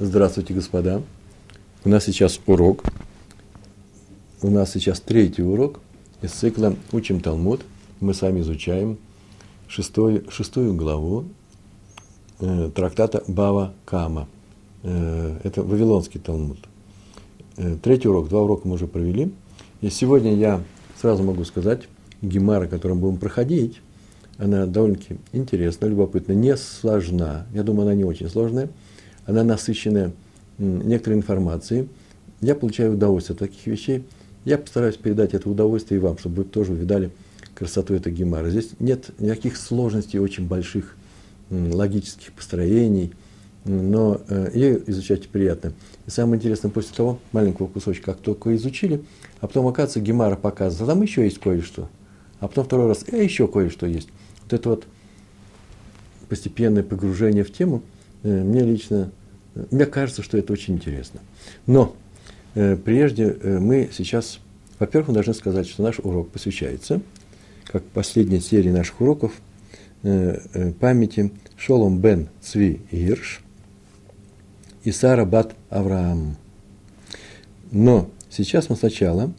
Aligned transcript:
Здравствуйте, 0.00 0.54
господа. 0.54 1.02
У 1.84 1.88
нас 1.88 2.04
сейчас 2.04 2.38
урок. 2.46 2.84
У 4.42 4.48
нас 4.48 4.70
сейчас 4.70 5.00
третий 5.00 5.42
урок 5.42 5.80
из 6.22 6.30
цикла 6.30 6.76
«Учим 6.92 7.18
Талмуд». 7.18 7.62
Мы 7.98 8.14
с 8.14 8.22
вами 8.22 8.42
изучаем 8.42 8.96
шестой, 9.66 10.24
шестую 10.30 10.76
главу 10.76 11.24
э, 12.38 12.70
трактата 12.72 13.24
Бава 13.26 13.74
Кама. 13.84 14.28
Э, 14.84 15.40
это 15.42 15.64
Вавилонский 15.64 16.20
Талмуд. 16.20 16.60
Э, 17.56 17.76
третий 17.82 18.06
урок, 18.06 18.28
два 18.28 18.42
урока 18.42 18.68
мы 18.68 18.74
уже 18.74 18.86
провели. 18.86 19.32
И 19.80 19.90
сегодня 19.90 20.32
я 20.32 20.62
сразу 21.00 21.24
могу 21.24 21.42
сказать, 21.42 21.88
Гемара, 22.22 22.68
которую 22.68 23.00
будем 23.00 23.16
проходить, 23.16 23.80
она 24.36 24.66
довольно-таки 24.66 25.16
интересна, 25.32 25.86
любопытна, 25.86 26.34
не 26.34 26.56
сложна. 26.56 27.48
Я 27.52 27.64
думаю, 27.64 27.82
она 27.88 27.94
не 27.96 28.04
очень 28.04 28.28
сложная– 28.28 28.70
она 29.28 29.44
насыщена 29.44 30.12
некоторой 30.56 31.18
информацией. 31.18 31.88
Я 32.40 32.54
получаю 32.54 32.94
удовольствие 32.94 33.34
от 33.34 33.40
таких 33.40 33.66
вещей. 33.66 34.04
Я 34.44 34.56
постараюсь 34.56 34.96
передать 34.96 35.34
это 35.34 35.50
удовольствие 35.50 36.00
и 36.00 36.02
вам, 36.02 36.16
чтобы 36.18 36.36
вы 36.36 36.44
тоже 36.44 36.72
увидали 36.72 37.10
красоту 37.54 37.94
этой 37.94 38.10
гемара. 38.10 38.48
Здесь 38.48 38.70
нет 38.80 39.10
никаких 39.20 39.58
сложностей, 39.58 40.18
очень 40.18 40.46
больших 40.46 40.96
логических 41.50 42.32
построений, 42.32 43.12
но 43.64 44.20
э, 44.28 44.50
ее 44.54 44.82
изучать 44.90 45.28
приятно. 45.28 45.74
И 46.06 46.10
самое 46.10 46.38
интересное, 46.38 46.70
после 46.70 46.96
того 46.96 47.18
маленького 47.32 47.66
кусочка, 47.66 48.12
как 48.12 48.22
только 48.22 48.54
изучили, 48.56 49.02
а 49.40 49.46
потом, 49.46 49.66
оказывается, 49.66 50.00
гемара 50.00 50.36
показывает, 50.36 50.88
а 50.88 50.94
там 50.94 51.02
еще 51.02 51.24
есть 51.24 51.38
кое-что. 51.38 51.88
А 52.40 52.48
потом 52.48 52.64
второй 52.64 52.88
раз, 52.88 53.04
э, 53.08 53.22
еще 53.22 53.46
кое-что 53.46 53.86
есть. 53.86 54.08
Вот 54.44 54.52
это 54.54 54.68
вот 54.70 54.86
постепенное 56.30 56.82
погружение 56.82 57.44
в 57.44 57.52
тему, 57.52 57.82
э, 58.22 58.42
мне 58.42 58.62
лично 58.62 59.10
мне 59.70 59.86
кажется, 59.86 60.22
что 60.22 60.38
это 60.38 60.52
очень 60.52 60.74
интересно. 60.74 61.20
Но 61.66 61.96
э, 62.54 62.76
прежде 62.76 63.24
э, 63.24 63.58
мы 63.58 63.90
сейчас, 63.92 64.40
во-первых, 64.78 65.08
мы 65.08 65.14
должны 65.14 65.34
сказать, 65.34 65.68
что 65.68 65.82
наш 65.82 65.98
урок 65.98 66.30
посвящается, 66.30 67.00
как 67.64 67.82
последняя 67.84 68.40
серия 68.40 68.72
наших 68.72 69.00
уроков, 69.00 69.32
э, 70.02 70.72
памяти 70.80 71.32
Шолом 71.56 71.98
бен 72.00 72.28
Цви 72.40 72.80
Ирш 72.90 73.40
и 74.84 74.92
Сара 74.92 75.24
бат 75.24 75.54
Авраам. 75.70 76.36
Но 77.70 78.10
сейчас 78.30 78.70
мы 78.70 78.76
сначала 78.76 79.32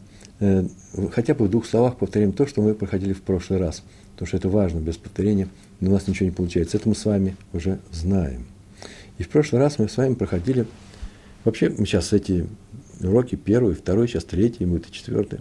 хотя 1.12 1.34
бы 1.34 1.46
в 1.46 1.50
двух 1.50 1.66
словах 1.66 1.96
повторим 1.96 2.32
то, 2.32 2.46
что 2.46 2.62
мы 2.62 2.74
проходили 2.74 3.12
в 3.12 3.22
прошлый 3.22 3.58
раз, 3.58 3.82
потому 4.12 4.26
что 4.26 4.36
это 4.36 4.48
важно, 4.48 4.78
без 4.78 4.96
повторения 4.96 5.48
у 5.80 5.90
нас 5.90 6.06
ничего 6.06 6.26
не 6.26 6.34
получается. 6.34 6.76
Это 6.76 6.88
мы 6.88 6.94
с 6.94 7.04
вами 7.04 7.36
уже 7.52 7.78
знаем. 7.90 8.46
И 9.20 9.22
в 9.22 9.28
прошлый 9.28 9.60
раз 9.60 9.78
мы 9.78 9.86
с 9.86 9.98
вами 9.98 10.14
проходили, 10.14 10.64
вообще 11.44 11.68
мы 11.68 11.84
сейчас 11.84 12.14
эти 12.14 12.46
уроки, 13.02 13.34
первый, 13.34 13.74
второй, 13.74 14.08
сейчас 14.08 14.24
третий, 14.24 14.64
будет 14.64 14.88
и 14.88 14.92
четвертый. 14.92 15.40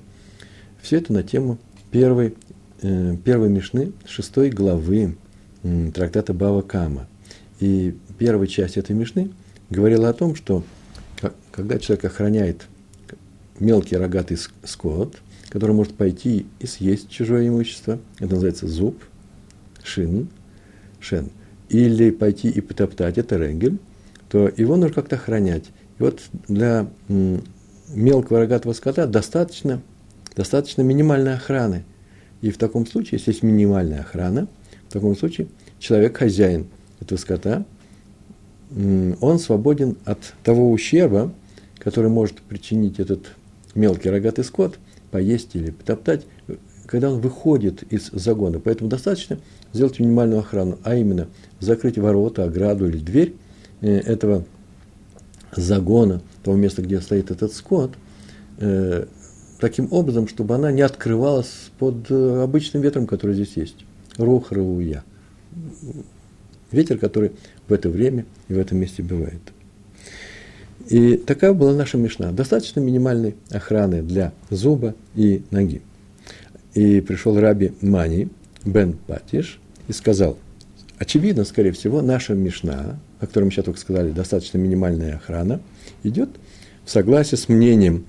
Все 0.81 0.97
это 0.97 1.13
на 1.13 1.23
тему 1.23 1.57
первой, 1.89 2.35
э, 2.81 3.15
первой 3.23 3.47
Мишны, 3.47 3.93
шестой 4.05 4.49
главы 4.49 5.15
э, 5.63 5.91
трактата 5.95 6.33
Бава 6.33 6.61
Кама. 6.61 7.07
И 7.61 7.95
первая 8.17 8.47
часть 8.47 8.75
этой 8.75 8.97
Мишны 8.97 9.31
говорила 9.69 10.09
о 10.09 10.13
том, 10.13 10.35
что 10.35 10.65
когда 11.49 11.79
человек 11.79 12.03
охраняет 12.03 12.67
мелкий 13.61 13.95
рогатый 13.95 14.37
скот, 14.65 15.21
который 15.47 15.71
может 15.73 15.95
пойти 15.95 16.47
и 16.59 16.67
съесть 16.67 17.09
чужое 17.09 17.47
имущество, 17.47 17.97
это 18.17 18.31
называется 18.31 18.67
зуб, 18.67 19.01
шин, 19.85 20.27
шен, 20.99 21.29
или 21.69 22.11
пойти 22.11 22.49
и 22.49 22.61
потоптать, 22.61 23.17
это 23.17 23.37
регель, 23.37 23.77
то 24.29 24.51
его 24.57 24.75
нужно 24.75 24.93
как-то 24.93 25.15
охранять. 25.15 25.65
И 25.97 26.03
вот 26.03 26.21
для 26.47 26.89
мелкого 27.89 28.39
рогатого 28.39 28.73
скота 28.73 29.07
достаточно, 29.07 29.81
достаточно 30.35 30.81
минимальной 30.81 31.35
охраны. 31.35 31.83
И 32.41 32.51
в 32.51 32.57
таком 32.57 32.85
случае, 32.85 33.19
если 33.19 33.31
есть 33.31 33.43
минимальная 33.43 34.01
охрана, 34.01 34.47
в 34.87 34.93
таком 34.93 35.15
случае 35.15 35.47
человек, 35.79 36.17
хозяин 36.17 36.67
этого 36.99 37.17
скота, 37.17 37.65
он 38.71 39.39
свободен 39.39 39.97
от 40.05 40.19
того 40.43 40.71
ущерба, 40.71 41.33
который 41.79 42.09
может 42.09 42.37
причинить 42.41 42.99
этот 42.99 43.31
мелкий 43.73 44.09
рогатый 44.09 44.43
скот, 44.43 44.77
поесть 45.11 45.55
или 45.55 45.71
потоптать, 45.71 46.25
когда 46.85 47.11
он 47.11 47.19
выходит 47.19 47.83
из 47.91 48.09
загона. 48.11 48.59
Поэтому 48.59 48.89
достаточно 48.89 49.39
сделать 49.73 49.99
минимальную 49.99 50.39
охрану, 50.39 50.77
а 50.83 50.95
именно 50.95 51.27
закрыть 51.59 51.97
ворота, 51.97 52.45
ограду 52.45 52.87
или 52.87 52.97
дверь 52.97 53.35
э, 53.81 53.97
этого 53.99 54.45
загона, 55.55 56.21
того 56.43 56.57
места, 56.57 56.81
где 56.81 57.01
стоит 57.01 57.31
этот 57.31 57.53
скот, 57.53 57.91
э, 58.57 59.05
таким 59.59 59.87
образом, 59.91 60.27
чтобы 60.27 60.55
она 60.55 60.71
не 60.71 60.81
открывалась 60.81 61.71
под 61.77 62.09
э, 62.09 62.43
обычным 62.43 62.81
ветром, 62.81 63.07
который 63.07 63.35
здесь 63.35 63.55
есть. 63.55 63.85
Рух 64.17 64.51
рауя. 64.51 65.03
Ветер, 66.71 66.97
который 66.97 67.31
в 67.67 67.73
это 67.73 67.89
время 67.89 68.25
и 68.47 68.53
в 68.53 68.59
этом 68.59 68.77
месте 68.77 69.01
бывает. 69.01 69.41
И 70.87 71.17
такая 71.17 71.53
была 71.53 71.73
наша 71.73 71.97
мешна. 71.97 72.31
Достаточно 72.31 72.79
минимальной 72.79 73.35
охраны 73.51 74.01
для 74.01 74.33
зуба 74.49 74.95
и 75.15 75.43
ноги. 75.51 75.81
И 76.73 77.01
пришел 77.01 77.39
раби 77.39 77.73
Мани, 77.81 78.29
Бен 78.65 78.97
Патиш, 79.07 79.59
и 79.87 79.93
сказал, 79.93 80.37
очевидно, 80.97 81.45
скорее 81.45 81.71
всего, 81.71 82.01
наша 82.01 82.33
Мишна, 82.33 82.99
о 83.19 83.25
которой 83.25 83.45
мы 83.45 83.51
сейчас 83.51 83.65
только 83.65 83.79
сказали, 83.79 84.11
достаточно 84.11 84.57
минимальная 84.57 85.15
охрана, 85.15 85.61
идет 86.03 86.29
в 86.85 86.89
согласии 86.89 87.35
с 87.35 87.49
мнением. 87.49 88.05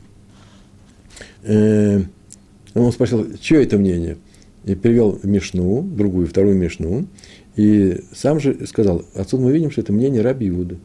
Э, 1.43 2.03
он 2.75 2.93
спросил, 2.93 3.37
чье 3.39 3.63
это 3.63 3.79
мнение? 3.79 4.19
И 4.65 4.75
перевел 4.75 5.19
Мишну, 5.23 5.83
другую, 5.83 6.27
вторую 6.27 6.57
Мишну, 6.57 7.07
и 7.57 8.05
сам 8.13 8.41
же 8.41 8.67
сказал, 8.67 9.05
отсюда 9.15 9.45
мы 9.45 9.53
видим, 9.53 9.71
что 9.71 9.81
это 9.81 9.93
мнение 9.93 10.23
раби 10.23 10.49
Иуды. 10.49 10.79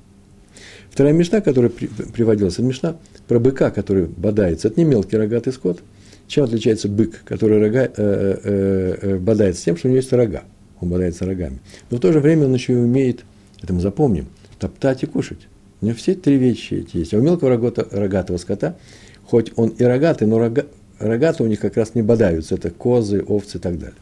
Вторая 0.89 1.13
Мишна, 1.13 1.41
которая 1.41 1.69
приводилась, 1.69 2.53
это 2.53 2.63
Мишна 2.63 2.97
про 3.27 3.39
быка, 3.39 3.69
который 3.69 4.05
бодается. 4.05 4.69
Это 4.69 4.79
не 4.79 4.85
мелкий 4.85 5.17
рогатый 5.17 5.51
скот– 5.51 5.81
чем 6.27 6.45
отличается 6.45 6.89
бык, 6.89 7.23
который 7.23 7.59
рога, 7.59 7.83
э, 7.83 7.89
э, 7.95 8.97
э, 9.01 9.17
бодается 9.17 9.63
тем, 9.63 9.77
что 9.77 9.87
у 9.87 9.91
него 9.91 9.97
есть 9.97 10.11
рога? 10.11 10.43
Он 10.81 10.89
бодается 10.89 11.25
рогами. 11.25 11.59
Но 11.89 11.97
в 11.97 11.99
то 11.99 12.11
же 12.11 12.19
время 12.19 12.45
он 12.45 12.53
еще 12.53 12.73
и 12.73 12.77
умеет, 12.77 13.23
это 13.61 13.73
мы 13.73 13.81
запомним, 13.81 14.27
топтать 14.59 15.03
и 15.03 15.05
кушать. 15.05 15.47
У 15.81 15.85
него 15.85 15.95
все 15.95 16.15
три 16.15 16.37
вещи 16.37 16.75
эти 16.75 16.97
есть. 16.97 17.13
А 17.13 17.17
у 17.17 17.21
мелкого 17.21 17.51
рогата, 17.51 17.87
рогатого 17.91 18.37
скота, 18.37 18.75
хоть 19.23 19.51
он 19.55 19.69
и 19.69 19.83
рогатый, 19.83 20.27
но 20.27 20.39
рога, 20.39 20.65
рогаты 20.99 21.43
у 21.43 21.47
них 21.47 21.59
как 21.59 21.77
раз 21.77 21.95
не 21.95 22.01
бодаются. 22.01 22.55
Это 22.55 22.71
козы, 22.71 23.23
овцы 23.25 23.57
и 23.57 23.61
так 23.61 23.77
далее. 23.77 23.97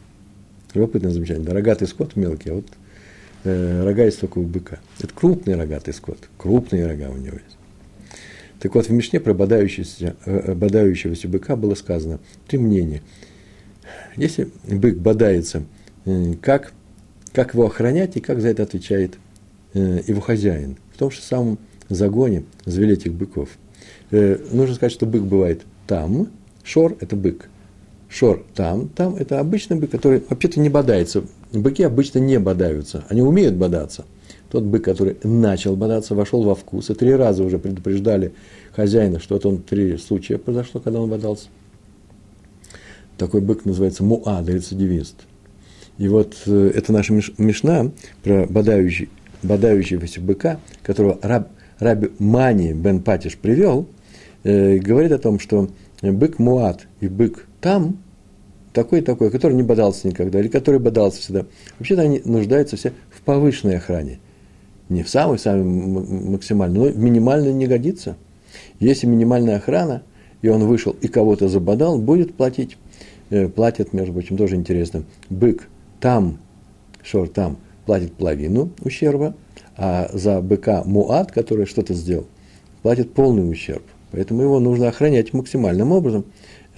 Любопытное 0.72 1.12
замечание. 1.12 1.44
Да, 1.44 1.52
рогатый 1.52 1.86
скот 1.86 2.16
мелкий, 2.16 2.50
а 2.50 2.54
вот 2.54 2.66
э, 3.44 3.84
рога 3.84 4.04
есть 4.04 4.20
только 4.20 4.38
у 4.38 4.42
быка. 4.42 4.78
Это 4.98 5.12
крупный 5.12 5.56
рогатый 5.56 5.94
скот. 5.94 6.18
Крупные 6.36 6.86
рога 6.86 7.10
у 7.10 7.16
него 7.16 7.36
есть. 7.36 7.56
Так 8.64 8.74
вот, 8.74 8.86
в 8.86 8.92
Мишне 8.92 9.20
про 9.20 9.34
бодающегося, 9.34 10.16
э, 10.24 10.40
э, 10.46 10.54
бодающегося 10.54 11.28
быка 11.28 11.54
было 11.54 11.74
сказано 11.74 12.18
три 12.48 12.58
мнения. 12.58 13.02
Если 14.16 14.48
бык 14.66 14.96
бодается, 14.96 15.64
э, 16.06 16.32
как, 16.40 16.72
как 17.34 17.52
его 17.52 17.66
охранять 17.66 18.16
и 18.16 18.20
как 18.20 18.40
за 18.40 18.48
это 18.48 18.62
отвечает 18.62 19.18
его 19.74 20.22
хозяин? 20.22 20.78
В 20.94 20.98
том 20.98 21.10
же 21.10 21.20
самом 21.20 21.58
загоне 21.90 22.44
завели 22.64 22.94
этих 22.94 23.12
быков. 23.12 23.50
Нужно 24.10 24.74
сказать, 24.76 24.92
что 24.92 25.04
бык 25.04 25.24
бывает 25.24 25.60
там, 25.86 26.28
шор– 26.62 26.96
это 27.00 27.16
бык, 27.16 27.50
шор 28.08 28.46
там, 28.54 28.88
там– 28.88 29.14
это 29.18 29.40
обычный 29.40 29.76
бык, 29.76 29.90
который 29.90 30.22
вообще-то 30.26 30.58
не 30.60 30.70
бодается. 30.70 31.24
Быки 31.52 31.82
обычно 31.82 32.18
не 32.18 32.38
бодаются, 32.38 33.04
они 33.10 33.20
умеют 33.20 33.56
бодаться– 33.56 34.06
тот 34.54 34.62
бык, 34.62 34.84
который 34.84 35.16
начал 35.24 35.74
бодаться, 35.74 36.14
вошел 36.14 36.44
во 36.44 36.54
вкус, 36.54 36.88
и 36.88 36.94
три 36.94 37.12
раза 37.12 37.42
уже 37.42 37.58
предупреждали 37.58 38.34
хозяина, 38.74 39.20
что 39.20 39.36
это 39.36 39.48
он 39.48 39.58
три 39.62 39.96
случая 39.96 40.38
произошло, 40.38 40.80
когда 40.80 41.00
он 41.00 41.08
бодался. 41.08 41.48
Такой 43.16 43.40
бык 43.40 43.64
называется 43.64 44.02
муад, 44.02 44.48
рецидивист. 44.48 45.16
И 45.98 46.08
вот 46.08 46.36
э, 46.46 46.72
это 46.74 46.92
наша 46.92 47.12
мешна 47.38 47.92
про 48.22 48.46
бодающий, 48.46 49.08
бодающегося 49.42 50.20
быка, 50.20 50.58
которого 50.82 51.18
раб, 51.22 51.48
раби 51.78 52.10
Мани 52.18 52.72
бен 52.72 53.00
Патиш 53.00 53.36
привел, 53.36 53.86
э, 54.42 54.78
говорит 54.78 55.12
о 55.12 55.18
том, 55.18 55.38
что 55.38 55.70
бык 56.02 56.40
муад 56.40 56.86
и 57.00 57.06
бык 57.06 57.46
там, 57.60 57.98
такой-такой, 58.72 59.30
который 59.30 59.52
не 59.52 59.62
бодался 59.62 60.08
никогда, 60.08 60.40
или 60.40 60.48
который 60.48 60.80
бодался 60.80 61.20
всегда, 61.20 61.46
вообще-то 61.78 62.02
они 62.02 62.20
нуждаются 62.24 62.76
все 62.76 62.92
в 63.10 63.22
повышенной 63.22 63.76
охране 63.76 64.18
не 64.88 65.02
в 65.02 65.08
самый-самый 65.08 65.64
максимальный, 65.64 66.78
но 66.78 66.90
минимально 66.90 67.52
не 67.52 67.66
годится. 67.66 68.16
Если 68.80 69.06
минимальная 69.06 69.56
охрана, 69.56 70.02
и 70.42 70.48
он 70.48 70.64
вышел 70.64 70.94
и 71.00 71.08
кого-то 71.08 71.48
забодал, 71.48 71.98
будет 71.98 72.34
платить. 72.34 72.76
Э, 73.30 73.48
платят, 73.48 73.92
между 73.92 74.12
прочим, 74.12 74.36
тоже 74.36 74.56
интересно. 74.56 75.04
Бык 75.30 75.68
там, 76.00 76.38
шор 77.02 77.28
там, 77.28 77.56
платит 77.86 78.12
половину 78.12 78.70
ущерба, 78.82 79.34
а 79.76 80.10
за 80.12 80.40
быка 80.40 80.82
муат, 80.84 81.32
который 81.32 81.66
что-то 81.66 81.94
сделал, 81.94 82.26
платит 82.82 83.12
полный 83.12 83.48
ущерб. 83.50 83.82
Поэтому 84.10 84.42
его 84.42 84.60
нужно 84.60 84.88
охранять 84.88 85.32
максимальным 85.32 85.92
образом. 85.92 86.24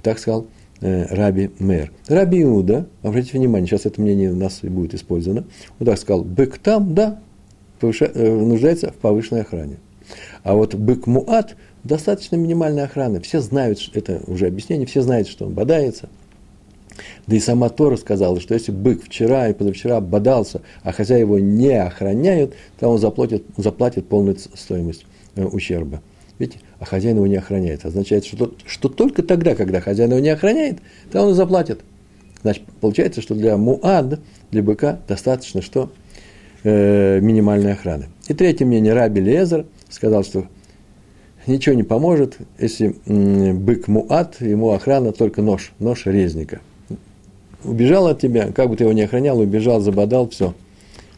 Так 0.03 0.19
сказал 0.19 0.47
э, 0.81 1.07
Раби 1.15 1.51
Мэр. 1.59 1.93
Раби 2.09 2.43
Иуда, 2.43 2.87
обратите 3.03 3.39
внимание, 3.39 3.67
сейчас 3.67 3.87
это 3.87 4.01
мнение 4.01 4.31
у 4.31 4.37
нас 4.37 4.61
и 4.63 4.69
будет 4.69 4.95
использовано, 4.95 5.45
он 5.81 5.87
так 5.87 5.99
сказал, 5.99 6.23
бык 6.23 6.59
там, 6.59 6.95
да, 6.95 7.21
повыша, 7.81 8.11
э, 8.15 8.31
нуждается 8.31 8.93
в 8.93 8.95
повышенной 8.95 9.43
охране. 9.43 9.79
А 10.45 10.55
вот 10.55 10.75
бык 10.77 11.07
Муат 11.07 11.57
достаточно 11.87 12.37
минимальной 12.37 12.85
охраны. 12.85 13.21
Все 13.21 13.41
знают, 13.41 13.79
это 13.95 14.21
уже 14.27 14.47
объяснение, 14.47 14.87
все 14.87 15.03
знают, 15.03 15.29
что 15.29 15.47
он 15.47 15.55
бодается. 15.55 16.09
Да 17.27 17.37
и 17.37 17.41
сама 17.41 17.69
Тора 17.69 17.97
сказала, 17.97 18.41
что 18.41 18.55
если 18.55 18.73
бык 18.73 19.05
вчера 19.05 19.49
и 19.49 19.53
позавчера 19.53 20.01
бодался, 20.01 20.63
а 20.83 20.93
хозяева 20.93 21.37
его 21.37 21.39
не 21.39 21.75
охраняют, 21.79 22.55
то 22.79 22.89
он 22.89 22.99
заплатит, 22.99 23.45
заплатит 23.57 24.09
полную 24.09 24.37
стоимость 24.55 25.05
э, 25.35 25.45
ущерба. 25.45 26.01
Видите, 26.39 26.61
а 26.79 26.85
хозяин 26.85 27.17
его 27.17 27.27
не 27.27 27.37
охраняет. 27.37 27.85
Означает, 27.85 28.25
что, 28.25 28.55
что 28.67 28.89
только 28.89 29.23
тогда, 29.23 29.55
когда 29.55 29.81
хозяин 29.81 30.11
его 30.11 30.21
не 30.21 30.29
охраняет, 30.29 30.79
то 31.11 31.23
он 31.23 31.35
заплатит. 31.35 31.81
Значит, 32.43 32.63
получается, 32.81 33.21
что 33.21 33.35
для 33.35 33.57
муад, 33.57 34.21
для 34.51 34.63
быка, 34.63 35.01
достаточно 35.09 35.63
что? 35.63 35.91
Э, 36.63 37.21
минимальной 37.21 37.73
охраны. 37.73 38.07
И 38.29 38.35
третье 38.35 38.65
мнение, 38.67 38.93
Раби 38.93 39.21
Лезер 39.21 39.67
сказал, 39.89 40.25
что 40.25 40.47
ничего 41.47 41.75
не 41.75 41.83
поможет, 41.83 42.39
если 42.59 42.95
бык 43.53 43.89
муат, 43.89 44.41
ему 44.41 44.73
охрана 44.73 45.13
только 45.13 45.43
нож, 45.43 45.73
нож 45.79 46.07
резника. 46.07 46.61
Убежал 47.65 48.07
от 48.07 48.21
тебя, 48.21 48.53
как 48.53 48.69
бы 48.69 48.77
ты 48.77 48.85
его 48.85 48.93
не 48.93 49.03
охранял, 49.03 49.39
убежал, 49.39 49.81
забодал, 49.81 50.29
все, 50.29 50.55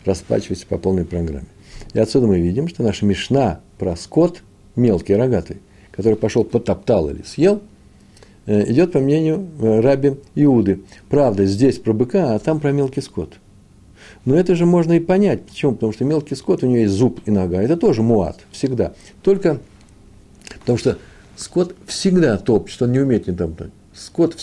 расплачивайся 0.05 0.67
по 0.67 0.79
полной 0.79 1.05
программе. 1.05 1.47
И 1.95 1.99
отсюда 1.99 2.27
мы 2.27 2.41
видим, 2.41 2.69
что 2.69 2.83
наша 2.83 3.07
мешна 3.07 3.61
про 3.79 3.97
скот, 3.97 4.43
мелкий, 4.77 5.15
рогатый, 5.15 5.59
который 5.91 6.17
пошел, 6.17 6.45
потоптал 6.45 7.11
или 7.11 7.23
съел, 7.23 7.61
э, 8.47 8.71
идет 8.71 8.93
по 8.93 9.01
мнению 9.01 9.47
э, 9.61 9.81
раби 9.81 10.15
Иуды. 10.35 10.81
Правда, 11.09 11.45
здесь 11.45 11.79
про 11.79 11.93
быка, 11.93 12.35
а 12.35 12.39
там 12.39 12.61
про 12.61 12.73
мелкий 12.73 13.01
скот. 13.01 13.35
Но 14.25 14.37
это 14.37 14.55
же 14.55 14.67
можно 14.67 14.95
и 14.95 15.01
понять. 15.01 15.43
Почему? 15.43 15.73
Потому 15.73 15.93
что 15.93 16.05
мелкий 16.05 16.35
скот, 16.35 16.63
у 16.63 16.67
него 16.67 16.79
есть 16.79 16.93
зуб 16.93 17.21
и 17.27 17.31
нога. 17.31 17.63
Это 17.63 17.77
тоже 17.77 18.03
муат, 18.03 18.41
всегда. 18.53 18.93
Только 19.23 19.61
Потому 20.69 20.79
что 20.81 20.99
скот 21.35 21.75
всегда 21.87 22.37
топчет, 22.37 22.83
он 22.83 22.93
не 22.93 22.99
умеет 22.99 23.27
не 23.27 23.35
топтать. 23.35 23.71
Скот, 23.95 24.37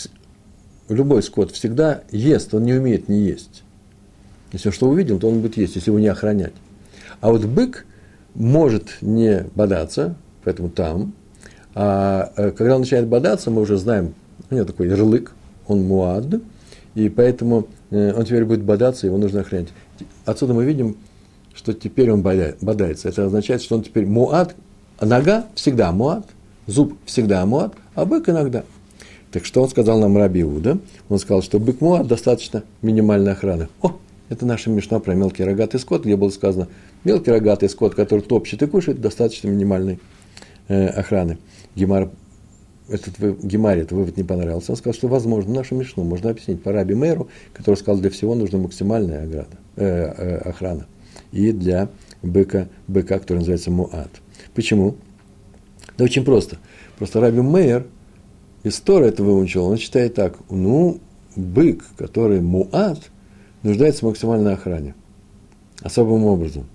любой 0.88 1.22
скот 1.22 1.52
всегда 1.52 2.02
ест, 2.10 2.52
он 2.52 2.64
не 2.64 2.72
умеет 2.72 3.08
не 3.08 3.20
есть. 3.20 3.62
Если 4.50 4.70
он 4.70 4.74
что 4.74 4.88
увидел, 4.88 5.20
то 5.20 5.28
он 5.28 5.40
будет 5.40 5.56
есть, 5.56 5.76
если 5.76 5.90
его 5.90 6.00
не 6.00 6.08
охранять. 6.08 6.52
А 7.20 7.30
вот 7.30 7.44
бык 7.44 7.86
может 8.34 8.96
не 9.02 9.46
бодаться, 9.54 10.16
поэтому 10.42 10.68
там. 10.68 11.12
А 11.76 12.32
э, 12.36 12.50
когда 12.50 12.74
он 12.74 12.80
начинает 12.80 13.06
бодаться, 13.06 13.52
мы 13.52 13.62
уже 13.62 13.76
знаем, 13.76 14.12
у 14.50 14.54
него 14.56 14.64
такой 14.64 14.88
ярлык, 14.88 15.30
он 15.68 15.84
муад, 15.84 16.26
и 16.96 17.08
поэтому 17.08 17.68
э, 17.90 18.14
он 18.14 18.24
теперь 18.24 18.44
будет 18.44 18.64
бодаться, 18.64 19.06
его 19.06 19.16
нужно 19.16 19.42
охранять. 19.42 19.68
Отсюда 20.24 20.54
мы 20.54 20.64
видим, 20.64 20.96
что 21.54 21.72
теперь 21.72 22.10
он 22.10 22.22
бодается. 22.22 23.10
Это 23.10 23.26
означает, 23.26 23.62
что 23.62 23.76
он 23.76 23.84
теперь 23.84 24.06
муад, 24.06 24.56
нога 25.00 25.46
всегда 25.54 25.92
муат, 25.92 26.26
зуб 26.66 26.94
всегда 27.04 27.44
муат, 27.46 27.74
а 27.94 28.04
бык 28.04 28.28
иногда. 28.28 28.64
Так 29.32 29.44
что 29.44 29.62
он 29.62 29.68
сказал 29.68 29.98
нам 29.98 30.16
Раби 30.16 30.42
Иуда? 30.42 30.78
Он 31.08 31.18
сказал, 31.18 31.42
что 31.42 31.58
бык 31.58 31.80
муат 31.80 32.06
достаточно 32.06 32.62
минимальной 32.82 33.32
охраны. 33.32 33.68
О, 33.82 33.96
это 34.28 34.46
наша 34.46 34.70
мешна 34.70 34.98
про 34.98 35.14
мелкий 35.14 35.44
рогатый 35.44 35.78
скот, 35.78 36.04
где 36.04 36.16
было 36.16 36.30
сказано, 36.30 36.68
мелкий 37.04 37.30
рогатый 37.30 37.68
скот, 37.68 37.94
который 37.94 38.20
топчет 38.20 38.62
и 38.62 38.66
кушает, 38.66 39.00
достаточно 39.00 39.48
минимальной 39.48 40.00
э, 40.68 40.86
охраны. 40.86 41.38
Гемар, 41.74 42.10
этот 42.88 43.18
вы, 43.18 43.36
Гемаре 43.42 43.82
этот 43.82 43.92
вывод 43.92 44.16
не 44.16 44.24
понравился. 44.24 44.72
Он 44.72 44.76
сказал, 44.76 44.94
что, 44.94 45.08
возможно, 45.08 45.54
нашу 45.54 45.74
мешну 45.74 46.04
можно 46.04 46.30
объяснить 46.30 46.62
по 46.62 46.72
Раби 46.72 46.94
Мэру, 46.94 47.28
который 47.52 47.76
сказал, 47.76 48.00
для 48.00 48.10
всего 48.10 48.34
нужна 48.34 48.58
максимальная 48.58 49.24
ограда, 49.24 49.56
э, 49.76 49.84
э, 49.84 50.36
охрана. 50.38 50.86
И 51.32 51.52
для 51.52 51.88
быка, 52.22 52.68
быка, 52.88 53.18
который 53.18 53.38
называется 53.38 53.70
муат. 53.70 54.10
Почему? 54.56 54.96
Да 55.98 56.04
очень 56.04 56.24
просто. 56.24 56.56
Просто 56.98 57.20
Раби 57.20 57.42
Мейер 57.42 57.86
из 58.64 58.80
Тора 58.80 59.04
это 59.04 59.22
выучил, 59.22 59.66
он 59.66 59.76
читает 59.76 60.14
так, 60.14 60.38
ну, 60.50 60.98
бык, 61.36 61.84
который 61.96 62.40
муат, 62.40 63.10
нуждается 63.62 64.04
в 64.04 64.08
максимальной 64.08 64.54
охране. 64.54 64.94
Особым 65.82 66.24
образом. 66.24 66.66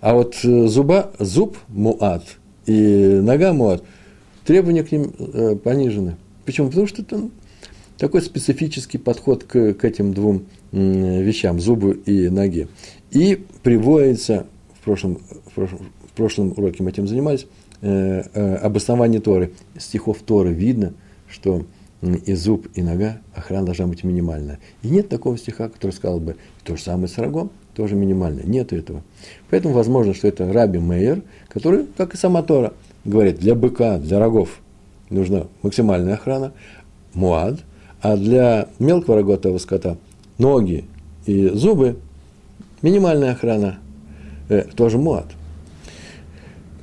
А 0.00 0.12
вот 0.12 0.34
э, 0.42 0.66
зуба, 0.66 1.12
зуб 1.20 1.56
муат 1.68 2.24
и 2.66 3.20
нога 3.22 3.52
муат, 3.52 3.84
требования 4.44 4.82
к 4.82 4.90
ним 4.90 5.12
э, 5.18 5.54
понижены. 5.54 6.16
Почему? 6.44 6.68
Потому 6.68 6.88
что 6.88 7.02
это 7.02 7.30
такой 7.96 8.22
специфический 8.22 8.98
подход 8.98 9.44
к, 9.44 9.74
к 9.74 9.84
этим 9.84 10.12
двум 10.12 10.46
вещам, 10.72 11.60
зубу 11.60 11.92
и 11.92 12.28
ноге. 12.28 12.68
И 13.12 13.42
приводится 13.62 14.46
в 14.80 14.84
прошлом, 14.84 15.20
в 15.46 15.54
прошлом, 15.54 15.92
прошлом 16.18 16.52
уроке 16.56 16.82
мы 16.82 16.90
этим 16.90 17.06
занимались, 17.06 17.46
э, 17.80 18.22
э, 18.34 18.54
обоснование 18.56 19.20
Торы. 19.20 19.52
Стихов 19.78 20.18
Торы 20.18 20.52
видно, 20.52 20.92
что 21.30 21.64
и 22.02 22.34
зуб, 22.34 22.66
и 22.74 22.82
нога 22.82 23.18
охрана 23.34 23.66
должна 23.66 23.86
быть 23.86 24.02
минимальная. 24.02 24.58
И 24.82 24.88
нет 24.88 25.08
такого 25.08 25.38
стиха, 25.38 25.68
который 25.68 25.92
сказал 25.92 26.18
бы, 26.18 26.36
то 26.64 26.76
же 26.76 26.82
самое 26.82 27.06
с 27.08 27.16
рогом, 27.18 27.50
тоже 27.74 27.94
минимальное. 27.94 28.44
Нет 28.44 28.72
этого. 28.72 29.02
Поэтому 29.48 29.74
возможно, 29.74 30.12
что 30.12 30.26
это 30.26 30.52
Раби 30.52 30.80
Мейер, 30.80 31.22
который, 31.48 31.86
как 31.96 32.14
и 32.14 32.16
сама 32.16 32.42
Тора, 32.42 32.72
говорит, 33.04 33.38
для 33.38 33.54
быка, 33.54 33.98
для 33.98 34.18
рогов 34.18 34.60
нужна 35.10 35.46
максимальная 35.62 36.14
охрана, 36.14 36.52
муад, 37.14 37.60
а 38.02 38.16
для 38.16 38.68
мелкого 38.80 39.16
рогатого 39.16 39.58
скота 39.58 39.96
ноги 40.36 40.84
и 41.26 41.48
зубы 41.48 41.96
минимальная 42.82 43.32
охрана, 43.32 43.78
э, 44.48 44.62
тоже 44.74 44.98
муад 44.98 45.37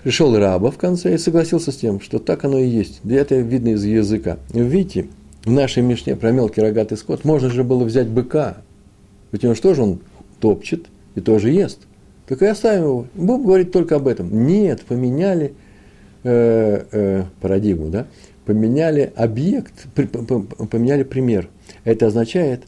пришел 0.05 0.37
раба 0.37 0.69
в 0.69 0.77
конце 0.77 1.15
и 1.15 1.17
согласился 1.17 1.71
с 1.71 1.77
тем, 1.77 1.99
что 1.99 2.19
так 2.19 2.45
оно 2.45 2.59
и 2.59 2.67
есть. 2.67 2.99
Да 3.03 3.15
это 3.15 3.37
видно 3.37 3.69
из 3.69 3.83
языка. 3.83 4.37
Видите, 4.53 5.07
в 5.43 5.49
нашей 5.49 5.81
Мишне 5.81 6.15
про 6.15 6.31
мелкий 6.31 6.61
рогатый 6.61 6.95
скот 6.95 7.25
можно 7.25 7.49
же 7.49 7.63
было 7.63 7.83
взять 7.83 8.07
быка. 8.07 8.57
Ведь 9.31 9.43
он 9.45 9.55
что 9.55 9.73
же 9.73 9.81
он 9.81 9.99
топчет 10.39 10.85
и 11.15 11.21
тоже 11.21 11.49
ест. 11.49 11.79
Так 12.27 12.43
и 12.43 12.45
оставим 12.45 12.83
его. 12.83 13.07
Будем 13.15 13.45
говорить 13.45 13.71
только 13.71 13.95
об 13.95 14.07
этом. 14.07 14.45
Нет, 14.45 14.83
поменяли 14.83 15.55
э, 16.23 16.83
э, 16.91 17.23
парадигму, 17.41 17.89
да? 17.89 18.05
поменяли 18.45 19.11
объект, 19.15 19.87
поменяли 19.95 21.01
пример. 21.01 21.49
Это 21.83 22.05
означает, 22.05 22.61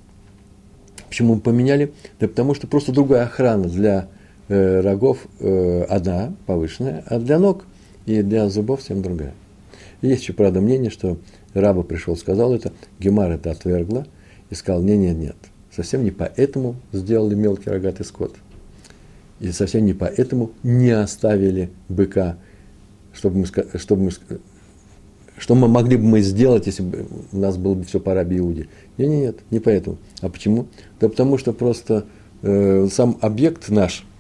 почему 1.08 1.40
поменяли? 1.40 1.94
Да 2.20 2.28
потому 2.28 2.56
что 2.56 2.66
просто 2.66 2.92
другая 2.92 3.26
охрана 3.26 3.68
для 3.70 4.08
э, 4.48 4.80
рогов 4.82 5.28
э, 5.40 5.84
одна, 5.90 6.34
повышенная, 6.46 7.04
а 7.08 7.20
для 7.20 7.40
ног 7.40 7.66
и 8.06 8.22
для 8.22 8.50
зубов 8.50 8.80
совсем 8.80 9.02
другая. 9.02 9.34
Есть 10.02 10.24
еще, 10.24 10.34
правда, 10.34 10.62
мнение, 10.62 10.90
что 10.92 11.18
раба 11.54 11.84
пришел, 11.84 12.16
сказал 12.16 12.54
это, 12.54 12.72
Гемар 13.00 13.32
это 13.32 13.52
отвергла 13.52 14.06
и 14.50 14.56
сказал, 14.56 14.82
нет, 14.82 14.98
нет, 14.98 15.18
нет, 15.18 15.36
совсем 15.76 16.04
не 16.04 16.12
поэтому 16.12 16.76
сделали 16.92 17.36
мелкий 17.36 17.70
рогатый 17.70 18.06
скот. 18.06 18.36
И 19.40 19.52
совсем 19.52 19.86
не 19.86 19.94
поэтому 19.94 20.52
не 20.64 20.92
оставили 20.92 21.70
быка, 21.90 22.38
чтобы 23.14 23.40
мы, 23.40 23.46
чтобы 23.78 24.04
мы, 24.04 24.12
что 25.38 25.54
мы 25.54 25.68
могли 25.68 25.98
бы 25.98 26.04
мы 26.04 26.22
сделать, 26.22 26.66
если 26.66 26.82
бы 26.82 27.06
у 27.32 27.38
нас 27.38 27.58
было 27.58 27.76
бы 27.76 27.84
все 27.84 28.00
по 28.00 28.16
раби 28.16 28.38
Иуде. 28.38 28.68
Нет, 28.98 29.10
нет, 29.10 29.22
нет, 29.22 29.36
не 29.52 29.60
поэтому. 29.60 29.98
А 30.22 30.30
почему? 30.30 30.68
Да 31.00 31.10
потому 31.10 31.38
что 31.38 31.54
просто 31.54 32.06
э, 32.42 32.88
сам 32.92 33.18
объект 33.22 33.70
наш– 33.70 34.06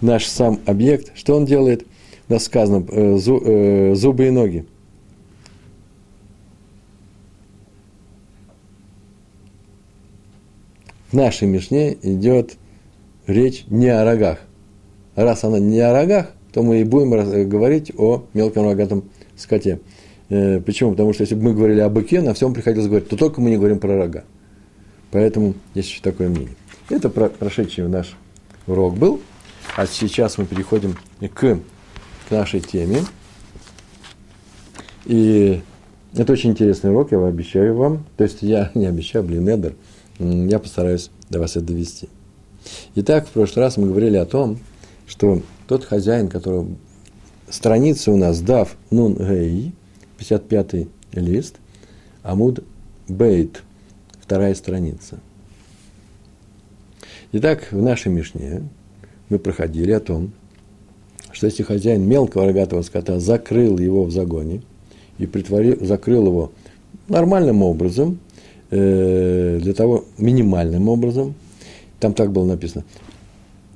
наш 0.00 0.26
сам 0.26 0.60
объект, 0.66 1.12
что 1.14 1.36
он 1.36 1.44
делает? 1.44 1.86
У 2.28 2.32
нас 2.32 2.44
сказано 2.44 2.84
э, 2.88 3.18
э, 3.18 3.94
зубы 3.94 4.26
и 4.26 4.30
ноги. 4.30 4.66
В 11.10 11.14
нашей 11.14 11.46
Мишне 11.46 11.96
идет 12.02 12.56
речь 13.26 13.64
не 13.68 13.88
о 13.88 14.04
рогах. 14.04 14.40
Раз 15.14 15.44
она 15.44 15.60
не 15.60 15.78
о 15.80 15.92
рогах, 15.92 16.32
то 16.52 16.62
мы 16.62 16.80
и 16.80 16.84
будем 16.84 17.14
э, 17.14 17.44
говорить 17.44 17.92
о 17.96 18.24
мелком 18.34 18.64
рогатом 18.64 19.04
скоте. 19.36 19.80
Почему? 20.28 20.90
Потому 20.90 21.12
что 21.12 21.22
если 21.22 21.36
бы 21.36 21.42
мы 21.42 21.54
говорили 21.54 21.78
о 21.78 21.88
быке, 21.88 22.20
на 22.20 22.34
всем 22.34 22.52
приходилось 22.52 22.88
говорить, 22.88 23.08
то 23.08 23.16
только 23.16 23.40
мы 23.40 23.50
не 23.50 23.58
говорим 23.58 23.78
про 23.78 23.96
рога. 23.96 24.24
Поэтому 25.12 25.54
есть 25.74 25.88
еще 25.88 26.02
такое 26.02 26.28
мнение. 26.28 26.56
Это 26.90 27.08
прошедший 27.08 27.86
наш 27.86 28.16
урок 28.66 28.96
был. 28.96 29.20
А 29.74 29.86
сейчас 29.86 30.38
мы 30.38 30.46
переходим 30.46 30.96
к, 31.20 31.58
к 32.28 32.30
нашей 32.30 32.60
теме. 32.60 33.02
И 35.04 35.60
это 36.14 36.32
очень 36.32 36.50
интересный 36.50 36.90
урок, 36.90 37.12
я 37.12 37.24
обещаю 37.24 37.74
вам. 37.74 38.04
То 38.16 38.24
есть 38.24 38.42
я 38.42 38.70
не 38.74 38.86
обещаю, 38.86 39.24
блин, 39.24 39.48
Эдер. 39.48 39.74
Я 40.18 40.58
постараюсь 40.58 41.10
до 41.28 41.40
вас 41.40 41.56
это 41.56 41.66
довести. 41.66 42.08
Итак, 42.94 43.26
в 43.26 43.30
прошлый 43.30 43.64
раз 43.64 43.76
мы 43.76 43.86
говорили 43.86 44.16
о 44.16 44.24
том, 44.24 44.58
что 45.06 45.42
тот 45.68 45.84
хозяин, 45.84 46.28
который 46.28 46.76
страница 47.48 48.10
у 48.10 48.16
нас 48.16 48.40
дав 48.40 48.76
нун 48.90 49.14
гей, 49.14 49.72
55 50.18 50.88
лист, 51.12 51.56
амуд 52.22 52.64
бейт, 53.08 53.62
вторая 54.20 54.54
страница. 54.54 55.20
Итак, 57.32 57.68
в 57.70 57.82
нашей 57.82 58.10
Мишне 58.10 58.62
мы 59.28 59.38
проходили 59.38 59.92
о 59.92 60.00
том, 60.00 60.32
что 61.32 61.46
если 61.46 61.62
хозяин 61.62 62.02
мелкого 62.02 62.46
рогатого 62.46 62.82
скота 62.82 63.20
закрыл 63.20 63.78
его 63.78 64.04
в 64.04 64.10
загоне 64.10 64.62
и 65.18 65.26
притворил, 65.26 65.84
закрыл 65.84 66.26
его 66.26 66.52
нормальным 67.08 67.62
образом, 67.62 68.18
э, 68.70 69.58
для 69.60 69.74
того, 69.74 70.04
минимальным 70.18 70.88
образом, 70.88 71.34
там 72.00 72.14
так 72.14 72.32
было 72.32 72.44
написано, 72.44 72.84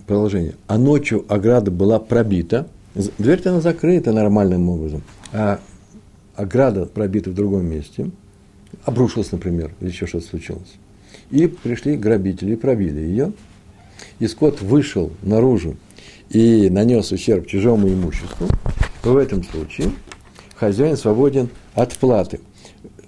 продолжение, 0.06 0.54
а 0.66 0.78
ночью 0.78 1.24
ограда 1.28 1.70
была 1.70 1.98
пробита, 1.98 2.66
дверь-то 3.18 3.50
она 3.50 3.60
закрыта 3.60 4.12
нормальным 4.12 4.68
образом, 4.68 5.02
а 5.32 5.60
ограда 6.34 6.86
пробита 6.86 7.30
в 7.30 7.34
другом 7.34 7.66
месте, 7.66 8.10
обрушилась, 8.84 9.32
например, 9.32 9.72
или 9.80 9.88
еще 9.90 10.06
что-то 10.06 10.26
случилось. 10.26 10.74
И 11.30 11.46
пришли 11.46 11.96
грабители 11.96 12.54
и 12.54 12.56
пробили 12.56 13.00
ее, 13.00 13.32
и 14.18 14.26
скот 14.26 14.60
вышел 14.60 15.10
наружу 15.22 15.76
и 16.30 16.68
нанес 16.70 17.10
ущерб 17.10 17.46
чужому 17.46 17.88
имуществу, 17.88 18.46
в 19.02 19.16
этом 19.16 19.42
случае 19.42 19.90
хозяин 20.54 20.96
свободен 20.96 21.48
от 21.74 21.94
платы. 21.94 22.40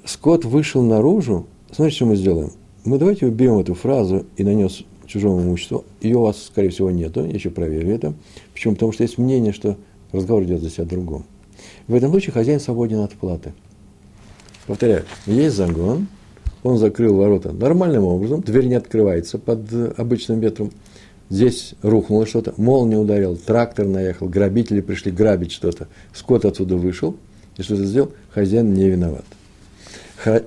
Скот 0.05 0.45
вышел 0.45 0.83
наружу, 0.83 1.47
смотрите, 1.71 1.97
что 1.97 2.07
мы 2.07 2.17
сделаем. 2.17 2.51
Мы 2.85 2.99
давайте 2.99 3.27
уберем 3.27 3.59
эту 3.59 3.75
фразу 3.75 4.27
и 4.37 4.43
нанес 4.43 4.83
чужому 5.07 5.43
имуществу. 5.43 5.85
Ее 6.01 6.17
у 6.17 6.23
вас, 6.23 6.43
скорее 6.43 6.71
всего, 6.71 6.91
нету, 6.91 7.25
я 7.25 7.33
еще 7.33 7.51
проверю 7.51 7.95
это. 7.95 8.15
Почему? 8.53 8.75
Потому 8.75 8.93
что 8.93 9.05
есть 9.05 9.19
мнение, 9.19 9.53
что 9.53 9.77
разговор 10.11 10.43
идет 10.45 10.61
здесь 10.61 10.79
о 10.79 10.85
другом. 10.85 11.25
В 11.87 11.95
этом 11.95 12.11
случае 12.11 12.33
хозяин 12.33 12.59
свободен 12.59 13.01
от 13.01 13.13
платы. 13.13 13.53
Повторяю, 14.67 15.05
есть 15.27 15.57
загон, 15.57 16.07
он 16.63 16.79
закрыл 16.79 17.17
ворота 17.17 17.53
нормальным 17.53 18.05
образом, 18.05 18.41
дверь 18.41 18.67
не 18.67 18.75
открывается 18.75 19.39
под 19.39 19.61
обычным 19.99 20.41
ветром, 20.41 20.71
здесь 21.33 21.75
рухнуло 21.81 22.27
что-то, 22.27 22.53
молния 22.59 22.99
ударил, 22.99 23.37
трактор 23.37 23.87
наехал, 23.87 24.29
грабители 24.29 24.83
пришли 24.83 25.11
грабить 25.11 25.51
что-то, 25.51 25.89
скот 26.15 26.45
отсюда 26.45 26.77
вышел, 26.77 27.17
и 27.57 27.63
что-то 27.63 27.85
сделал, 27.87 28.13
хозяин 28.31 28.75
не 28.75 28.89
виноват. 28.89 29.25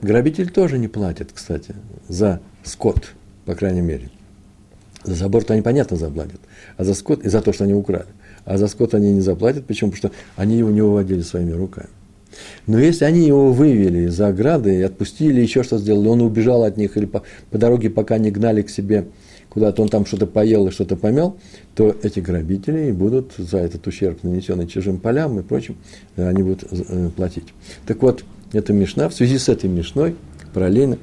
Грабитель 0.01 0.49
тоже 0.49 0.77
не 0.77 0.87
платит, 0.87 1.31
кстати, 1.33 1.75
за 2.07 2.39
скот, 2.63 3.13
по 3.45 3.55
крайней 3.55 3.81
мере. 3.81 4.09
За 5.03 5.15
забор-то 5.15 5.53
они, 5.53 5.61
понятно, 5.61 5.97
заплатят, 5.97 6.39
а 6.77 6.83
за 6.83 6.93
скот 6.93 7.25
и 7.25 7.29
за 7.29 7.41
то, 7.41 7.51
что 7.51 7.63
они 7.63 7.73
украли. 7.73 8.07
А 8.45 8.57
за 8.57 8.67
скот 8.67 8.93
они 8.93 9.11
не 9.11 9.21
заплатят, 9.21 9.65
почему? 9.65 9.91
Потому 9.91 10.11
что 10.11 10.19
они 10.35 10.57
его 10.57 10.69
не 10.69 10.81
выводили 10.81 11.21
своими 11.21 11.51
руками. 11.51 11.89
Но 12.67 12.79
если 12.79 13.05
они 13.05 13.25
его 13.25 13.51
вывели 13.51 14.07
из 14.07 14.19
ограды 14.21 14.75
и 14.75 14.81
отпустили, 14.81 15.41
еще 15.41 15.63
что 15.63 15.77
сделали, 15.77 16.07
он 16.07 16.21
убежал 16.21 16.63
от 16.63 16.77
них 16.77 16.95
или 16.95 17.05
по, 17.05 17.23
по 17.49 17.57
дороге, 17.57 17.89
пока 17.89 18.17
не 18.17 18.31
гнали 18.31 18.61
к 18.61 18.69
себе 18.69 19.05
куда-то, 19.55 19.81
он 19.81 19.87
там 19.87 20.05
что-то 20.05 20.27
поел 20.27 20.67
и 20.67 20.71
что-то 20.71 20.97
помел, 20.97 21.37
то 21.75 21.95
эти 22.03 22.19
грабители 22.19 22.91
будут 22.91 23.33
за 23.37 23.59
этот 23.59 23.87
ущерб, 23.87 24.21
нанесенный 24.21 24.67
чужим 24.67 24.99
полям 24.99 25.39
и 25.39 25.43
прочим, 25.43 25.77
они 26.17 26.43
будут 26.43 26.65
э, 26.69 27.09
платить. 27.15 27.45
Так 27.87 28.01
вот, 28.01 28.25
эта 28.51 28.73
Мишна, 28.73 29.07
в 29.07 29.13
связи 29.13 29.37
с 29.37 29.47
этой 29.47 29.69
Мишной, 29.69 30.17
параллельно, 30.53 30.97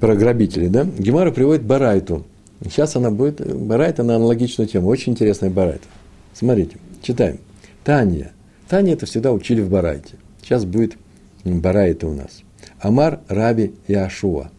про 0.00 0.16
грабителей, 0.16 0.68
да, 0.68 0.84
Гемара 0.84 1.30
приводит 1.30 1.64
Барайту. 1.64 2.24
Сейчас 2.64 2.96
она 2.96 3.10
будет, 3.10 3.46
Барайта 3.46 4.02
на 4.02 4.16
аналогичную 4.16 4.66
тему, 4.66 4.88
очень 4.88 5.12
интересная 5.12 5.50
Барайта. 5.50 5.84
Смотрите, 6.32 6.78
читаем. 7.02 7.38
Таня. 7.84 8.32
Таня 8.68 8.94
это 8.94 9.04
всегда 9.04 9.32
учили 9.32 9.60
в 9.60 9.68
Барайте. 9.68 10.14
Сейчас 10.42 10.64
будет 10.64 10.96
Барайта 11.44 12.06
у 12.06 12.14
нас. 12.14 12.40
Амар, 12.80 13.20
Раби 13.28 13.74
и 13.86 13.92
Ашуа. 13.92 14.50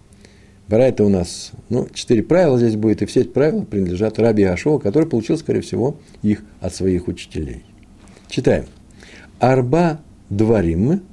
Барайта 0.68 1.06
у 1.06 1.10
нас, 1.10 1.52
ну, 1.70 1.88
четыре 1.94 2.24
правила 2.24 2.58
здесь 2.58 2.76
будет, 2.76 3.02
и 3.02 3.06
все 3.06 3.22
эти 3.22 3.30
правила 3.30 3.64
принадлежат 3.64 4.20
Раби 4.20 4.44
Ашуа, 4.44 4.80
который 4.80 5.08
получил, 5.08 5.38
скорее 5.38 5.62
всего, 5.62 5.98
их 6.24 6.44
от 6.60 6.76
своих 6.76 7.08
учителей. 7.08 7.64
Читаем. 8.28 8.66
Арба 9.40 10.02
дварим, 10.30 11.04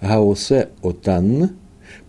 гаусе 0.00 0.70
отан, 0.82 1.50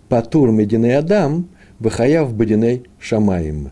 патур 0.08 0.52
мединей 0.52 0.98
адам, 0.98 1.50
выхаяв 1.80 2.34
бадиней 2.34 2.84
шамаим. 3.00 3.72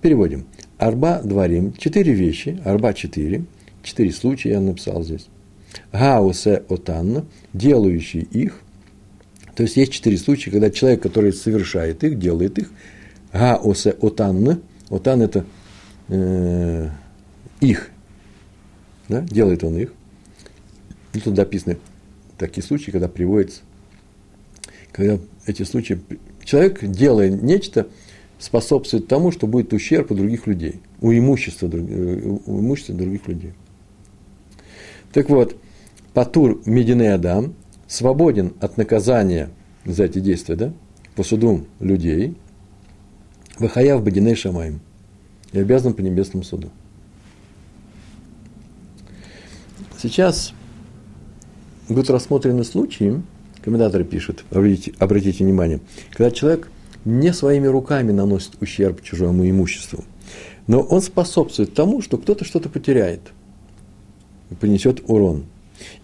Переводим. 0.00 0.46
Арба 0.78 1.20
дварим, 1.22 1.74
четыре 1.74 2.14
вещи, 2.14 2.58
арба 2.64 2.94
четыре, 2.94 3.44
четыре 3.82 4.12
случая 4.12 4.52
я 4.52 4.60
написал 4.60 5.02
здесь. 5.04 5.26
Гаусе 5.92 6.62
отан, 6.70 7.26
делающий 7.52 8.22
их. 8.22 8.62
То 9.54 9.64
есть 9.64 9.76
есть 9.76 9.92
четыре 9.92 10.16
случая, 10.16 10.50
когда 10.50 10.70
человек, 10.70 11.02
который 11.02 11.32
совершает 11.32 12.02
их, 12.04 12.18
делает 12.18 12.58
их. 12.58 12.70
Гаусе 13.32 13.90
отан, 14.00 14.62
отан 14.90 15.22
это 15.22 15.44
э, 16.08 16.88
их, 17.60 17.90
да, 19.08 19.22
делает 19.22 19.64
он 19.64 19.76
их. 19.76 19.92
И 21.14 21.20
тут 21.20 21.36
написаны 21.36 21.78
такие 22.38 22.62
случаи, 22.62 22.90
когда 22.90 23.08
приводится, 23.08 23.60
когда 24.90 25.18
эти 25.46 25.62
случаи, 25.62 26.00
человек, 26.44 26.84
делая 26.84 27.30
нечто, 27.30 27.88
способствует 28.38 29.06
тому, 29.06 29.30
что 29.30 29.46
будет 29.46 29.72
ущерб 29.72 30.10
у 30.10 30.14
других 30.14 30.46
людей, 30.46 30.80
у 31.00 31.12
имущества, 31.12 31.70
э, 31.72 32.38
у 32.46 32.60
имущества 32.60 32.94
других 32.94 33.28
людей. 33.28 33.52
Так 35.12 35.30
вот, 35.30 35.56
Патур 36.12 36.60
Медине 36.66 37.14
Адам 37.14 37.54
свободен 37.92 38.54
от 38.60 38.78
наказания 38.78 39.50
за 39.84 40.04
эти 40.04 40.18
действия, 40.18 40.56
да, 40.56 40.72
по 41.14 41.22
суду 41.22 41.66
людей, 41.78 42.34
Вахаяв 43.58 44.02
Бадиней 44.02 44.34
Шамаем, 44.34 44.80
и 45.52 45.58
обязан 45.58 45.92
по 45.92 46.00
небесному 46.00 46.42
суду. 46.42 46.70
Сейчас 50.00 50.54
будут 51.88 52.08
рассмотрены 52.08 52.64
случаи, 52.64 53.22
комментаторы 53.62 54.04
пишут, 54.04 54.44
обратите, 54.50 54.94
обратите 54.98 55.44
внимание, 55.44 55.80
когда 56.10 56.30
человек 56.30 56.70
не 57.04 57.32
своими 57.34 57.66
руками 57.66 58.10
наносит 58.10 58.60
ущерб 58.62 59.02
чужому 59.02 59.48
имуществу, 59.48 60.04
но 60.66 60.80
он 60.80 61.02
способствует 61.02 61.74
тому, 61.74 62.00
что 62.00 62.16
кто-то 62.16 62.44
что-то 62.44 62.68
потеряет– 62.68 63.20
принесет 64.60 65.02
урон. 65.06 65.44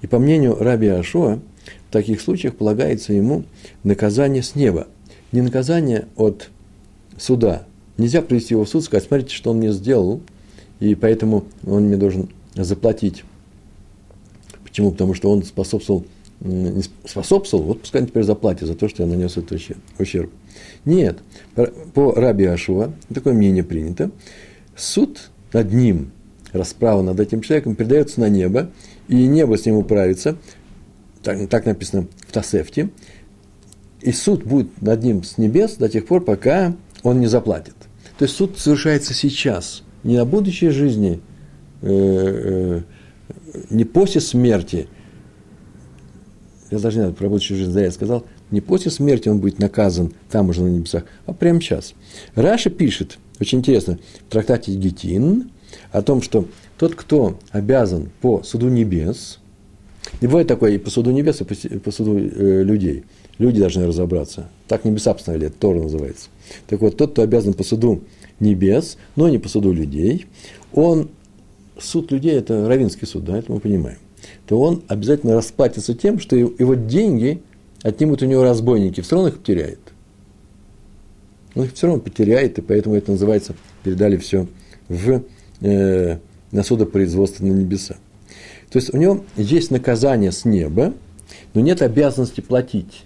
И 0.03 0.07
по 0.07 0.19
мнению 0.19 0.57
Раби 0.59 0.89
Ашуа, 0.89 1.41
в 1.89 1.93
таких 1.93 2.21
случаях 2.21 2.57
полагается 2.57 3.13
ему 3.13 3.45
наказание 3.83 4.43
с 4.43 4.55
неба. 4.55 4.89
Не 5.33 5.41
наказание 5.41 6.07
от 6.17 6.51
суда. 7.17 7.65
Нельзя 7.97 8.23
привести 8.23 8.55
его 8.55 8.65
в 8.65 8.69
суд 8.69 8.85
сказать, 8.85 9.07
смотрите, 9.07 9.35
что 9.35 9.51
он 9.51 9.59
мне 9.59 9.73
сделал, 9.73 10.21
и 10.81 10.95
поэтому 10.95 11.45
он 11.67 11.85
мне 11.85 11.97
должен 11.97 12.29
заплатить. 12.55 13.25
Почему? 14.65 14.93
Потому 14.93 15.15
что 15.15 15.31
он 15.31 15.43
способствовал, 15.43 16.05
способствовал, 17.07 17.65
вот 17.65 17.81
пускай 17.81 18.07
теперь 18.07 18.23
заплатит 18.23 18.69
за 18.69 18.75
то, 18.75 18.89
что 18.89 19.03
я 19.03 19.09
нанес 19.09 19.37
этот 19.37 19.61
ущерб. 19.99 20.31
Нет, 20.85 21.19
по 21.95 22.13
Раби 22.13 22.45
Ашуа, 22.45 22.93
такое 23.13 23.33
мнение 23.33 23.65
принято, 23.65 24.11
суд 24.77 25.31
над 25.53 25.73
ним 25.73 26.13
расправа 26.53 27.03
над 27.03 27.19
этим 27.19 27.41
человеком 27.41 27.75
передается 27.75 28.21
на 28.21 28.29
небо, 28.29 28.71
и 29.09 29.27
небо 29.27 29.57
с 29.57 29.67
ним 29.67 29.77
управится, 29.77 30.37
так, 31.23 31.49
так 31.49 31.67
написано 31.67 32.07
в 32.27 32.33
Тасефте, 32.33 32.91
и 34.01 34.13
суд 34.13 34.45
будет 34.45 34.81
над 34.81 35.03
ним 35.03 35.23
с 35.25 35.39
небес 35.39 35.77
до 35.77 35.89
тех 35.89 36.07
пор, 36.07 36.25
пока 36.25 36.75
он 37.03 37.21
не 37.21 37.27
заплатит. 37.27 37.75
То 38.19 38.25
есть 38.25 38.37
суд 38.37 38.59
совершается 38.59 39.15
сейчас, 39.15 39.83
не 40.03 40.17
на 40.17 40.25
будущей 40.25 40.71
жизни, 40.71 41.21
э, 41.83 41.89
э, 41.89 42.83
не 43.71 43.85
после 43.85 44.21
смерти. 44.21 44.89
Я 46.71 46.79
даже 46.79 46.97
не 46.97 47.03
знаю, 47.03 47.15
про 47.15 47.29
будущую 47.29 47.59
жизнь, 47.59 47.73
да, 47.73 47.81
я 47.81 47.91
сказал, 47.91 48.25
не 48.51 48.61
после 48.61 48.91
смерти 48.91 49.29
он 49.29 49.41
будет 49.41 49.59
наказан 49.59 50.13
там 50.31 50.49
уже 50.49 50.63
на 50.63 50.69
небесах, 50.69 51.05
а 51.27 51.33
прямо 51.33 51.61
сейчас. 51.61 51.95
Раша 52.35 52.71
пишет, 52.71 53.19
очень 53.41 53.59
интересно, 53.59 53.99
в 54.27 54.33
трактате 54.33 54.73
Гетин, 54.73 55.51
о 55.93 56.03
том, 56.03 56.23
что 56.23 56.47
тот, 56.77 56.95
кто 56.95 57.39
обязан 57.51 58.11
по 58.21 58.43
суду 58.43 58.69
небес, 58.69 59.39
не 60.21 60.27
бывает 60.27 60.49
такое 60.49 60.73
и 60.73 60.79
по 60.79 60.91
суду 60.91 61.11
небес, 61.11 61.41
и 61.41 61.79
по, 61.79 61.91
суду 61.91 62.19
э, 62.19 62.63
людей. 62.63 63.05
Люди 63.39 63.61
должны 63.61 63.87
разобраться. 63.87 64.49
Так 64.67 64.85
небеса 64.85 65.15
постановили, 65.15 65.47
это 65.47 65.57
Тора 65.59 65.81
называется. 65.81 66.29
Так 66.67 66.81
вот, 66.81 66.97
тот, 66.97 67.13
кто 67.13 67.23
обязан 67.23 67.55
по 67.55 67.63
суду 67.63 68.03
небес, 68.41 68.99
но 69.17 69.29
не 69.29 69.39
по 69.39 69.49
суду 69.49 69.73
людей, 69.73 70.27
он, 70.73 71.11
суд 71.79 72.11
людей, 72.11 72.33
это 72.33 72.69
равинский 72.69 73.07
суд, 73.07 73.25
да, 73.25 73.39
это 73.39 73.53
мы 73.53 73.61
понимаем, 73.61 73.99
то 74.47 74.61
он 74.61 74.83
обязательно 74.89 75.35
расплатится 75.35 75.95
тем, 75.95 76.19
что 76.19 76.37
его 76.37 76.75
деньги 76.75 77.43
отнимут 77.83 78.23
у 78.23 78.27
него 78.27 78.43
разбойники, 78.43 79.01
все 79.01 79.17
равно 79.17 79.29
их 79.29 79.39
потеряет. 79.39 79.81
Он 81.55 81.65
их 81.65 81.75
все 81.75 81.87
равно 81.87 82.03
потеряет, 82.03 82.59
и 82.59 82.63
поэтому 82.63 82.97
это 82.97 83.13
называется, 83.13 83.55
передали 83.83 84.17
все 84.17 84.47
в, 84.89 85.23
э, 85.61 86.19
на 86.51 86.63
судопроизводство 86.63 87.45
на 87.45 87.53
небеса. 87.53 87.97
То 88.71 88.79
есть 88.79 88.93
у 88.93 88.97
него 88.97 89.25
есть 89.37 89.71
наказание 89.71 90.33
с 90.33 90.45
неба, 90.45 90.95
но 91.55 91.61
нет 91.61 91.83
обязанности 91.83 92.41
платить 92.41 93.05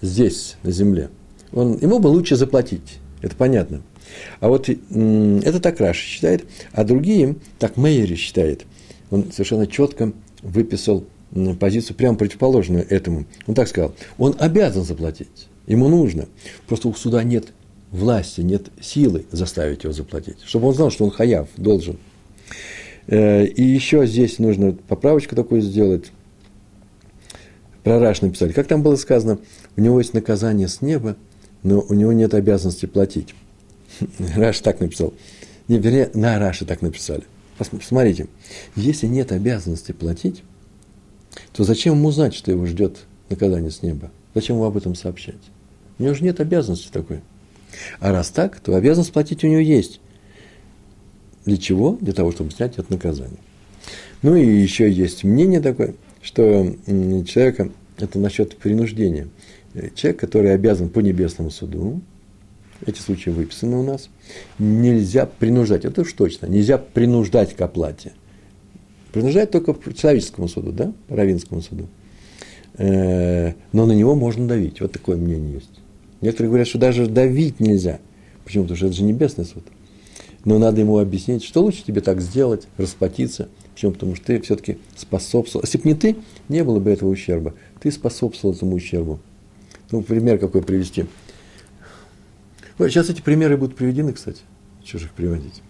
здесь, 0.00 0.56
на 0.62 0.70
земле. 0.70 1.10
Он, 1.52 1.78
ему 1.78 1.98
бы 1.98 2.08
лучше 2.08 2.36
заплатить, 2.36 2.98
это 3.22 3.34
понятно. 3.36 3.82
А 4.40 4.48
вот 4.48 4.68
это 4.68 5.60
так 5.60 5.80
Раша 5.80 6.00
считает, 6.00 6.44
а 6.72 6.84
другие, 6.84 7.36
так 7.58 7.76
Мейери 7.76 8.14
считает, 8.14 8.64
он 9.10 9.32
совершенно 9.32 9.66
четко 9.66 10.12
выписал 10.42 11.04
позицию 11.58 11.96
прямо 11.96 12.16
противоположную 12.16 12.86
этому. 12.88 13.24
Он 13.46 13.54
так 13.54 13.66
сказал, 13.66 13.94
он 14.18 14.36
обязан 14.38 14.84
заплатить, 14.84 15.48
ему 15.66 15.88
нужно. 15.88 16.26
Просто 16.68 16.88
у 16.88 16.94
суда 16.94 17.24
нет 17.24 17.46
власти, 17.90 18.42
нет 18.42 18.66
силы 18.80 19.24
заставить 19.32 19.84
его 19.84 19.92
заплатить, 19.92 20.38
чтобы 20.44 20.68
он 20.68 20.74
знал, 20.74 20.90
что 20.90 21.04
он 21.04 21.10
хаяв, 21.10 21.48
должен. 21.56 21.98
Э, 23.06 23.44
и 23.44 23.62
еще 23.62 24.06
здесь 24.06 24.38
нужно 24.38 24.72
поправочку 24.72 25.36
такую 25.36 25.60
сделать. 25.60 26.12
Про 27.82 27.98
Раш 27.98 28.22
написали. 28.22 28.52
Как 28.52 28.66
там 28.66 28.82
было 28.82 28.96
сказано, 28.96 29.38
у 29.76 29.80
него 29.80 29.98
есть 29.98 30.14
наказание 30.14 30.68
с 30.68 30.80
неба, 30.80 31.16
но 31.62 31.80
у 31.80 31.94
него 31.94 32.12
нет 32.12 32.32
обязанности 32.34 32.86
платить. 32.86 33.34
Раш 34.36 34.60
так 34.60 34.80
написал. 34.80 35.12
Не, 35.68 35.78
вернее, 35.78 36.10
на 36.14 36.38
Раше 36.38 36.64
так 36.64 36.82
написали. 36.82 37.24
Посмотрите, 37.58 38.26
если 38.74 39.06
нет 39.06 39.32
обязанности 39.32 39.92
платить, 39.92 40.42
то 41.52 41.62
зачем 41.62 41.94
ему 41.94 42.10
знать, 42.10 42.34
что 42.34 42.50
его 42.50 42.66
ждет 42.66 43.04
наказание 43.28 43.70
с 43.70 43.82
неба? 43.82 44.10
Зачем 44.34 44.56
ему 44.56 44.64
об 44.64 44.76
этом 44.76 44.94
сообщать? 44.94 45.36
У 45.98 46.02
него 46.02 46.14
же 46.14 46.24
нет 46.24 46.40
обязанности 46.40 46.88
такой. 46.90 47.20
А 48.00 48.12
раз 48.12 48.30
так, 48.30 48.58
то 48.60 48.74
обязанность 48.74 49.12
платить 49.12 49.44
у 49.44 49.46
него 49.46 49.60
есть. 49.60 50.00
Для 51.44 51.56
чего? 51.56 51.98
Для 52.00 52.12
того, 52.12 52.32
чтобы 52.32 52.50
снять 52.50 52.78
это 52.78 52.92
наказание. 52.92 53.38
Ну 54.22 54.34
и 54.36 54.46
еще 54.46 54.90
есть 54.90 55.24
мнение 55.24 55.60
такое, 55.60 55.94
что 56.22 56.74
человека, 57.26 57.70
это 57.98 58.18
насчет 58.18 58.56
принуждения, 58.56 59.28
человек, 59.94 60.20
который 60.20 60.54
обязан 60.54 60.88
по 60.88 61.00
небесному 61.00 61.50
суду, 61.50 62.00
эти 62.86 62.98
случаи 62.98 63.30
выписаны 63.30 63.76
у 63.76 63.82
нас, 63.82 64.08
нельзя 64.58 65.26
принуждать, 65.26 65.84
это 65.84 66.02
уж 66.02 66.12
точно, 66.12 66.46
нельзя 66.46 66.78
принуждать 66.78 67.54
к 67.54 67.60
оплате. 67.60 68.12
Принуждать 69.12 69.50
только 69.50 69.74
по 69.74 69.94
человеческому 69.94 70.48
суду, 70.48 70.72
да, 70.72 70.92
по 71.08 71.16
равинскому 71.16 71.60
суду. 71.60 71.88
Э, 72.76 73.52
но 73.72 73.86
на 73.86 73.92
него 73.92 74.14
можно 74.14 74.48
давить, 74.48 74.80
вот 74.80 74.92
такое 74.92 75.16
мнение 75.16 75.54
есть. 75.54 75.70
Некоторые 76.20 76.48
говорят, 76.48 76.66
что 76.66 76.78
даже 76.78 77.06
давить 77.06 77.60
нельзя. 77.60 78.00
Почему? 78.44 78.64
Потому 78.64 78.76
что 78.76 78.86
это 78.86 78.96
же 78.96 79.04
небесный 79.04 79.44
суд. 79.44 79.64
Но 80.44 80.58
надо 80.58 80.80
ему 80.80 80.98
объяснить, 80.98 81.42
что 81.42 81.62
лучше 81.62 81.84
тебе 81.84 82.00
так 82.00 82.20
сделать, 82.20 82.68
расплатиться. 82.76 83.48
Почему? 83.74 83.92
Потому 83.92 84.14
что 84.14 84.26
ты 84.26 84.40
все-таки 84.40 84.78
способствовал. 84.94 85.64
Если 85.64 85.78
бы 85.78 85.88
не 85.88 85.94
ты, 85.94 86.16
не 86.48 86.62
было 86.62 86.80
бы 86.80 86.90
этого 86.90 87.08
ущерба. 87.08 87.54
Ты 87.80 87.90
способствовал 87.90 88.54
этому 88.54 88.76
ущербу. 88.76 89.20
Ну, 89.90 90.02
пример 90.02 90.38
какой 90.38 90.62
привести. 90.62 91.06
Сейчас 92.78 93.08
эти 93.08 93.22
примеры 93.22 93.56
будут 93.56 93.76
приведены, 93.76 94.12
кстати. 94.12 94.42
Чужих 94.82 95.12
приводить. 95.12 95.62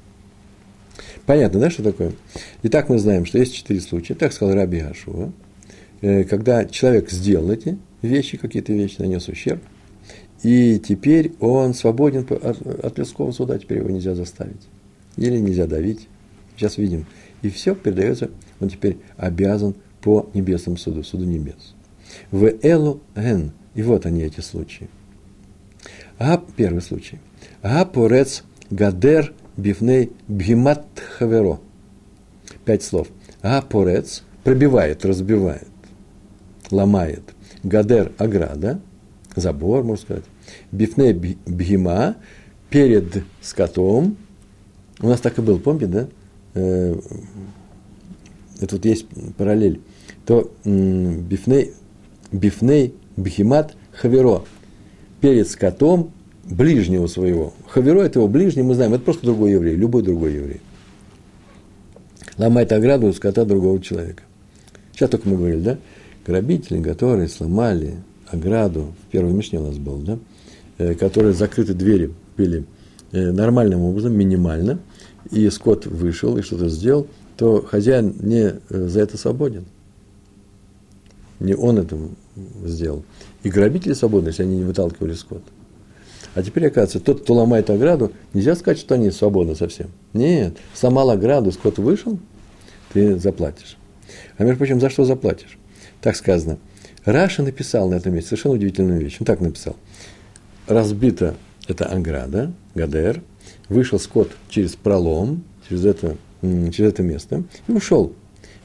Понятно, 1.27 1.61
да, 1.61 1.71
что 1.71 1.83
такое? 1.83 2.13
Итак, 2.63 2.89
мы 2.89 2.99
знаем, 2.99 3.27
что 3.27 3.39
есть 3.39 3.55
четыре 3.55 3.81
случая. 3.81 4.15
Так 4.15 4.33
сказал 4.33 4.55
Раби 4.55 4.81
Ашуа. 4.81 5.33
Э, 6.01 6.25
когда 6.25 6.65
человек 6.65 7.11
сделал 7.11 7.51
эти 7.51 7.79
вещи, 8.03 8.37
какие-то 8.37 8.73
вещи, 8.73 8.97
нанес 8.99 9.27
ущерб, 9.29 9.63
и 10.45 10.79
теперь 10.79 11.33
он 11.41 11.73
свободен 11.73 12.27
от, 12.31 12.99
людского 12.99 13.33
суда, 13.33 13.59
теперь 13.59 13.79
его 13.79 13.89
нельзя 13.89 14.15
заставить. 14.15 14.61
Или 15.17 15.39
нельзя 15.39 15.67
давить. 15.67 16.07
Сейчас 16.55 16.77
видим. 16.77 17.07
И 17.41 17.49
все 17.49 17.75
передается, 17.75 18.31
он 18.61 18.69
теперь 18.69 18.99
обязан 19.17 19.75
по 20.03 20.29
небесному 20.35 20.77
суду, 20.77 21.03
суду 21.03 21.25
небес. 21.25 21.75
В 22.31 22.45
Элу 22.63 23.01
Эн. 23.15 23.53
И 23.75 23.83
вот 23.83 24.05
они, 24.05 24.23
эти 24.23 24.41
случаи. 24.41 24.91
А 26.19 26.45
первый 26.57 26.83
случай. 26.83 27.19
А 27.63 27.87
порец 27.87 28.45
гадер 28.71 29.33
бифней 29.57 30.13
бхимат 30.29 30.85
хаверо. 31.17 31.59
Пять 32.67 32.83
слов. 32.83 33.09
А 33.41 33.63
порец 33.63 34.23
пробивает, 34.43 35.07
разбивает, 35.07 35.69
ломает. 36.71 37.23
Гадер 37.63 38.13
ограда, 38.19 38.79
забор, 39.37 39.85
можно 39.85 40.03
сказать 40.03 40.25
бифне 40.73 41.15
бхима, 41.47 42.17
перед 42.71 43.23
скотом, 43.41 44.17
у 45.01 45.09
нас 45.09 45.21
так 45.21 45.39
и 45.39 45.43
был, 45.43 45.59
помните, 45.59 45.87
да? 45.87 46.09
Э, 46.55 46.99
это 48.61 48.77
вот 48.77 48.85
есть 48.85 49.07
параллель. 49.37 49.81
То 50.27 50.51
бифней, 50.65 51.73
бифней 52.33 52.95
бхимат 53.17 53.77
хаверо, 53.93 54.45
перед 55.21 55.49
скотом 55.49 56.13
ближнего 56.45 57.07
своего. 57.07 57.53
Хаверо– 57.69 58.01
это 58.03 58.19
его 58.19 58.29
ближний, 58.29 58.63
мы 58.63 58.75
знаем, 58.75 58.95
это 58.95 59.05
просто 59.05 59.27
другой 59.27 59.53
еврей, 59.53 59.77
любой 59.77 60.03
другой 60.03 60.35
еврей. 60.35 60.61
Ломает 62.39 62.73
ограду 62.73 63.13
скота 63.13 63.45
другого 63.45 63.81
человека. 63.81 64.23
Сейчас 64.93 65.11
только 65.11 65.29
мы 65.29 65.37
говорили, 65.37 65.61
да? 65.61 65.79
Грабители, 66.27 66.83
которые 66.83 67.29
сломали 67.29 67.97
ограду, 68.27 68.95
в 69.07 69.13
первой 69.13 69.33
мишне 69.33 69.61
у 69.61 69.67
нас 69.67 69.77
был, 69.77 69.99
да? 69.99 70.19
Э, 70.77 70.95
которые 70.95 71.35
закрыты 71.35 71.73
двери 71.73 72.13
были 72.37 72.65
э, 73.13 73.31
нормальным 73.31 73.83
образом, 73.83 74.13
минимально, 74.13 74.81
и 75.31 75.49
скот 75.51 75.87
вышел 75.87 76.37
и 76.37 76.43
что-то 76.43 76.69
сделал, 76.69 77.07
то 77.37 77.63
хозяин 77.63 78.17
не 78.19 78.55
э, 78.69 78.89
за 78.89 79.01
это 79.01 79.17
свободен. 79.17 79.67
Не 81.39 81.55
он 81.55 81.79
это 81.79 81.97
сделал. 82.65 83.05
И 83.45 83.51
грабители 83.51 83.93
свободны, 83.93 84.29
если 84.31 84.43
они 84.43 84.57
не 84.57 84.65
выталкивали 84.65 85.13
скот. 85.15 85.43
А 86.35 86.43
теперь, 86.43 86.67
оказывается, 86.67 86.99
тот, 86.99 87.23
кто 87.23 87.35
ломает 87.35 87.71
ограду, 87.71 88.11
нельзя 88.33 88.57
сказать, 88.57 88.79
что 88.81 88.97
они 88.97 89.13
свободны 89.13 89.55
совсем. 89.55 89.91
Нет, 90.13 90.57
сломал 90.73 91.11
ограду, 91.11 91.53
скот 91.53 91.79
вышел, 91.79 92.19
ты 92.93 93.17
заплатишь. 93.21 93.77
А 94.39 94.43
между 94.43 94.59
прочим, 94.59 94.81
за 94.81 94.91
что 94.91 95.05
заплатишь? 95.05 95.57
Так 96.01 96.17
сказано. 96.17 96.59
Раша 97.05 97.45
написал 97.45 97.89
на 97.89 97.95
этом 97.95 98.13
месте 98.13 98.31
совершенно 98.31 98.57
удивительную 98.57 99.01
вещь. 99.01 99.19
Он 99.21 99.27
так 99.27 99.41
написал 99.41 99.77
разбита 100.67 101.35
эта 101.69 101.87
ограда, 101.87 102.53
Гадер, 102.75 103.23
вышел 103.69 103.99
скот 103.99 104.31
через 104.49 104.75
пролом, 104.75 105.43
через 105.69 105.85
это, 105.85 106.17
через 106.43 106.93
это 106.93 107.03
место, 107.03 107.45
и 107.67 107.73
ушел. 107.73 108.13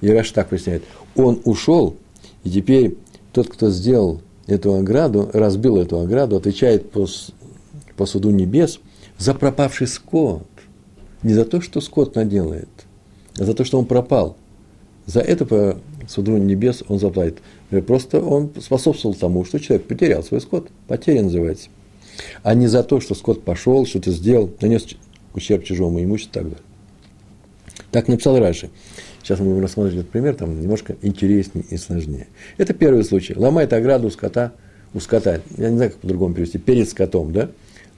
И 0.01 0.09
Раш 0.09 0.31
так 0.31 0.49
поясняет, 0.49 0.83
он 1.15 1.41
ушел, 1.43 1.95
и 2.43 2.49
теперь 2.49 2.95
тот, 3.33 3.49
кто 3.49 3.69
сделал 3.69 4.21
эту 4.47 4.73
ограду, 4.73 5.29
разбил 5.33 5.77
эту 5.77 5.99
ограду, 5.99 6.37
отвечает 6.37 6.91
по, 6.91 7.07
по 7.95 8.05
суду 8.05 8.29
небес 8.31 8.79
за 9.17 9.33
пропавший 9.33 9.87
скот. 9.87 10.43
Не 11.21 11.33
за 11.33 11.43
то, 11.43 11.59
что 11.59 11.81
скот 11.81 12.15
наделает, 12.15 12.69
а 13.37 13.43
за 13.43 13.53
то, 13.53 13.65
что 13.65 13.77
он 13.77 13.85
пропал. 13.85 14.37
За 15.05 15.19
это 15.19 15.45
по 15.45 15.77
суду 16.07 16.37
небес 16.37 16.83
он 16.87 16.97
заплатит. 16.99 17.39
Просто 17.85 18.21
он 18.21 18.51
способствовал 18.61 19.15
тому, 19.15 19.43
что 19.43 19.59
человек 19.59 19.85
потерял 19.85 20.23
свой 20.23 20.39
скот. 20.39 20.69
Потеря 20.87 21.23
называется 21.23 21.69
а 22.43 22.53
не 22.53 22.67
за 22.67 22.83
то, 22.83 22.99
что 22.99 23.15
скот 23.15 23.43
пошел, 23.43 23.85
что-то 23.85 24.11
сделал, 24.11 24.49
нанес 24.61 24.85
ущерб 25.33 25.63
чужому 25.63 26.03
имуществу 26.03 26.31
и 26.31 26.33
так 26.33 26.43
далее. 26.43 26.65
Так 27.91 28.07
написал 28.07 28.37
Раши. 28.39 28.69
Сейчас 29.23 29.39
мы 29.39 29.47
будем 29.47 29.63
рассмотреть 29.63 29.99
этот 29.99 30.09
пример, 30.09 30.35
там 30.35 30.59
немножко 30.59 30.95
интереснее 31.01 31.65
и 31.69 31.77
сложнее. 31.77 32.27
Это 32.57 32.73
первый 32.73 33.03
случай. 33.03 33.33
Ломает 33.35 33.73
ограду 33.73 34.07
у 34.07 34.11
скота, 34.11 34.53
у 34.93 34.99
скота, 34.99 35.41
я 35.57 35.69
не 35.69 35.75
знаю, 35.75 35.91
как 35.91 35.99
по-другому 35.99 36.33
перевести, 36.33 36.57
перед 36.57 36.89
скотом, 36.89 37.31
да? 37.31 37.49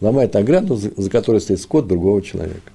Ломает 0.01 0.36
ограду, 0.36 0.75
за 0.75 1.10
которой 1.10 1.39
стоит 1.39 1.62
скот 1.62 1.88
другого 1.88 2.21
человека. 2.21 2.71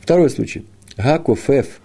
Второй 0.00 0.30
случай. 0.30 0.66
Гакуфеф 0.96 1.80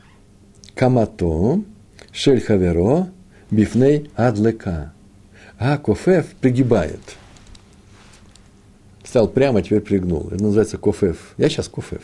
камато 0.75 1.63
шельхаверо 2.11 3.09
бифней 3.49 4.11
адлека. 4.15 4.93
Гакуфеф 5.59 6.27
пригибает– 6.39 7.01
Стал 9.09 9.27
прямо, 9.27 9.63
теперь 9.63 9.81
пригнул. 9.81 10.27
Это 10.27 10.43
называется 10.43 10.77
кофеф. 10.77 11.33
Я 11.37 11.49
сейчас 11.49 11.67
кофеф. 11.67 12.03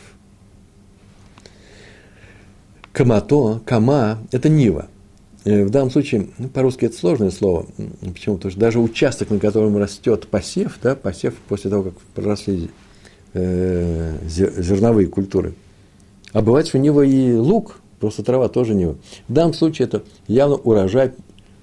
Камато, 2.90 3.60
кама– 3.64 4.18
это 4.32 4.48
нива. 4.48 4.88
Э, 5.44 5.64
в 5.64 5.70
данном 5.70 5.92
случае, 5.92 6.30
ну, 6.36 6.48
по-русски 6.48 6.86
это 6.86 6.96
сложное 6.96 7.30
слово. 7.30 7.66
Почему? 8.12 8.34
Потому 8.34 8.50
что 8.50 8.58
даже 8.58 8.80
участок, 8.80 9.30
на 9.30 9.38
котором 9.38 9.76
растет 9.76 10.26
посев, 10.26 10.80
да, 10.82 10.96
посев 10.96 11.34
после 11.46 11.70
того, 11.70 11.84
как 11.84 11.94
проросли 12.12 12.70
э, 13.34 14.18
зерновые 14.26 15.06
культуры. 15.06 15.54
А 16.32 16.42
бывает, 16.42 16.66
что 16.66 16.80
нива 16.80 17.02
и 17.02 17.34
лук, 17.34 17.78
просто 18.00 18.24
трава 18.24 18.48
тоже 18.48 18.74
нива. 18.74 18.96
В 19.28 19.32
данном 19.32 19.54
случае 19.54 19.86
это 19.86 20.02
явно 20.26 20.56
урожай, 20.56 21.12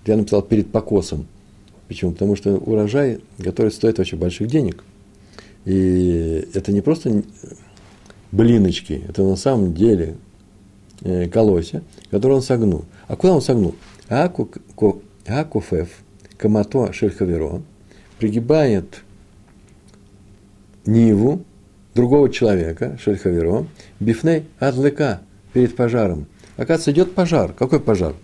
я 0.06 0.16
написал, 0.16 0.42
перед 0.42 0.72
покосом. 0.72 1.28
Почему? 1.90 2.14
Потому 2.14 2.38
что 2.38 2.56
урожай, 2.56 3.20
который 3.44 3.74
стоит 3.74 4.00
очень 4.00 4.18
больших 4.18 4.48
денег– 4.48 4.86
и 5.66 6.48
это 6.54 6.72
не 6.72 6.82
просто 6.82 7.24
блиночки. 8.32 9.04
Это 9.08 9.24
на 9.24 9.36
самом 9.36 9.74
деле 9.74 10.18
э, 11.02 11.28
колосья, 11.30 11.84
которые 12.12 12.38
он 12.38 12.42
согнул. 12.42 12.86
А 13.08 13.16
куда 13.16 13.34
он 13.34 13.42
согнул? 13.42 13.76
Акуфев, 14.10 15.90
камато 16.38 16.92
шельхаверо, 16.92 17.62
пригибает 18.20 19.04
ниву 20.86 21.44
другого 21.96 22.30
человека, 22.30 22.98
шельхаверо, 23.02 23.68
бифней 24.00 24.46
адлыка, 24.60 25.22
перед 25.54 25.76
пожаром. 25.76 26.28
Оказывается, 26.58 26.92
идет 26.92 27.14
пожар. 27.14 27.54
Какой 27.54 27.80
пожар? 27.80 28.16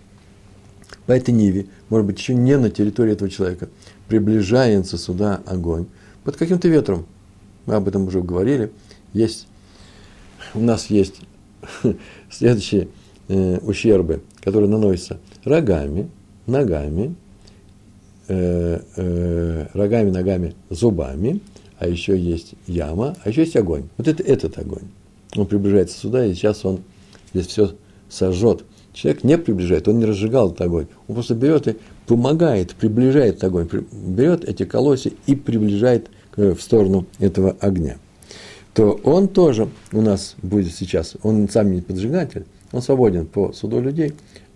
По 1.06 1.12
этой 1.12 1.32
ниве, 1.32 1.66
может 1.88 2.06
быть, 2.06 2.18
еще 2.18 2.34
не 2.34 2.56
на 2.56 2.70
территории 2.70 3.12
этого 3.12 3.30
человека, 3.30 3.68
приближается 4.08 4.98
сюда 4.98 5.40
огонь 5.46 5.86
под 6.24 6.36
каким-то 6.36 6.68
ветром. 6.68 7.06
Мы 7.70 7.76
об 7.76 7.86
этом 7.86 8.08
уже 8.08 8.20
говорили. 8.20 8.72
Есть, 9.12 9.46
у 10.54 10.60
нас 10.60 10.90
есть 10.90 11.20
следующие 12.28 12.88
э, 13.28 13.58
ущербы, 13.58 14.22
которые 14.40 14.68
наносятся 14.68 15.20
рогами, 15.44 16.10
ногами, 16.48 17.14
э, 18.26 18.80
э, 18.96 19.66
рогами, 19.72 20.10
ногами, 20.10 20.56
зубами, 20.68 21.40
а 21.78 21.86
еще 21.86 22.18
есть 22.18 22.54
яма, 22.66 23.14
а 23.22 23.28
еще 23.28 23.42
есть 23.42 23.54
огонь. 23.54 23.84
Вот 23.98 24.08
это 24.08 24.20
этот 24.24 24.58
огонь. 24.58 24.88
Он 25.36 25.46
приближается 25.46 25.96
сюда, 25.96 26.26
и 26.26 26.34
сейчас 26.34 26.64
он 26.64 26.80
здесь 27.32 27.46
все 27.46 27.76
сожжет. 28.08 28.64
Человек 28.94 29.22
не 29.22 29.38
приближает, 29.38 29.86
он 29.86 30.00
не 30.00 30.06
разжигал 30.06 30.48
этот 30.48 30.62
огонь. 30.62 30.88
Он 31.06 31.14
просто 31.14 31.36
берет 31.36 31.68
и 31.68 31.76
помогает, 32.08 32.74
приближает 32.74 33.44
огонь, 33.44 33.68
берет 33.92 34.42
эти 34.44 34.64
колосья 34.64 35.12
и 35.26 35.36
приближает 35.36 36.10
в 36.36 36.58
сторону 36.60 37.06
этого 37.18 37.56
огня. 37.60 37.96
То 38.74 38.92
он 39.04 39.28
тоже 39.28 39.68
у 39.92 40.00
нас 40.00 40.36
будет 40.42 40.72
сейчас, 40.72 41.16
он 41.22 41.48
сам 41.48 41.72
не 41.72 41.80
поджигатель, 41.80 42.46
он 42.72 42.82
свободен 42.82 43.26
по 43.26 43.52
суду 43.52 43.80
людей 43.80 44.14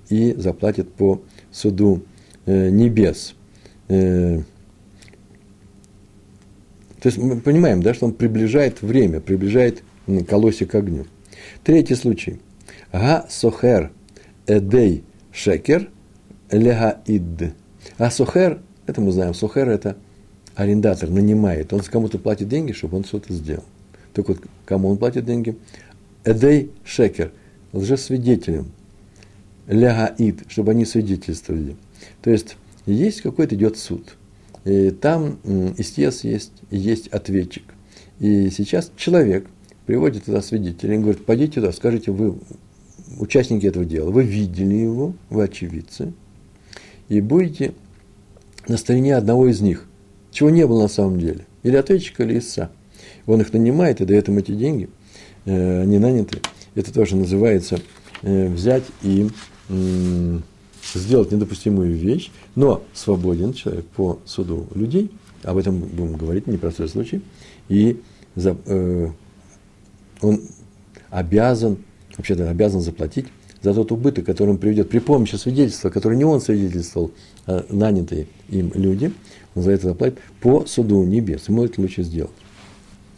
и 0.08 0.34
заплатит 0.34 0.92
по 0.92 1.20
суду 1.50 2.02
э, 2.46 2.70
небес. 2.70 3.34
Э, 3.88 4.40
то 7.00 7.08
есть 7.08 7.18
мы 7.18 7.40
понимаем, 7.40 7.82
да, 7.82 7.92
что 7.92 8.06
он 8.06 8.14
приближает 8.14 8.80
время, 8.82 9.20
приближает 9.20 9.82
колосик 10.28 10.70
к 10.70 10.74
огню. 10.76 11.06
Третий 11.62 11.94
случай. 11.94 12.40
Га 12.92 13.26
сохер 13.28 13.92
эдей 14.46 15.04
шекер 15.32 15.90
лега 16.50 17.02
ид. 17.06 17.52
А 17.98 18.10
сохер, 18.10 18.62
это 18.86 19.00
мы 19.00 19.12
знаем, 19.12 19.34
сохер 19.34 19.68
это 19.68 19.96
арендатор, 20.54 21.10
нанимает. 21.10 21.72
Он 21.72 21.80
кому-то 21.80 22.18
платит 22.18 22.48
деньги, 22.48 22.72
чтобы 22.72 22.96
он 22.96 23.04
что-то 23.04 23.32
сделал. 23.32 23.64
Так 24.12 24.28
вот, 24.28 24.38
кому 24.64 24.88
он 24.88 24.96
платит 24.96 25.24
деньги? 25.24 25.56
Эдей 26.24 26.70
шекер, 26.84 27.32
лжесвидетелем. 27.72 28.66
Ляга 29.66 30.14
ид, 30.18 30.44
чтобы 30.48 30.72
они 30.72 30.84
свидетельствовали. 30.84 31.76
То 32.22 32.30
есть, 32.30 32.56
есть 32.86 33.22
какой-то 33.22 33.54
идет 33.54 33.76
суд. 33.76 34.16
И 34.64 34.90
там 34.90 35.38
истец 35.78 36.24
есть, 36.24 36.52
есть 36.70 37.08
ответчик. 37.08 37.64
И 38.20 38.50
сейчас 38.50 38.90
человек 38.96 39.46
приводит 39.86 40.24
туда 40.24 40.40
свидетеля 40.40 40.94
и 40.94 40.98
говорит, 40.98 41.26
пойдите 41.26 41.54
туда, 41.54 41.72
скажите, 41.72 42.10
вы 42.10 42.38
участники 43.18 43.66
этого 43.66 43.84
дела, 43.84 44.10
вы 44.10 44.24
видели 44.24 44.74
его, 44.74 45.14
вы 45.30 45.44
очевидцы, 45.44 46.12
и 47.08 47.20
будете 47.20 47.74
на 48.66 48.76
стороне 48.76 49.16
одного 49.16 49.48
из 49.48 49.60
них, 49.60 49.86
чего 50.34 50.50
не 50.50 50.66
было 50.66 50.82
на 50.82 50.88
самом 50.88 51.18
деле, 51.18 51.46
или 51.62 51.76
ответчика, 51.76 52.24
или 52.24 52.38
истца. 52.38 52.70
Он 53.26 53.40
их 53.40 53.52
нанимает 53.52 54.00
и 54.00 54.04
дает 54.04 54.28
им 54.28 54.36
эти 54.36 54.52
деньги, 54.52 54.90
э, 55.46 55.82
они 55.82 55.98
наняты. 55.98 56.40
Это 56.74 56.92
тоже 56.92 57.16
называется 57.16 57.78
э, 58.22 58.48
взять 58.48 58.84
и 59.02 59.28
сделать 60.92 61.32
недопустимую 61.32 61.94
вещь, 61.94 62.30
но 62.54 62.82
свободен 62.92 63.54
человек 63.54 63.86
по 63.86 64.18
суду 64.26 64.66
людей, 64.74 65.10
об 65.42 65.56
этом 65.56 65.78
будем 65.78 66.16
говорить, 66.16 66.46
непростой 66.46 66.88
случай, 66.88 67.22
и 67.70 68.02
за, 68.34 68.56
э, 68.66 69.08
он 70.20 70.40
обязан 71.08 71.78
вообще-то 72.16 72.50
обязан 72.50 72.80
заплатить 72.80 73.26
за 73.62 73.72
тот 73.72 73.92
убыток, 73.92 74.26
который 74.26 74.50
он 74.50 74.58
приведет 74.58 74.90
при 74.90 74.98
помощи 74.98 75.36
свидетельства, 75.36 75.88
который 75.88 76.18
не 76.18 76.24
он 76.24 76.40
свидетельствовал, 76.40 77.12
а 77.46 77.64
нанятые 77.70 78.26
им 78.48 78.70
люди, 78.74 79.12
за 79.54 79.72
это 79.72 79.88
заплатит 79.88 80.18
по 80.40 80.66
суду 80.66 81.04
небес. 81.04 81.48
Ему 81.48 81.64
это 81.64 81.80
лучше 81.80 82.02
сделать. 82.02 82.32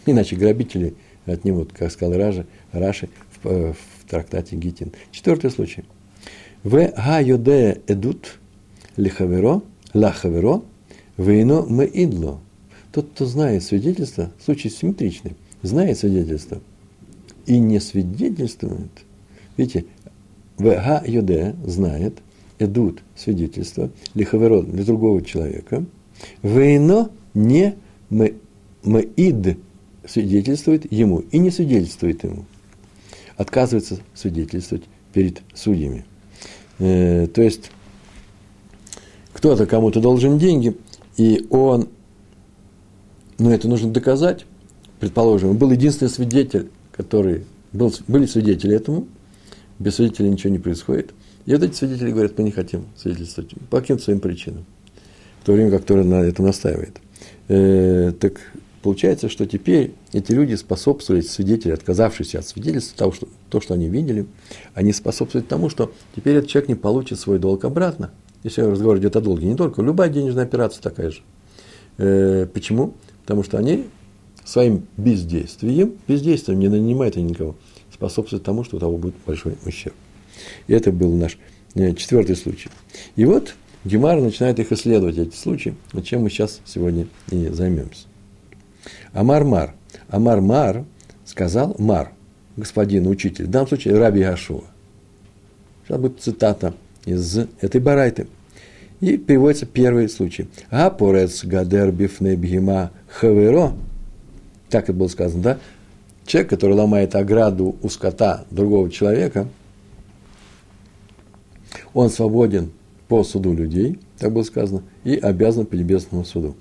Иначе 0.06 0.36
грабители 0.36 0.94
отнимут, 1.24 1.72
как 1.72 1.90
сказал 1.90 2.18
Ражи, 2.18 2.46
Раши 2.72 3.08
в, 3.42 3.46
э, 3.48 3.72
в 3.72 4.08
трактате 4.08 4.56
Гитин. 4.56 4.92
Четвертый 5.10 5.50
случай. 5.50 5.84
В 6.62 6.74
га 6.76 7.20
йоде 7.20 7.80
эдут 7.86 8.38
лихаверо, 8.96 9.62
лахаверо, 9.94 10.62
вейно 11.16 11.62
мы 11.62 11.86
идло. 11.86 12.40
Тот, 12.92 13.10
кто 13.10 13.26
знает 13.26 13.62
свидетельство, 13.62 14.32
случай 14.44 14.70
симметричный, 14.70 15.36
знает 15.62 15.98
свидетельство– 15.98 16.60
и 17.46 17.58
не 17.58 17.80
свидетельствует, 17.80 18.90
видите, 19.56 19.86
ВГ 20.58 21.06
Йоде 21.06 21.54
знает, 21.64 22.18
идут 22.58 23.02
свидетельства, 23.14 23.90
лихаверот 24.14 24.70
для 24.70 24.84
другого 24.84 25.22
человека, 25.22 25.84
вейно 26.42 27.10
не 27.34 27.76
мы, 28.10 28.36
мы 28.82 29.02
ид 29.16 29.58
свидетельствует 30.06 30.90
ему 30.92 31.20
и 31.30 31.38
не 31.38 31.50
свидетельствует 31.50 32.24
ему. 32.24 32.44
Отказывается 33.36 33.98
свидетельствовать 34.14 34.84
перед 35.12 35.42
судьями. 35.54 36.04
Э, 36.78 37.26
то 37.26 37.42
есть, 37.42 37.70
кто-то 39.32 39.66
кому-то 39.66 40.00
должен 40.00 40.38
деньги, 40.38 40.76
и 41.16 41.46
он, 41.50 41.88
ну 43.38 43.50
это 43.50 43.68
нужно 43.68 43.90
доказать, 43.90 44.46
предположим, 45.00 45.56
был 45.56 45.70
единственный 45.70 46.08
свидетель, 46.08 46.70
который 46.92 47.44
был, 47.72 47.92
были 48.08 48.26
свидетели 48.26 48.76
этому, 48.76 49.06
без 49.78 49.96
свидетелей 49.96 50.30
ничего 50.30 50.52
не 50.52 50.58
происходит. 50.58 51.12
И 51.44 51.52
вот 51.52 51.62
эти 51.62 51.74
свидетели 51.74 52.10
говорят, 52.10 52.36
мы 52.38 52.44
не 52.44 52.50
хотим 52.50 52.86
свидетельствовать 52.96 53.52
по 53.70 53.80
каким-то 53.80 54.02
своим 54.02 54.20
причинам, 54.20 54.64
то 55.46 55.52
время 55.52 55.70
как 55.70 55.88
на 55.88 56.22
этом 56.22 56.44
настаивает. 56.44 56.96
Э, 57.46 58.12
так 58.18 58.40
получается, 58.82 59.28
что 59.28 59.46
теперь 59.46 59.92
эти 60.12 60.32
люди 60.32 60.56
способствовали, 60.56 61.20
свидетели, 61.20 61.70
отказавшиеся 61.70 62.40
от 62.40 62.48
свидетельства, 62.48 62.98
того, 62.98 63.12
что, 63.12 63.28
то, 63.48 63.60
что 63.60 63.74
они 63.74 63.88
видели, 63.88 64.26
они 64.74 64.92
способствуют 64.92 65.46
тому, 65.46 65.70
что 65.70 65.92
теперь 66.16 66.34
этот 66.34 66.50
человек 66.50 66.68
не 66.68 66.74
получит 66.74 67.20
свой 67.20 67.38
долг 67.38 67.64
обратно. 67.64 68.10
Если 68.42 68.60
разговор 68.60 68.98
идет 68.98 69.14
о 69.14 69.20
долге, 69.20 69.46
не 69.46 69.54
только, 69.54 69.82
любая 69.82 70.08
денежная 70.08 70.42
операция 70.42 70.82
такая 70.82 71.12
же. 71.12 71.20
Э, 71.98 72.48
почему? 72.52 72.94
Потому 73.22 73.44
что 73.44 73.56
они 73.56 73.84
своим 74.44 74.88
бездействием, 74.96 75.94
бездействием 76.08 76.58
не 76.58 76.66
нанимает 76.66 77.16
они 77.16 77.26
никого, 77.26 77.54
способствует 77.94 78.42
тому, 78.42 78.64
что 78.64 78.78
у 78.78 78.80
того 78.80 78.96
будет 78.96 79.14
большой 79.24 79.56
ущерб. 79.64 79.94
И 80.66 80.72
это 80.72 80.90
был 80.90 81.14
наш 81.14 81.38
э, 81.76 81.94
четвертый 81.94 82.34
случай. 82.34 82.68
И 83.14 83.24
вот 83.24 83.54
Гемара 83.86 84.20
начинает 84.20 84.58
их 84.58 84.72
исследовать, 84.72 85.16
эти 85.16 85.36
случаи, 85.36 85.76
чем 86.02 86.22
мы 86.22 86.30
сейчас 86.30 86.60
сегодня 86.64 87.06
и 87.30 87.48
займемся. 87.48 88.06
Амар-мар. 89.12 89.74
Амар-мар 90.08 90.84
сказал 91.24 91.76
Мар, 91.78 92.12
господин 92.56 93.06
учитель, 93.06 93.46
в 93.46 93.50
данном 93.50 93.68
случае 93.68 93.96
Раби 93.96 94.22
Гашуа. 94.22 94.64
Сейчас 95.86 96.00
будет 96.00 96.20
цитата 96.20 96.74
из 97.04 97.38
этой 97.60 97.80
барайты. 97.80 98.26
И 99.00 99.16
приводится 99.16 99.66
первый 99.66 100.08
случай. 100.08 100.48
А 100.70 100.90
порец 100.90 101.44
гадер 101.44 101.92
бифне 101.92 102.36
бхима 102.36 102.90
хаверо 103.08 103.74
так 104.68 104.84
это 104.84 104.94
было 104.94 105.08
сказано, 105.08 105.42
да? 105.42 105.58
Человек, 106.26 106.50
который 106.50 106.74
ломает 106.74 107.14
ограду 107.14 107.76
у 107.82 107.88
скота 107.88 108.44
другого 108.50 108.90
человека, 108.90 109.46
он 111.94 112.10
свободен 112.10 112.72
по 113.08 113.24
суду 113.24 113.52
людей, 113.52 113.98
так 114.18 114.32
было 114.32 114.42
сказано, 114.42 114.82
и 115.04 115.16
обязан 115.16 115.66
по 115.66 115.74
небесному 115.74 116.24
суду. 116.24 116.56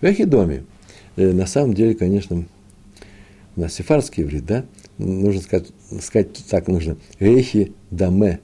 В 0.00 0.04
Эхидоме, 0.04 0.64
э, 1.16 1.32
на 1.32 1.46
самом 1.46 1.74
деле, 1.74 1.94
конечно, 1.94 2.44
у 3.56 3.60
нас 3.60 3.74
сефарский 3.74 4.22
еврей, 4.22 4.40
да, 4.40 4.64
нужно 4.98 5.40
сказать, 5.40 5.68
сказать 6.00 6.28
так 6.48 6.68
нужно, 6.68 6.96
Эхи 7.18 7.72
Даме, 7.90 8.40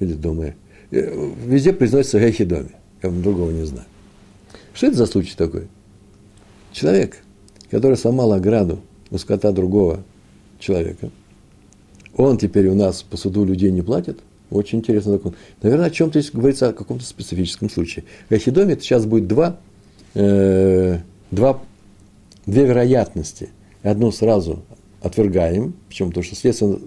или 0.00 0.14
Доме. 0.14 0.56
Э, 0.90 1.30
везде 1.46 1.72
произносится 1.72 2.18
Эхи 2.18 2.44
Доме, 2.44 2.70
я 3.02 3.10
другого 3.10 3.50
не 3.50 3.64
знаю. 3.64 3.86
Что 4.74 4.88
это 4.88 4.96
за 4.96 5.06
случай 5.06 5.36
такой? 5.36 5.68
Человек– 6.72 7.18
который 7.70 7.96
сломал 7.96 8.32
ограду 8.32 8.80
у 9.10 9.18
скота 9.18 9.52
другого 9.52 10.02
человека, 10.58 11.10
он 12.16 12.36
теперь 12.36 12.68
у 12.68 12.74
нас 12.74 13.02
по 13.02 13.16
суду 13.16 13.44
людей 13.44 13.70
не 13.70 13.82
платит. 13.82 14.20
Очень 14.50 14.80
интересный 14.80 15.12
закон. 15.12 15.34
Наверное, 15.62 15.86
о 15.86 15.90
чем-то 15.90 16.20
здесь 16.20 16.32
говорится 16.32 16.68
о 16.68 16.72
каком-то 16.72 17.04
специфическом 17.04 17.70
случае. 17.70 18.04
В 18.28 18.34
Ахидоме 18.34 18.76
сейчас 18.80 19.06
будет 19.06 19.26
два, 19.28 19.58
э, 20.14 20.98
два, 21.30 21.60
две 22.46 22.64
вероятности. 22.64 23.50
Одну 23.82 24.10
сразу 24.10 24.62
отвергаем, 25.00 25.74
почему? 25.88 26.08
Потому 26.10 26.24
что 26.24 26.34
следствие, 26.34 26.78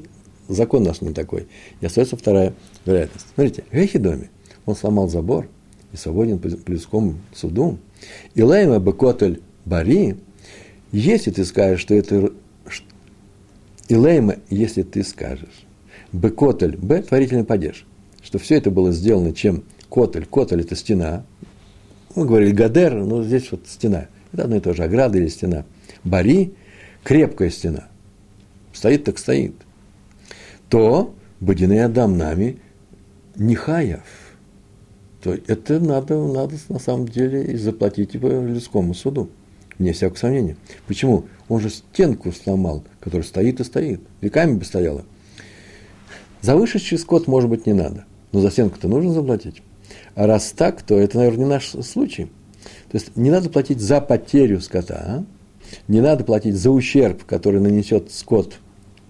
закон 0.47 0.83
наш 0.83 1.01
не 1.01 1.13
такой. 1.13 1.47
И 1.79 1.85
остается 1.85 2.17
вторая 2.17 2.53
вероятность. 2.85 3.25
Смотрите, 3.33 3.63
Гехидоми, 3.71 4.29
он 4.65 4.75
сломал 4.75 5.07
забор 5.07 5.47
и 5.93 5.97
свободен 5.97 6.39
по 6.39 6.47
людскому 6.69 7.15
суду. 7.33 7.77
И 8.35 8.43
Лайма 8.43 8.79
Бекотель 8.79 9.41
Бари, 9.65 10.17
если 10.91 11.31
ты 11.31 11.45
скажешь, 11.45 11.81
что 11.81 11.95
это... 11.95 12.31
Илейма, 13.89 14.37
если 14.49 14.81
ты 14.81 15.03
скажешь, 15.03 15.65
Бекотель, 16.13 16.77
Б, 16.77 17.01
творительный 17.01 17.43
падеж, 17.43 17.85
что 18.21 18.37
все 18.37 18.55
это 18.55 18.71
было 18.71 18.91
сделано 18.91 19.33
чем 19.33 19.63
Котель. 19.89 20.25
Котель– 20.25 20.61
это 20.61 20.75
стена. 20.75 21.25
Мы 22.15 22.25
говорили 22.25 22.51
Гадер, 22.51 22.93
но 22.93 23.23
здесь 23.23 23.51
вот 23.51 23.67
стена. 23.67 24.07
Это 24.31 24.43
одно 24.43 24.57
и 24.57 24.59
то 24.59 24.73
же, 24.73 24.83
ограда 24.83 25.17
или 25.17 25.27
стена. 25.27 25.65
Бари– 26.03 26.53
крепкая 27.03 27.49
стена. 27.49 27.87
Стоит 28.71 29.03
так 29.03 29.17
стоит. 29.17 29.55
То 30.69 31.13
Бодины 31.39 31.81
Адам 31.81 32.17
нами 32.17 32.59
Нихаев. 33.35 34.03
То 35.21 35.33
это 35.33 35.79
надо, 35.79 36.17
надо 36.17 36.55
на 36.69 36.79
самом 36.79 37.07
деле 37.07 37.57
заплатить 37.57 38.13
его 38.13 38.29
людскому 38.29 38.93
суду. 38.93 39.29
Вне 39.79 39.93
всякого 39.93 40.17
сомнения. 40.17 40.57
Почему? 40.87 41.25
Он 41.49 41.59
же 41.59 41.69
стенку 41.69 42.31
сломал, 42.31 42.83
которая 42.99 43.25
стоит 43.25 43.59
и 43.59 43.63
стоит. 43.63 44.01
Веками 44.21 44.57
бы 44.57 44.65
стояла. 44.65 45.05
За 46.43 46.57
вышедший 46.57 46.97
скот, 46.97 47.27
может 47.27 47.49
быть, 47.49 47.65
не 47.65 47.73
надо. 47.73 48.03
Но 48.33 48.41
за 48.41 48.51
стенку-то 48.51 48.89
нужно 48.89 49.13
заплатить. 49.13 49.63
А 50.13 50.27
раз 50.27 50.51
так, 50.51 50.81
то 50.83 50.99
это, 50.99 51.17
наверное, 51.17 51.45
не 51.45 51.49
наш 51.49 51.69
случай. 51.69 52.25
То 52.91 52.97
есть 52.97 53.15
не 53.15 53.31
надо 53.31 53.49
платить 53.49 53.79
за 53.79 54.01
потерю 54.01 54.59
скота, 54.59 55.03
а? 55.07 55.25
не 55.87 56.01
надо 56.01 56.25
платить 56.25 56.55
за 56.55 56.69
ущерб, 56.69 57.23
который 57.23 57.61
нанесет 57.61 58.11
скот 58.11 58.55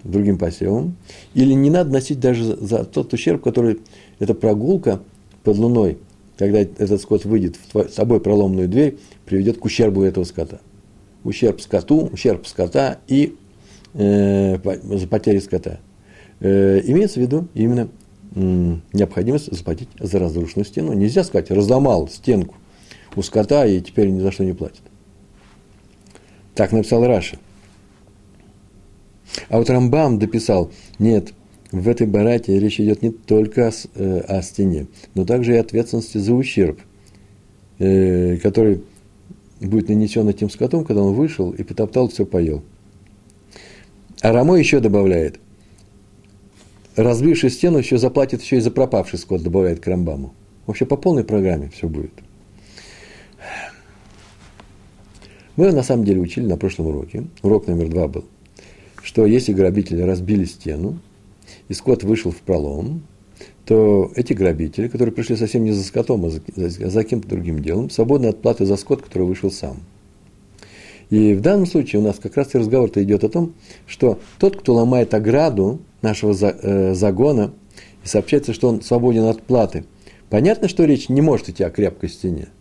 другим 0.04 0.38
посевам, 0.38 0.96
или 1.34 1.54
не 1.54 1.72
надо 1.72 1.92
носить 1.92 2.20
даже 2.20 2.44
за 2.44 2.84
тот 2.84 3.12
ущерб, 3.14 3.42
который 3.42 3.80
эта 4.20 4.36
прогулка 4.36 5.02
под 5.44 5.58
луной, 5.58 5.98
когда 6.38 6.60
этот 6.60 7.02
скот 7.02 7.26
выйдет 7.26 7.56
в 7.74 7.90
с 7.90 7.96
собой 7.96 8.20
проломную 8.20 8.68
дверь, 8.68 9.00
приведет 9.26 9.58
к 9.58 9.66
ущербу 9.66 10.04
этого 10.04 10.24
скота. 10.24 10.60
Ущерб 11.24 11.62
скоту, 11.62 12.10
ущерб 12.12 12.46
скота 12.46 13.00
и 13.08 13.36
э, 13.96 14.58
за 14.84 15.08
потери 15.08 15.40
скота. 15.40 15.80
Э, 16.44 16.82
имеется 16.84 17.20
в 17.20 17.24
виду 17.24 17.48
именно 17.56 17.90
необходимость 18.36 19.52
заплатить 19.56 19.90
за 20.00 20.18
разрушенную 20.20 20.66
стену. 20.66 20.94
Нельзя 20.94 21.24
сказать, 21.24 21.52
разломал 21.52 22.08
стенку 22.08 22.56
у 23.16 23.22
скота 23.22 23.66
и 23.66 23.80
теперь 23.80 24.10
ни 24.10 24.20
за 24.20 24.32
что 24.32 24.44
не 24.44 24.54
платит. 24.54 24.82
Так 26.56 26.72
написал 26.72 27.06
Раша. 27.06 27.38
А 29.50 29.58
вот 29.58 29.70
Рамбам 29.70 30.20
дописал, 30.20 30.72
нет, 31.00 31.34
в 31.72 31.88
этой 31.88 32.08
барате 32.08 32.60
речь 32.60 32.80
идет 32.80 33.04
не 33.04 33.12
только 33.12 33.68
о, 33.68 33.72
э, 33.96 34.20
о 34.20 34.42
стене, 34.42 34.88
но 35.16 35.26
также 35.26 35.54
и 35.54 35.58
ответственности 35.58 36.18
за 36.18 36.34
ущерб, 36.34 36.80
э, 37.80 38.38
который 38.38 38.84
будет 39.62 39.90
нанесен 39.90 40.28
этим 40.28 40.50
скотом, 40.50 40.84
когда 40.84 41.04
он 41.04 41.14
вышел 41.14 41.52
и 41.52 41.64
потоптал, 41.64 42.10
все 42.10 42.26
поел. 42.26 42.64
А 44.22 44.32
Рамо 44.32 44.56
еще 44.56 44.80
добавляет, 44.80 45.40
разбивший 46.96 47.50
стену 47.50 47.78
еще 47.78 47.98
заплатит 47.98 48.42
еще 48.42 48.58
и 48.58 48.62
за 48.62 48.72
пропавший 48.72 49.20
скот, 49.20 49.42
добавляет 49.42 49.80
к 49.80 49.88
Рамбаму. 49.88 50.34
Вообще 50.66 50.86
по 50.86 50.98
полной 50.98 51.24
программе 51.24 51.70
все 51.70 51.88
будет. 51.88 52.14
Мы 55.56 55.72
на 55.72 55.84
самом 55.84 56.04
деле 56.04 56.20
учили 56.20 56.46
на 56.48 56.58
прошлом 56.58 56.88
уроке, 56.88 57.26
урок 57.44 57.68
номер 57.68 57.90
два 57.90 58.08
был, 58.08 58.26
что 59.04 59.26
если 59.26 59.54
грабители 59.54 60.02
разбили 60.02 60.46
стену, 60.46 61.00
и 61.68 61.74
скот 61.74 62.04
вышел 62.04 62.32
в 62.32 62.38
пролом, 62.38 63.04
то 63.66 64.12
эти 64.16 64.34
грабители, 64.34 64.88
которые 64.88 65.14
пришли 65.14 65.36
совсем 65.36 65.64
не 65.64 65.72
за 65.72 65.84
скотом, 65.84 66.26
а 66.26 66.30
за, 66.30 66.42
за, 66.56 66.90
за 66.90 67.04
каким-то 67.04 67.30
другим 67.30 67.62
делом, 67.62 67.90
свободны 67.90 68.28
от 68.28 68.42
платы 68.42 68.66
за 68.66 68.76
скот, 68.76 69.02
который 69.02 69.28
вышел 69.28 69.52
сам. 69.52 69.78
И 71.10 71.34
в 71.34 71.42
данном 71.42 71.66
случае 71.66 72.02
у 72.02 72.04
нас 72.04 72.18
как 72.18 72.36
раз 72.36 72.56
и 72.56 72.58
разговор-то 72.58 73.02
идет 73.04 73.24
о 73.24 73.30
том, 73.30 73.54
что 73.86 74.20
тот, 74.40 74.60
кто 74.60 74.74
ломает 74.74 75.14
ограду 75.14 75.80
нашего 76.04 76.36
э, 76.40 76.94
загона, 76.94 77.54
и 78.04 78.08
сообщается, 78.08 78.54
что 78.54 78.70
он 78.70 78.82
свободен 78.82 79.24
от 79.24 79.42
платы, 79.42 79.86
понятно, 80.30 80.68
что 80.68 80.86
речь 80.86 81.10
не 81.10 81.22
может 81.22 81.50
идти 81.50 81.64
о 81.64 81.72
крепкой 81.72 82.10
стене– 82.10 82.50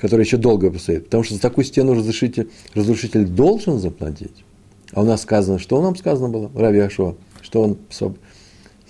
который 0.00 0.24
еще 0.24 0.38
долго 0.38 0.70
постоит. 0.70 1.04
Потому 1.04 1.24
что 1.24 1.34
за 1.34 1.42
такую 1.42 1.64
стену 1.64 1.92
разрушитель, 1.92 2.48
разрушитель 2.74 3.26
должен 3.26 3.78
заплатить. 3.78 4.44
А 4.92 5.02
у 5.02 5.04
нас 5.04 5.20
сказано, 5.20 5.58
что 5.58 5.80
нам 5.82 5.94
сказано 5.94 6.30
было, 6.30 6.50
Рави 6.54 6.88
что 6.88 7.16
он 7.52 7.76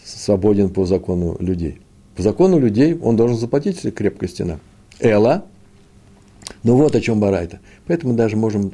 свободен 0.05 0.70
по 0.70 0.87
закону 0.87 1.37
людей. 1.40 1.81
По 2.14 2.22
закону 2.22 2.61
людей 2.61 2.94
он 2.94 3.16
должен 3.16 3.37
заплатить, 3.37 3.76
если 3.76 3.90
крепкая 3.90 4.29
стена. 4.29 4.61
Эла. 5.00 5.46
Ну 6.62 6.76
вот 6.76 6.94
о 6.94 7.00
чем 7.00 7.18
Барайта. 7.18 7.59
Поэтому 7.88 8.14
даже 8.14 8.37
можем 8.37 8.72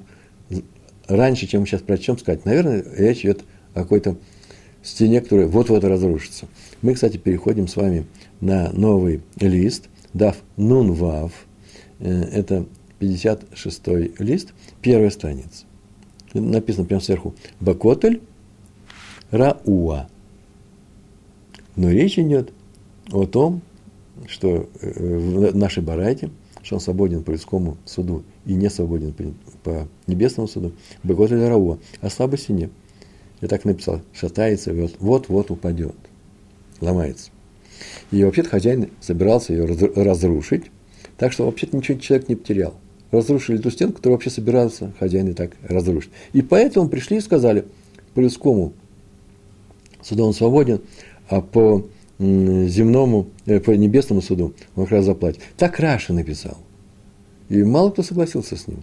раньше, 1.08 1.46
чем 1.46 1.62
мы 1.62 1.66
сейчас 1.66 1.80
прочтем, 1.80 2.18
сказать, 2.18 2.44
наверное, 2.44 2.84
речь 2.96 3.20
идет 3.20 3.40
о 3.40 3.44
какой-то 3.82 4.16
стене, 4.82 5.20
которая 5.20 5.46
вот-вот 5.46 5.84
разрушится. 5.84 6.46
Мы, 6.82 6.94
кстати, 6.94 7.16
переходим 7.16 7.68
с 7.68 7.76
вами 7.76 8.06
на 8.40 8.70
новый 8.72 9.22
лист, 9.40 9.88
дав 10.12 10.36
нун 10.56 10.92
вав– 10.92 11.32
Э, 11.98 12.22
это 12.32 12.66
56 12.98 13.86
лист, 14.18 14.52
первая 14.82 15.10
страница. 15.10 15.64
Написано 16.34 16.86
прямо 16.86 17.00
сверху. 17.00 17.34
Бакотель 17.60 18.20
Рауа. 19.30 20.08
Но 21.76 21.90
речь 21.90 22.18
идет 22.18 22.52
о 23.12 23.26
том, 23.26 23.62
что 24.26 24.68
э, 24.80 25.18
в 25.18 25.56
нашей 25.56 25.82
барайте, 25.82 26.30
что 26.62 26.76
он 26.76 26.80
свободен 26.80 27.22
по 27.22 27.30
людскому 27.30 27.76
суду 27.84 28.24
и 28.44 28.54
не 28.54 28.70
свободен 28.70 29.14
по 29.62 29.88
небесному 30.06 30.48
суду. 30.48 30.72
Бакотель 31.02 31.44
Рауа. 31.44 31.78
О 32.00 32.10
слабости 32.10 32.52
нет. 32.52 32.70
Я 33.40 33.48
так 33.48 33.64
написал. 33.64 34.00
Шатается, 34.12 34.72
вот-вот 35.00 35.50
упадет. 35.50 35.96
Ломается. 36.80 37.30
И 38.10 38.24
вообще-то 38.24 38.48
хозяин 38.48 38.90
собирался 39.00 39.52
ее 39.52 39.64
разрушить, 39.66 40.64
так 41.16 41.32
что 41.32 41.44
вообще-то 41.44 41.76
ничего 41.76 41.98
человек 41.98 42.28
не 42.28 42.36
потерял. 42.36 42.74
Разрушили 43.10 43.58
ту 43.58 43.70
стенку, 43.70 43.96
которую 43.96 44.16
вообще 44.16 44.30
собирался 44.30 44.92
хозяин 44.98 45.28
и 45.28 45.32
так 45.32 45.52
разрушить. 45.62 46.10
И 46.32 46.42
поэтому 46.42 46.88
пришли 46.88 47.18
и 47.18 47.20
сказали, 47.20 47.64
по 48.14 48.20
людскому 48.20 48.72
суду 50.02 50.24
он 50.24 50.34
свободен, 50.34 50.80
а 51.28 51.40
по 51.40 51.86
земному, 52.18 53.28
э, 53.44 53.60
по 53.60 53.72
небесному 53.72 54.22
суду 54.22 54.54
он 54.74 54.84
как 54.84 54.92
раз 54.92 55.04
заплатит. 55.04 55.42
Так 55.56 55.78
Раша 55.78 56.12
написал. 56.12 56.56
И 57.48 57.62
мало 57.62 57.90
кто 57.90 58.02
согласился 58.02 58.56
с 58.56 58.66
ним. 58.66 58.82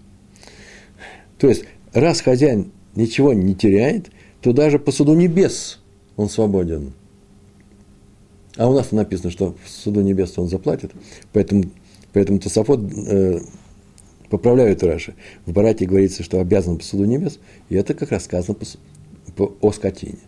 То 1.38 1.50
есть, 1.50 1.66
раз 1.94 2.22
хозяин 2.22 2.72
ничего 2.96 3.34
не 3.34 3.56
теряет, 3.56 4.10
то 4.43 4.53
даже 4.53 4.77
по 4.77 4.91
суду 4.91 5.15
небес 5.15 5.79
он 6.17 6.29
свободен. 6.29 6.93
А 8.58 8.69
у 8.69 8.73
нас 8.73 8.91
написано, 8.91 9.32
что 9.32 9.56
в 9.63 9.69
суду 9.69 10.01
небес 10.01 10.38
он 10.38 10.47
заплатит, 10.47 10.91
поэтому 11.32 11.65
Поэтому 12.13 12.39
Тософот 12.39 12.79
э, 13.08 13.39
поправляют 14.29 14.84
Раши. 14.84 15.15
В 15.45 15.51
Барате 15.51 15.86
говорится, 15.86 16.23
что 16.23 16.39
обязан 16.39 16.77
по 16.77 16.84
суду 16.84 17.06
небес, 17.06 17.39
и 17.69 17.75
это 17.75 17.95
как 17.95 18.12
раз 18.12 18.25
сказано 18.25 18.56
по, 18.56 18.65
по, 19.36 19.53
о 19.62 19.71
скотине. 19.71 20.19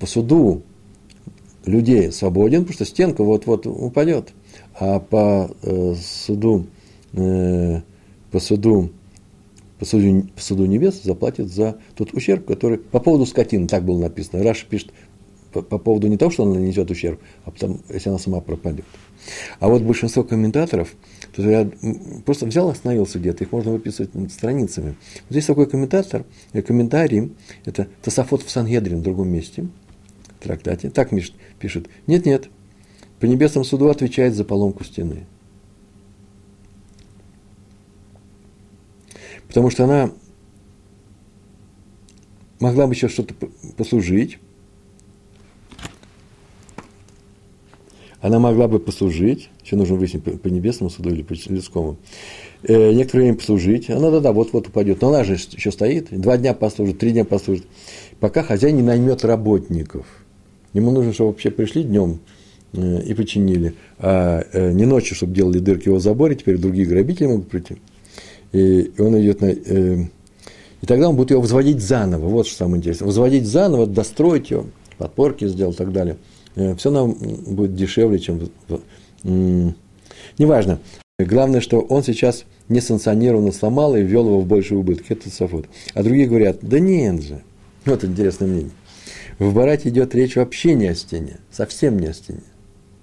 По 0.00 0.06
суду 0.06 0.62
людей 1.64 2.10
свободен, 2.10 2.62
потому 2.62 2.74
что 2.74 2.84
стенка 2.84 3.22
вот-вот 3.22 3.66
упадет. 3.66 4.32
А 4.74 4.98
по 4.98 5.54
э, 5.62 5.94
суду, 5.94 6.66
э, 7.12 7.80
по 8.32 8.40
суду 8.40 8.90
по 9.82 9.86
суду, 9.86 10.28
по 10.36 10.40
суду 10.40 10.66
небес 10.66 11.02
заплатит 11.02 11.52
за 11.52 11.76
тот 11.96 12.14
ущерб, 12.14 12.46
который 12.46 12.78
по 12.78 13.00
поводу 13.00 13.26
скотины, 13.26 13.66
так 13.66 13.84
было 13.84 13.98
написано. 13.98 14.44
Раша 14.44 14.64
пишет 14.64 14.92
по, 15.52 15.60
по 15.60 15.76
поводу 15.76 16.06
не 16.06 16.16
того, 16.16 16.30
что 16.30 16.44
она 16.44 16.54
нанесет 16.54 16.88
ущерб, 16.88 17.18
а 17.44 17.50
потом, 17.50 17.80
если 17.92 18.08
она 18.08 18.20
сама 18.20 18.40
пропадет. 18.40 18.84
А 19.58 19.66
вот 19.66 19.82
большинство 19.82 20.22
комментаторов, 20.22 20.94
то 21.34 21.42
я 21.42 21.68
просто 22.24 22.46
взял, 22.46 22.68
остановился 22.68 23.18
где-то, 23.18 23.42
их 23.42 23.50
можно 23.50 23.72
выписывать 23.72 24.10
страницами. 24.30 24.94
Здесь 25.30 25.46
такой 25.46 25.66
комментатор, 25.66 26.26
э, 26.52 26.62
комментарий, 26.62 27.32
это 27.64 27.88
Тософот 28.02 28.44
в 28.44 28.50
Сангедрин 28.52 29.00
в 29.00 29.02
другом 29.02 29.30
месте, 29.30 29.66
трактате, 30.38 30.90
так 30.90 31.10
пишет, 31.10 31.34
пишет, 31.58 31.88
нет-нет, 32.06 32.50
по 33.18 33.24
небесному 33.24 33.64
суду 33.64 33.88
отвечает 33.88 34.36
за 34.36 34.44
поломку 34.44 34.84
стены. 34.84 35.26
Потому 39.52 39.68
что 39.68 39.84
она 39.84 40.10
могла 42.58 42.86
бы 42.86 42.94
еще 42.94 43.08
что-то 43.08 43.34
послужить, 43.76 44.38
она 48.22 48.38
могла 48.38 48.66
бы 48.66 48.78
послужить, 48.78 49.50
еще 49.62 49.76
нужно 49.76 49.96
выяснить 49.96 50.22
по, 50.22 50.48
небесному 50.48 50.88
суду 50.88 51.10
или 51.10 51.22
по 51.22 51.34
людскому, 51.34 51.98
э, 52.62 52.92
некоторое 52.94 53.24
время 53.24 53.36
послужить, 53.36 53.90
она 53.90 54.10
да-да, 54.10 54.32
вот-вот 54.32 54.68
упадет, 54.68 55.02
но 55.02 55.08
она 55.10 55.22
же 55.22 55.34
еще 55.34 55.70
стоит, 55.70 56.08
два 56.10 56.38
дня 56.38 56.54
послужит, 56.54 56.98
три 56.98 57.12
дня 57.12 57.26
послужит, 57.26 57.66
пока 58.20 58.42
хозяин 58.42 58.76
не 58.76 58.82
наймет 58.82 59.22
работников. 59.22 60.06
Ему 60.72 60.92
нужно, 60.92 61.12
чтобы 61.12 61.32
вообще 61.32 61.50
пришли 61.50 61.82
днем 61.82 62.20
э, 62.72 63.02
и 63.02 63.12
починили, 63.12 63.74
а 63.98 64.46
э, 64.50 64.72
не 64.72 64.86
ночью, 64.86 65.14
чтобы 65.14 65.34
делали 65.34 65.58
дырки 65.58 65.88
его 65.88 65.98
заборе, 65.98 66.36
теперь 66.36 66.56
другие 66.56 66.86
грабители 66.86 67.26
могут 67.26 67.50
прийти. 67.50 67.76
И, 68.52 68.92
он 68.98 69.20
идет 69.20 69.40
на... 69.40 69.46
Э, 69.46 70.04
и 70.80 70.86
тогда 70.86 71.08
он 71.08 71.16
будет 71.16 71.30
его 71.30 71.40
возводить 71.40 71.80
заново. 71.80 72.26
Вот 72.26 72.46
что 72.46 72.56
самое 72.56 72.78
интересное. 72.78 73.06
Возводить 73.06 73.46
заново, 73.46 73.86
достроить 73.86 74.50
его, 74.50 74.66
подпорки 74.98 75.46
сделать 75.46 75.76
и 75.76 75.78
так 75.78 75.92
далее. 75.92 76.16
Э, 76.56 76.74
Все 76.76 76.90
нам 76.90 77.12
будет 77.12 77.74
дешевле, 77.74 78.18
чем... 78.18 78.48
Неважно. 80.38 80.78
Главное, 81.18 81.60
что 81.60 81.80
он 81.80 82.02
сейчас 82.02 82.44
несанкционированно 82.68 83.52
сломал 83.52 83.96
и 83.96 84.02
ввел 84.02 84.26
его 84.26 84.40
в 84.40 84.46
больший 84.46 84.76
убыток. 84.76 85.06
Это 85.10 85.30
Сафот. 85.30 85.66
А 85.94 86.02
другие 86.02 86.26
говорят, 86.26 86.58
да 86.62 86.78
нет 86.78 87.22
же. 87.22 87.42
Вот 87.84 88.04
интересное 88.04 88.48
мнение. 88.48 88.70
В 89.38 89.54
Барате 89.54 89.88
идет 89.88 90.14
речь 90.14 90.36
вообще 90.36 90.74
не 90.74 90.86
о 90.86 90.94
стене, 90.94 91.38
совсем 91.50 91.98
не 91.98 92.06
о 92.06 92.12
стене. 92.14 92.42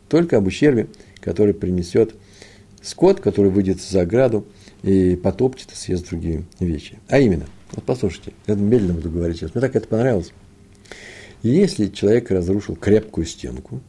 Только 0.08 0.38
об 0.38 0.48
ущербе, 0.48 0.88
который 1.20 1.54
принесет 1.54 2.16
скот, 2.82 3.20
который 3.20 3.52
выйдет 3.52 3.82
за 3.82 4.02
ограду 4.02 4.46
и 4.84 5.16
потопчет 5.16 5.72
и 5.72 5.76
съест 5.76 6.10
другие 6.10 6.44
вещи. 6.60 7.00
А 7.08 7.20
именно– 7.20 7.46
вот 7.72 7.84
послушайте, 7.86 8.34
я 8.48 8.56
медленно 8.56 8.96
буду 8.96 9.12
говорить 9.12 9.38
сейчас. 9.38 9.54
Мне 9.54 9.62
так 9.62 9.76
это 9.76 9.88
понравилось. 9.88 10.32
Если 11.44 11.88
человек 11.88 12.32
разрушил 12.32 12.76
крепкую 12.76 13.26
стенку, 13.26 13.80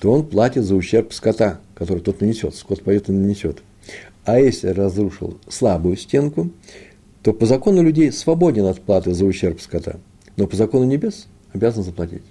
то 0.00 0.10
он 0.12 0.26
платит 0.26 0.64
за 0.64 0.74
ущерб 0.74 1.12
скота, 1.12 1.60
который 1.74 2.00
тот 2.00 2.20
нанесет. 2.20 2.54
Скот 2.54 2.82
пойдет 2.82 3.08
и 3.08 3.12
нанесет. 3.12 3.62
А 4.24 4.40
если 4.40 4.68
разрушил 4.68 5.38
слабую 5.48 5.96
стенку, 5.96 6.50
то 7.22 7.32
по 7.32 7.46
закону 7.46 7.82
людей 7.82 8.10
свободен 8.10 8.64
от 8.64 8.80
платы 8.80 9.12
за 9.12 9.24
ущерб 9.24 9.60
скота. 9.60 10.00
Но 10.36 10.46
по 10.46 10.56
закону 10.56 10.84
небес 10.84 11.28
обязан 11.52 11.84
заплатить. 11.84 12.22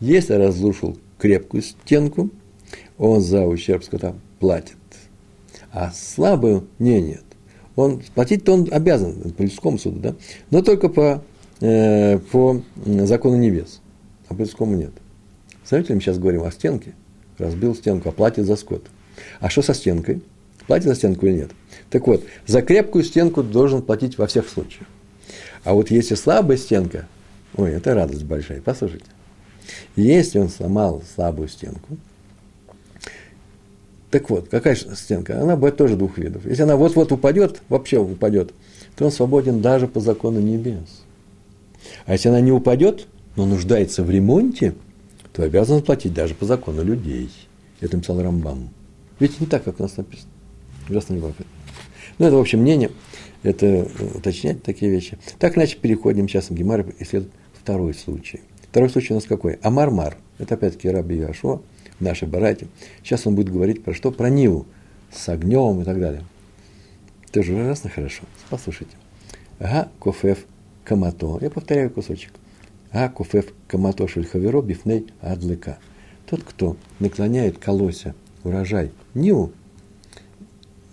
Если 0.00 0.34
разрушил 0.34 0.98
крепкую 1.18 1.62
стенку, 1.62 2.30
он 2.98 3.20
за 3.20 3.46
ущерб 3.46 3.84
скота 3.84 4.14
платит. 4.38 4.76
А 5.72 5.90
слабую 5.90 6.68
не, 6.78 7.00
нет 7.00 7.24
он 7.76 8.02
платить-то 8.14 8.52
он 8.52 8.68
обязан 8.70 9.32
по 9.32 9.42
людскому 9.42 9.78
суду, 9.78 10.00
да, 10.00 10.14
но 10.50 10.62
только 10.62 10.88
по, 10.88 11.22
э, 11.60 12.18
по 12.18 12.62
закону 12.84 13.36
небес, 13.36 13.80
а 14.28 14.34
по 14.34 14.40
людскому 14.40 14.76
нет. 14.76 14.92
Знаете, 15.66 15.94
мы 15.94 16.00
сейчас 16.00 16.18
говорим 16.18 16.42
о 16.42 16.50
стенке, 16.50 16.94
разбил 17.38 17.74
стенку, 17.74 18.10
а 18.10 18.12
платит 18.12 18.46
за 18.46 18.56
скот. 18.56 18.86
А 19.40 19.48
что 19.48 19.62
со 19.62 19.74
стенкой? 19.74 20.22
Платит 20.66 20.86
за 20.86 20.94
стенку 20.94 21.26
или 21.26 21.34
нет? 21.34 21.50
Так 21.90 22.06
вот, 22.06 22.24
за 22.46 22.62
крепкую 22.62 23.04
стенку 23.04 23.42
должен 23.42 23.82
платить 23.82 24.18
во 24.18 24.26
всех 24.26 24.48
случаях. 24.48 24.86
А 25.64 25.74
вот 25.74 25.90
если 25.90 26.14
слабая 26.14 26.56
стенка, 26.56 27.06
ой, 27.56 27.70
это 27.70 27.94
радость 27.94 28.24
большая, 28.24 28.60
послушайте. 28.60 29.06
Если 29.96 30.38
он 30.38 30.48
сломал 30.48 31.02
слабую 31.14 31.48
стенку, 31.48 31.96
так 34.12 34.28
вот, 34.28 34.50
какая 34.50 34.76
стенка? 34.76 35.40
Она 35.40 35.56
бывает 35.56 35.78
тоже 35.78 35.96
двух 35.96 36.18
видов. 36.18 36.44
Если 36.44 36.62
она 36.62 36.76
вот-вот 36.76 37.10
упадет, 37.12 37.62
вообще 37.70 37.96
упадет, 37.96 38.52
то 38.94 39.06
он 39.06 39.10
свободен 39.10 39.62
даже 39.62 39.88
по 39.88 40.00
закону 40.00 40.38
небес. 40.38 41.02
А 42.04 42.12
если 42.12 42.28
она 42.28 42.42
не 42.42 42.52
упадет, 42.52 43.06
но 43.36 43.46
нуждается 43.46 44.04
в 44.04 44.10
ремонте, 44.10 44.74
то 45.32 45.42
обязан 45.42 45.80
платить 45.80 46.12
даже 46.12 46.34
по 46.34 46.44
закону 46.44 46.84
людей. 46.84 47.30
Это 47.80 47.96
написал 47.96 48.20
Рамбам. 48.20 48.68
Ведь 49.18 49.40
не 49.40 49.46
так, 49.46 49.64
как 49.64 49.80
у 49.80 49.82
нас 49.82 49.96
написано. 49.96 50.28
Ужасно. 50.90 51.16
Ну, 52.18 52.26
это, 52.26 52.36
в 52.36 52.40
общем, 52.40 52.60
мнение. 52.60 52.90
Это 53.42 53.64
э, 53.64 53.86
уточнять 54.14 54.62
такие 54.62 54.90
вещи. 54.90 55.16
Так, 55.38 55.56
иначе 55.56 55.78
переходим 55.80 56.28
сейчас 56.28 56.50
в 56.50 56.54
и 56.54 56.62
исследуем 57.02 57.32
второй 57.54 57.94
случай. 57.94 58.40
Второй 58.68 58.90
случай 58.90 59.14
у 59.14 59.16
нас 59.16 59.24
какой? 59.24 59.54
Амар-мар. 59.62 60.18
Это 60.38 60.56
опять-таки 60.56 60.90
Раби 60.90 61.16
Яшуа 61.16 61.62
нашей 62.02 62.28
барате. 62.28 62.68
Сейчас 63.02 63.26
он 63.26 63.34
будет 63.34 63.50
говорить 63.50 63.82
про 63.82 63.94
что? 63.94 64.10
Про 64.10 64.28
Ниву 64.30 64.66
с 65.12 65.28
огнем 65.28 65.80
и 65.80 65.84
так 65.84 66.00
далее. 66.00 66.22
Тоже 67.30 67.54
ужасно 67.54 67.90
хорошо. 67.90 68.24
Послушайте. 68.50 68.96
Ага, 69.58 69.88
кофеф 69.98 70.44
камато. 70.84 71.38
Я 71.40 71.50
повторяю 71.50 71.90
кусочек. 71.90 72.32
Ага, 72.90 73.12
кофеф 73.12 73.52
камато 73.68 74.06
шельхаверо 74.08 74.60
бифней 74.60 75.06
адлыка. 75.20 75.78
Тот, 76.26 76.42
кто 76.42 76.76
наклоняет 76.98 77.58
колося, 77.58 78.14
урожай, 78.44 78.90
Ниву, 79.14 79.52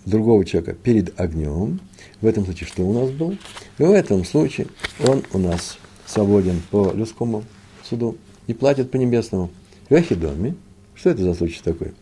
другого 0.06 0.44
человека 0.44 0.74
перед 0.74 1.18
огнем, 1.20 1.80
в 2.20 2.26
этом 2.26 2.44
случае 2.44 2.68
что 2.68 2.82
у 2.82 2.92
нас 2.92 3.10
был? 3.10 3.36
В 3.78 3.90
этом 3.90 4.24
случае 4.24 4.66
он 5.06 5.24
у 5.32 5.38
нас 5.38 5.78
свободен 6.06 6.60
по 6.70 6.92
людскому 6.92 7.44
суду 7.82 8.16
и 8.46 8.54
платит 8.54 8.90
по 8.90 8.96
небесному. 8.96 9.50
В 9.88 9.94
Эхидоме, 9.94 10.54
что 11.00 11.10
это 11.10 11.22
за 11.22 11.32
случай 11.32 11.62
такой? 11.64 11.92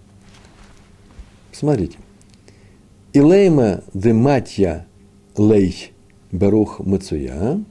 Смотрите. 1.52 1.98
Илейма 3.12 3.84
де 3.94 4.12
матья 4.12 4.86
лей 5.36 5.92
барух 6.32 6.80
мацуя, 6.80 7.62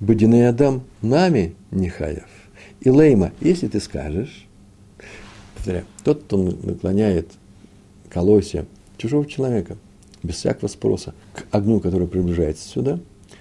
Будиный 0.00 0.46
Адам 0.46 0.82
нами 1.00 1.54
нехаев. 1.70 2.28
Илейма, 2.82 3.32
если 3.40 3.66
ты 3.66 3.80
скажешь, 3.80 4.46
повторяю, 5.54 5.86
тот, 6.04 6.24
кто 6.24 6.36
наклоняет 6.36 7.30
колосья 8.10 8.66
чужого 8.98 9.24
человека, 9.24 9.78
без 10.22 10.34
всякого 10.36 10.68
спроса, 10.68 11.14
к 11.32 11.46
огню, 11.50 11.80
который 11.80 12.08
приближается 12.08 12.68
сюда, 12.68 13.00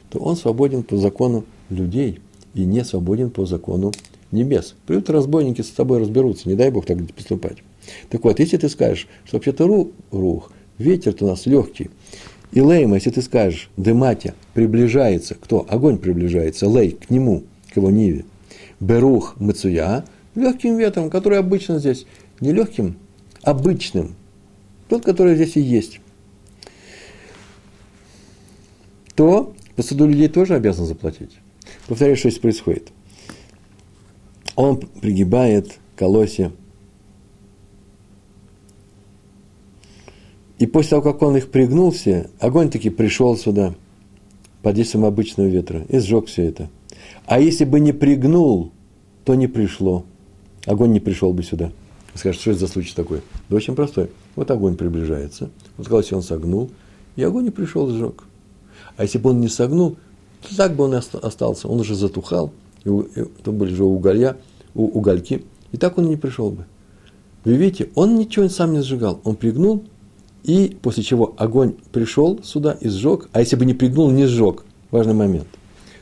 то 0.10 0.20
он 0.20 0.38
свободен 0.38 0.84
по 0.84 0.96
закону 0.96 1.44
людей 1.70 2.22
и 2.54 2.64
не 2.64 2.86
свободен 2.86 3.32
по 3.32 3.46
закону 3.46 3.92
небес. 4.34 4.76
Придут 4.86 5.10
разбойники, 5.10 5.62
с 5.62 5.70
тобой 5.70 6.00
разберутся, 6.00 6.50
не 6.50 6.56
дай 6.56 6.70
Бог 6.72 6.86
так 6.86 6.98
поступать. 7.14 7.58
Так 8.10 8.24
вот, 8.24 8.40
если 8.40 8.58
ты 8.58 8.70
скажешь, 8.70 9.08
что 9.26 9.38
вообще-то 9.38 9.68
ру, 9.68 9.92
рух, 10.12 10.52
ветер-то 10.78 11.26
у 11.26 11.30
нас 11.30 11.46
легкий, 11.46 11.90
и 12.52 12.62
лейма, 12.62 12.96
если 12.96 13.10
ты 13.10 13.22
скажешь, 13.22 13.70
дематя 13.78 14.36
приближается, 14.54 15.36
кто? 15.36 15.66
Огонь 15.70 15.98
приближается, 15.98 16.68
лей 16.68 16.92
к 16.92 17.10
нему, 17.10 17.44
к 17.72 17.78
его 17.78 17.90
ниве. 17.90 18.26
Берух 18.80 19.40
мацуя, 19.40 20.06
легким 20.36 20.78
ветром, 20.78 21.10
который 21.10 21.40
обычно 21.40 21.80
здесь, 21.80 22.06
не 22.40 22.52
легким, 22.52 22.98
обычным, 23.42 24.16
тот, 24.90 25.04
который 25.04 25.36
здесь 25.36 25.56
и 25.56 25.62
есть, 25.62 26.00
то 29.16 29.54
по 29.76 29.82
суду 29.82 30.06
людей 30.06 30.28
тоже 30.28 30.56
обязан 30.56 30.86
заплатить. 30.86 31.32
Повторяю, 31.88 32.18
что 32.18 32.30
здесь 32.30 32.42
происходит– 32.42 32.90
он 34.56 34.78
пригибает 34.78 35.80
колосья. 35.96 36.52
И 40.60 40.66
после 40.66 40.92
того, 40.92 41.02
как 41.02 41.22
он 41.22 41.36
их 41.36 41.50
пригнулся, 41.50 42.30
огонь 42.40 42.70
таки 42.70 42.90
пришел 42.90 43.36
сюда 43.36 43.76
под 44.62 44.76
действием 44.76 45.06
обычного 45.06 45.48
ветра 45.48 45.86
и 45.90 46.00
сжег 46.00 46.28
все 46.28 46.44
это. 46.44 46.70
А 47.26 47.40
если 47.40 47.66
бы 47.66 47.80
не 47.80 47.92
пригнул, 47.92 48.72
то 49.26 49.36
не 49.36 49.48
пришло. 49.48 50.06
Огонь 50.66 50.92
не 50.92 51.00
пришел 51.00 51.34
бы 51.34 51.44
сюда. 51.44 51.72
Скажешь, 52.14 52.42
что 52.42 52.52
это 52.52 52.62
за 52.62 52.68
случай 52.68 52.94
такой? 52.96 53.22
Да 53.50 53.56
очень 53.56 53.76
простой. 53.76 54.10
Вот 54.36 54.50
огонь 54.52 54.76
приближается. 54.76 55.50
Вот 55.78 55.88
колосья 55.88 56.16
он 56.16 56.22
согнул, 56.22 56.70
и 57.16 57.24
огонь 57.24 57.46
не 57.46 57.50
пришел, 57.50 57.90
сжег. 57.90 58.24
А 58.96 59.04
если 59.04 59.18
бы 59.18 59.32
он 59.32 59.42
не 59.42 59.48
согнул, 59.48 59.98
то 60.42 60.56
так 60.56 60.76
бы 60.76 60.84
он 60.86 60.94
и 60.94 60.98
остался. 60.98 61.68
Он 61.68 61.80
уже 61.80 61.96
затухал, 61.96 62.52
и, 62.86 62.90
и 62.90 63.26
там 63.44 63.58
были 63.58 63.74
же 63.74 63.84
уголья, 63.84 64.38
у, 64.76 64.86
угольки, 64.86 65.44
и 65.72 65.78
так 65.78 65.98
он 65.98 66.06
не 66.06 66.18
пришел 66.18 66.52
бы. 66.52 66.66
Вы 67.44 67.56
видите, 67.56 67.90
он 67.96 68.16
ничего 68.16 68.48
сам 68.50 68.74
не 68.74 68.82
сжигал, 68.82 69.20
он 69.24 69.36
пригнул, 69.36 69.84
и 70.44 70.78
после 70.82 71.04
чего 71.04 71.34
огонь 71.38 71.76
пришел 71.92 72.42
сюда 72.44 72.78
и 72.80 72.90
сжег, 72.90 73.30
а 73.32 73.40
если 73.40 73.56
бы 73.56 73.66
не 73.66 73.74
пригнул, 73.74 74.10
не 74.12 74.26
сжег, 74.26 74.64
важный 74.92 75.14
момент, 75.14 75.48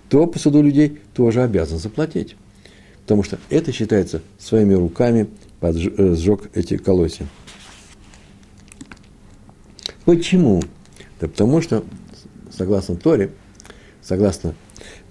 то 0.10 0.28
по 0.28 0.38
суду 0.38 0.62
людей 0.62 1.00
тоже 1.14 1.42
обязан 1.42 1.80
заплатить. 1.80 2.36
Потому 3.04 3.24
что 3.24 3.40
это 3.50 3.72
считается 3.72 4.22
своими 4.38 4.74
руками 4.74 5.28
поджег, 5.60 5.94
э, 5.98 6.16
сжег 6.16 6.50
эти 6.54 6.78
колосья. 6.78 7.28
Почему? 10.06 10.62
Да 11.20 11.28
потому 11.28 11.62
что, 11.62 11.84
согласно 12.52 12.96
Торе, 12.96 13.32
согласно 14.02 14.56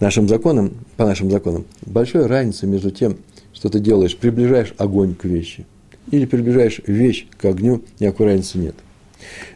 нашим 0.01 0.29
законам, 0.29 0.73
по 0.97 1.05
нашим 1.05 1.31
законам, 1.31 1.66
большая 1.87 2.29
разница 2.29 2.66
между 2.66 2.91
тем, 2.91 3.18
что 3.53 3.68
ты 3.68 3.81
делаешь, 3.81 4.16
приближаешь 4.16 4.75
огонь 4.79 5.14
к 5.14 5.25
вещи, 5.25 5.66
или 6.11 6.25
приближаешь 6.25 6.81
вещь 6.87 7.27
к 7.37 7.45
огню, 7.45 7.83
никакой 7.99 8.27
разницы 8.27 8.59
нет. 8.59 8.75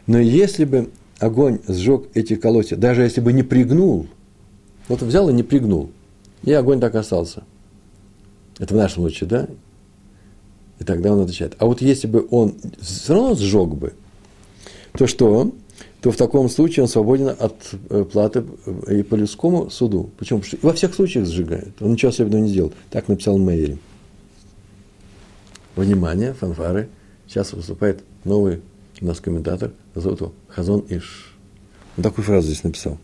Но 0.07 0.19
если 0.19 0.65
бы 0.65 0.89
огонь 1.19 1.59
сжег 1.67 2.07
эти 2.13 2.35
колосья, 2.35 2.75
даже 2.75 3.03
если 3.03 3.21
бы 3.21 3.33
не 3.33 3.43
пригнул, 3.43 4.07
вот 4.87 5.01
взял 5.01 5.29
и 5.29 5.33
не 5.33 5.43
пригнул, 5.43 5.91
и 6.43 6.53
огонь 6.53 6.79
так 6.79 6.95
остался. 6.95 7.43
Это 8.59 8.73
в 8.73 8.77
нашем 8.77 9.03
случае, 9.03 9.29
да? 9.29 9.47
тогда 10.85 11.13
он 11.13 11.21
отвечает. 11.21 11.55
А 11.59 11.65
вот 11.65 11.81
если 11.81 12.07
бы 12.07 12.27
он 12.29 12.55
все 12.81 13.13
равно 13.13 13.35
сжег 13.35 13.69
бы, 13.69 13.93
то 14.93 15.07
что? 15.07 15.51
То 16.05 16.11
в 16.11 16.17
таком 16.17 16.49
случае 16.49 16.83
он 16.83 16.87
свободен 16.87 17.29
от 17.29 17.55
э, 17.89 18.03
платы 18.03 18.45
и 18.87 19.01
по 19.01 19.15
людскому 19.15 19.71
суду. 19.71 20.11
Почему? 20.19 20.37
Потому 20.37 20.57
что 20.59 20.67
во 20.67 20.73
всех 20.73 20.93
случаях 20.93 21.25
сжигает. 21.25 21.81
Он 21.81 21.93
ничего 21.93 22.09
особенного 22.09 22.43
не 22.43 22.49
сделал. 22.49 22.71
Так 22.91 23.07
написал 23.07 23.39
Мейри. 23.39 23.79
Внимание, 25.75 26.35
фанфары. 26.35 26.89
Сейчас 27.27 27.53
выступает 27.53 28.03
новый 28.23 28.61
у 29.01 29.05
нас 29.07 29.19
комментатор. 29.19 29.71
Зовут 29.95 30.19
его 30.19 30.33
Хазон 30.47 30.85
Иш. 30.89 31.35
Он 31.97 32.03
такую 32.03 32.23
фразу 32.23 32.45
здесь 32.49 32.63
написал. 32.63 32.99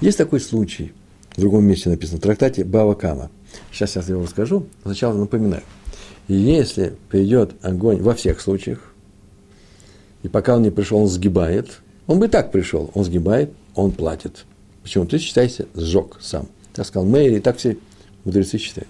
Есть 0.00 0.16
такой 0.16 0.40
случай, 0.40 0.94
в 1.36 1.40
другом 1.42 1.66
месте 1.66 1.90
написано, 1.90 2.16
в 2.16 2.22
трактате 2.22 2.64
Бава 2.64 2.94
Кама. 2.94 3.30
Сейчас 3.72 3.94
я 3.96 4.02
его 4.08 4.22
расскажу, 4.22 4.66
сначала 4.84 5.18
напоминаю. 5.18 5.64
если 6.28 6.96
придет 7.10 7.52
огонь 7.60 8.00
во 8.00 8.14
всех 8.14 8.40
случаях, 8.40 8.94
и 10.26 10.28
пока 10.28 10.56
он 10.56 10.62
не 10.62 10.70
пришел, 10.70 10.98
он 10.98 11.06
сгибает, 11.06 11.82
он 12.08 12.18
бы 12.18 12.26
и 12.26 12.28
так 12.28 12.50
пришел, 12.50 12.90
он 12.94 13.04
сгибает, 13.04 13.52
он 13.76 13.92
платит. 13.92 14.44
Почему? 14.82 15.06
Ты 15.06 15.18
считайся, 15.18 15.66
сжег 15.76 16.18
сам. 16.20 16.48
Так 16.74 16.84
сказал 16.84 17.08
Мэйри, 17.08 17.36
и 17.36 17.40
так 17.40 17.58
все 17.58 17.78
мудрецы 18.24 18.58
считают. 18.58 18.88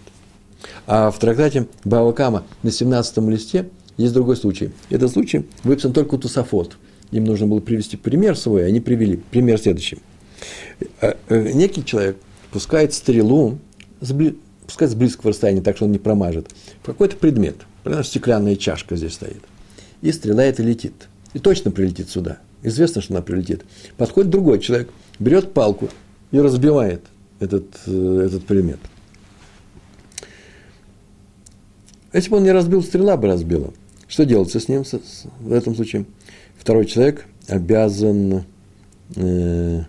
А 0.87 1.11
в 1.11 1.19
трактате 1.19 1.67
Бава 1.85 2.13
Кама 2.13 2.45
на 2.63 2.71
17 2.71 3.19
листе 3.29 3.69
есть 3.99 4.15
другой 4.15 4.39
случай. 4.39 4.71
Этот 4.89 5.13
случай 5.13 5.45
выписан 5.63 5.93
только 5.93 6.15
у 6.15 6.19
Тусафот. 6.19 6.79
Им 7.11 7.25
нужно 7.25 7.47
было 7.47 7.61
привести 7.61 7.99
пример 7.99 8.35
свой, 8.35 8.67
они 8.67 8.81
привели 8.81 9.19
пример 9.31 9.61
следующий. 9.61 9.99
Э, 11.03 11.17
э, 11.29 11.53
некий 11.53 11.85
человек 11.85 12.17
пускает 12.51 12.95
стрелу, 12.95 13.59
пускай 14.01 14.89
с 14.89 14.95
близкого 14.95 15.33
расстояния, 15.33 15.61
так 15.61 15.77
что 15.77 15.85
он 15.85 15.93
не 15.93 15.99
промажет, 15.99 16.49
в 16.81 16.87
какой-то 16.87 17.17
предмет. 17.17 17.57
Например, 17.85 18.07
стеклянная 18.07 18.57
чашка 18.57 18.97
здесь 18.97 19.13
стоит. 19.13 19.43
И 20.01 20.11
стрела 20.13 20.43
эта 20.43 20.63
летит. 20.63 21.09
И 21.37 21.39
точно 21.39 21.71
прилетит 21.71 22.09
сюда. 22.09 22.39
Известно, 22.63 23.03
что 23.03 23.13
она 23.13 23.23
прилетит. 23.23 23.63
Подходит 23.99 24.31
другой 24.31 24.59
человек, 24.59 24.89
берет 25.19 25.53
палку 25.53 25.91
и 26.31 26.39
разбивает 26.39 27.03
этот, 27.41 27.67
э, 27.85 28.23
этот 28.25 28.47
предмет. 28.47 28.79
Если 32.15 32.31
бы 32.31 32.39
он 32.39 32.45
не 32.45 32.53
разбил, 32.53 32.83
стрела 32.83 33.19
бы 33.19 33.29
разбила. 33.29 33.75
Что 34.09 34.25
делается 34.25 34.61
с 34.61 34.69
ним 34.69 34.83
в 35.41 35.53
этом 35.53 35.75
случае? 35.75 36.07
Второй 36.57 36.87
человек 36.87 37.27
обязан, 37.49 38.45
э, 39.15 39.83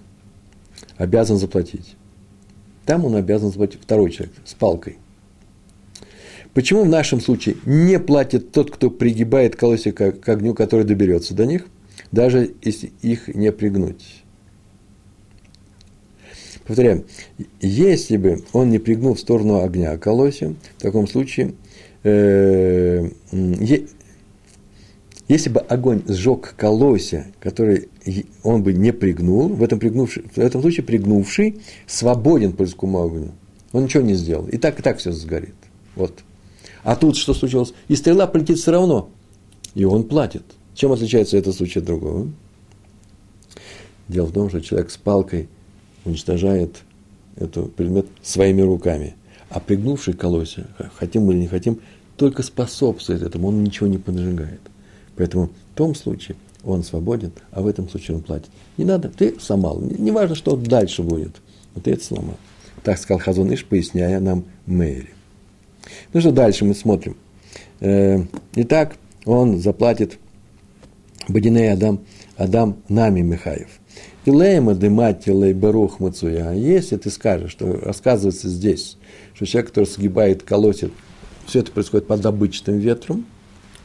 обязан 0.98 1.38
заплатить. 1.38 1.96
Там 2.86 3.06
он 3.06 3.16
обязан 3.16 3.52
заплатить 3.52 3.80
второй 3.82 4.12
человек 4.12 4.36
с 4.44 4.54
палкой. 4.54 4.98
Почему 6.58 6.86
в 6.86 6.90
нашем 6.90 7.22
случае 7.22 7.58
не 7.68 8.00
платит 8.00 8.52
тот, 8.52 8.72
кто 8.72 8.90
пригибает 8.90 9.56
колосик 9.56 9.98
к 9.98 10.28
огню, 10.28 10.56
который 10.56 10.86
доберется 10.86 11.36
до 11.36 11.46
них, 11.46 11.68
даже 12.12 12.56
если 12.64 12.92
их 13.04 13.28
не 13.28 13.52
пригнуть? 13.52 14.24
Повторяю, 16.66 17.06
если 17.62 18.18
бы 18.18 18.44
он 18.54 18.72
не 18.72 18.80
пригнул 18.80 19.14
в 19.14 19.20
сторону 19.20 19.62
огня 19.62 19.96
колосья, 20.00 20.56
в 20.80 20.82
таком 20.82 21.08
случае 21.08 21.54
э, 22.02 23.08
если 25.28 25.50
бы 25.52 25.60
огонь 25.60 26.02
сжег 26.08 26.56
колосья, 26.58 27.28
который 27.40 27.90
он 28.42 28.64
бы 28.64 28.74
не 28.74 28.92
пригнул, 28.92 29.50
в 29.50 29.62
этом, 29.62 29.78
пригнувший, 29.78 30.24
в 30.36 30.40
этом 30.40 30.62
случае 30.62 30.88
пригнувший 30.88 31.62
свободен 31.86 32.54
по 32.54 32.64
людскому 32.64 33.04
огню. 33.04 33.30
Он 33.74 33.84
ничего 33.84 34.02
не 34.02 34.16
сделал. 34.16 34.48
И 34.48 34.58
так, 34.58 34.80
и 34.80 34.82
так 34.82 34.98
все 34.98 35.12
сгорит. 35.12 35.54
Вот. 35.96 36.24
А 36.88 36.96
тут 36.96 37.18
что 37.18 37.34
случилось? 37.34 37.74
И 37.90 37.98
стрела 37.98 38.28
полетит 38.28 38.60
все 38.60 38.72
равно. 38.72 39.10
И 39.76 39.84
он 39.84 40.06
платит. 40.06 40.44
Чем 40.74 40.94
отличается 40.94 41.36
этот 41.36 41.54
случай 41.54 41.80
от 41.80 41.86
другого? 41.86 42.30
Дело 44.08 44.28
в 44.28 44.32
том, 44.32 44.48
что 44.48 44.62
человек 44.62 44.90
с 44.90 44.96
палкой 44.96 45.50
уничтожает 46.06 46.78
этот 47.36 47.76
предмет 47.76 48.06
своими 48.22 48.62
руками. 48.62 49.18
А 49.50 49.60
пригнувший 49.60 50.14
колосья, 50.14 50.66
хотим 50.96 51.24
мы 51.24 51.34
или 51.34 51.42
не 51.42 51.48
хотим, 51.48 51.82
только 52.16 52.42
способствует 52.42 53.22
этому, 53.22 53.50
он 53.50 53.66
ничего 53.66 53.88
не 53.88 53.98
поджигает. 53.98 54.62
Поэтому 55.18 55.48
в 55.48 55.76
том 55.76 55.94
случае 55.94 56.38
он 56.64 56.84
свободен, 56.84 57.34
а 57.52 57.64
в 57.64 57.68
этом 57.68 57.90
случае 57.90 58.16
он 58.16 58.24
платит. 58.24 58.50
Не 58.78 58.86
надо, 58.86 59.10
ты 59.10 59.38
сломал. 59.42 59.82
Не 59.82 60.12
важно, 60.12 60.36
что 60.36 60.56
дальше 60.56 61.04
будет, 61.04 61.36
но 61.76 61.82
ты 61.82 61.92
это 61.92 62.06
сломал. 62.06 62.38
Так 62.82 62.98
сказал 62.98 63.20
Хазон 63.20 63.54
Иш, 63.54 63.66
поясняя 63.66 64.22
нам 64.22 64.46
Мэри. 64.66 65.17
Ну 66.14 66.20
что 66.20 66.32
дальше 66.32 66.66
мы 66.66 66.74
смотрим. 66.74 67.18
Э, 67.80 68.20
итак, 68.56 68.96
он 69.26 69.60
заплатит 69.60 70.18
Бадиней 71.28 71.72
Адам, 71.72 72.02
Адам 72.38 72.78
нами 72.90 73.22
Михаев. 73.22 73.68
И 74.26 74.32
лейма 74.32 74.76
дымати 74.76 75.30
лей 75.30 75.54
барух 75.54 76.00
мацуя. 76.00 76.52
Если 76.54 76.98
ты 76.98 77.10
скажешь, 77.10 77.52
что 77.52 77.80
рассказывается 77.82 78.50
здесь, 78.50 78.98
что 79.34 79.46
человек, 79.46 79.70
который 79.70 79.86
сгибает, 79.86 80.44
колотит, 80.44 80.92
все 81.46 81.60
это 81.60 81.72
происходит 81.72 82.08
под 82.08 82.26
обычным 82.26 82.78
ветром, 82.78 83.26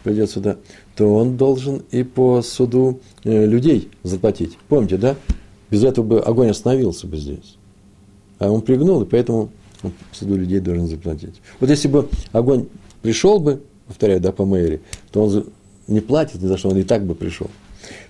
придет 0.03 0.31
сюда, 0.31 0.57
то 0.97 1.15
он 1.15 1.37
должен 1.37 1.83
и 1.91 2.03
по 2.03 2.43
суду 2.43 3.01
э, 3.25 3.47
людей 3.47 3.89
заплатить. 4.03 4.59
Помните, 4.69 4.97
да? 4.97 5.17
Без 5.71 5.85
этого 5.85 6.05
бы 6.05 6.21
огонь 6.21 6.51
остановился 6.51 7.07
бы 7.07 7.17
здесь. 7.17 7.57
А 8.39 8.51
он 8.51 8.63
пригнул, 8.63 9.03
и 9.03 9.07
поэтому 9.07 9.51
он 9.83 9.93
суду 10.13 10.37
людей 10.37 10.61
должен 10.61 10.87
заплатить. 10.87 11.41
Вот 11.61 11.71
если 11.71 11.89
бы 11.89 12.09
огонь 12.33 12.69
пришел 13.03 13.39
бы, 13.39 13.63
повторяю, 13.87 14.21
да, 14.21 14.33
по 14.33 14.45
мэри, 14.45 14.81
то 15.11 15.25
он 15.25 15.47
не 15.89 16.01
платит 16.01 16.43
ни 16.43 16.47
за 16.47 16.57
что, 16.57 16.71
он 16.71 16.79
и 16.79 16.83
так 16.83 17.05
бы 17.05 17.15
пришел. 17.15 17.49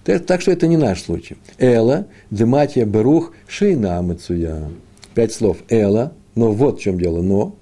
Так 0.04 0.40
что 0.40 0.50
это 0.50 0.66
не 0.66 0.76
наш 0.76 1.02
случай. 1.02 1.36
Эла, 1.58 2.06
дематия, 2.30 2.84
берух, 2.84 3.32
шейна 3.46 4.02
мацуя. 4.02 4.68
Пять 5.14 5.32
слов. 5.32 5.58
Эла, 5.68 6.12
но 6.34 6.52
вот 6.52 6.78
в 6.78 6.82
чем 6.82 6.98
дело, 6.98 7.22
но. 7.22 7.56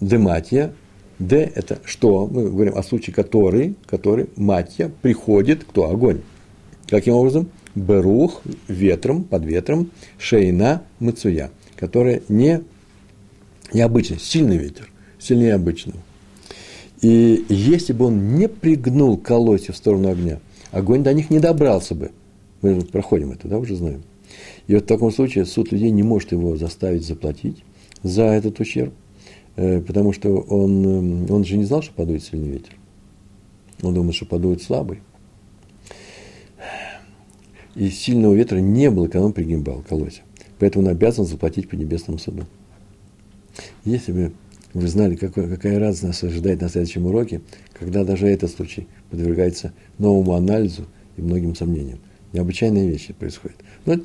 Дематия, 0.00 0.72
Д– 1.18 1.50
это 1.54 1.78
что? 1.84 2.28
Мы 2.28 2.48
говорим 2.48 2.76
о 2.76 2.82
случае, 2.82 3.12
который, 3.12 3.74
который, 3.86 4.28
матья, 4.36 4.90
приходит, 5.02 5.64
кто? 5.64 5.90
Огонь. 5.90 6.20
Каким 6.86 7.14
образом? 7.14 7.48
Берух, 7.74 8.42
ветром, 8.68 9.24
под 9.24 9.44
ветром, 9.44 9.90
шейна, 10.18 10.82
мацуя, 11.00 11.50
которая 11.78 12.22
не, 12.28 12.62
необычный, 13.72 14.18
сильный 14.18 14.56
ветер, 14.56 14.90
сильнее 15.18 15.54
обычного. 15.54 15.98
И 17.00 17.44
если 17.48 17.92
бы 17.92 18.06
он 18.06 18.34
не 18.34 18.48
пригнул 18.48 19.16
колосья 19.16 19.72
в 19.72 19.76
сторону 19.76 20.10
огня, 20.10 20.40
огонь 20.72 21.02
до 21.02 21.12
них 21.12 21.30
не 21.30 21.38
добрался 21.38 21.94
бы. 21.94 22.10
Мы 22.60 22.80
проходим 22.80 23.30
это, 23.30 23.46
да, 23.46 23.58
уже 23.58 23.76
знаем. 23.76 24.02
И 24.66 24.74
вот 24.74 24.84
в 24.84 24.86
таком 24.86 25.12
случае 25.12 25.46
суд 25.46 25.70
людей 25.70 25.90
не 25.90 26.02
может 26.02 26.32
его 26.32 26.56
заставить 26.56 27.06
заплатить 27.06 27.62
за 28.02 28.24
этот 28.24 28.58
ущерб– 28.60 28.92
Э, 29.58 29.80
потому 29.80 30.12
что 30.12 30.38
он, 30.38 30.86
эм, 30.86 31.30
он 31.32 31.44
же 31.44 31.56
не 31.56 31.64
знал, 31.64 31.82
что 31.82 31.92
подует 31.92 32.22
сильный 32.22 32.48
ветер. 32.48 32.76
Он 33.82 33.92
думал, 33.92 34.12
что 34.12 34.24
подует 34.24 34.62
слабый. 34.62 35.00
И 37.74 37.90
сильного 37.90 38.34
ветра 38.34 38.58
не 38.58 38.88
было, 38.88 39.06
когда 39.08 39.26
он 39.26 39.32
пригибал 39.32 39.82
колосья. 39.88 40.22
Поэтому 40.58 40.84
он 40.84 40.90
обязан 40.90 41.24
заплатить 41.24 41.68
по 41.68 41.74
небесному 41.74 42.18
суду. 42.18 42.46
Если 43.84 44.12
бы 44.12 44.32
вы 44.74 44.86
знали, 44.88 45.16
какой, 45.16 45.48
какая 45.48 45.78
радость 45.78 46.02
нас 46.02 46.22
ожидает 46.22 46.60
на 46.60 46.68
следующем 46.68 47.06
уроке, 47.06 47.40
когда 47.72 48.04
даже 48.04 48.26
этот 48.26 48.50
случай 48.50 48.86
подвергается 49.10 49.72
новому 49.98 50.34
анализу 50.34 50.86
и 51.16 51.22
многим 51.22 51.54
сомнениям. 51.54 51.98
Необычайные 52.32 52.88
вещи 52.88 53.12
происходят. 53.12 53.56
Но 53.86 54.00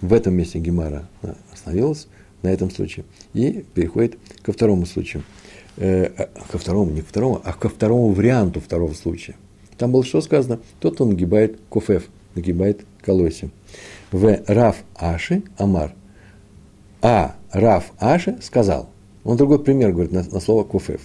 в 0.00 0.12
этом 0.12 0.34
месте 0.34 0.58
Гемара 0.58 1.08
остановилась 1.52 2.08
на 2.42 2.48
этом 2.48 2.70
случае. 2.70 3.04
И 3.34 3.64
переходит 3.74 4.18
ко 4.42 4.52
второму 4.52 4.86
случаю. 4.86 5.22
Э, 5.76 6.06
а, 6.16 6.28
ко 6.50 6.58
второму, 6.58 6.90
не 6.90 7.02
ко 7.02 7.08
второму, 7.08 7.40
а 7.44 7.52
ко 7.52 7.68
второму 7.68 8.08
варианту 8.08 8.60
второго 8.60 8.94
случая. 8.94 9.36
Там 9.76 9.92
было 9.92 10.04
что 10.04 10.20
сказано? 10.22 10.58
Тот 10.80 11.00
он 11.00 11.10
нагибает 11.10 11.58
кофев, 11.68 12.08
нагибает 12.34 12.84
колосья. 13.02 13.50
В 14.12 14.42
Раф 14.46 14.76
Аши 14.94 15.42
Амар. 15.58 15.92
А 17.02 17.36
Раф 17.52 17.92
Аши 17.98 18.38
сказал. 18.40 18.88
Он 19.24 19.36
другой 19.36 19.62
пример 19.62 19.92
говорит 19.92 20.12
на, 20.12 20.22
на 20.22 20.40
слово 20.40 20.64
кофев. 20.64 21.02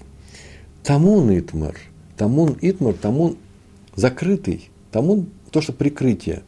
Тамун 0.83 1.37
Итмар. 1.37 1.75
Тамун 2.17 2.57
Итмар, 2.61 2.93
тамун 2.93 3.37
закрытый. 3.95 4.69
Тамун 4.91 5.29
то, 5.51 5.61
что 5.61 5.73
прикрытие. 5.73 6.43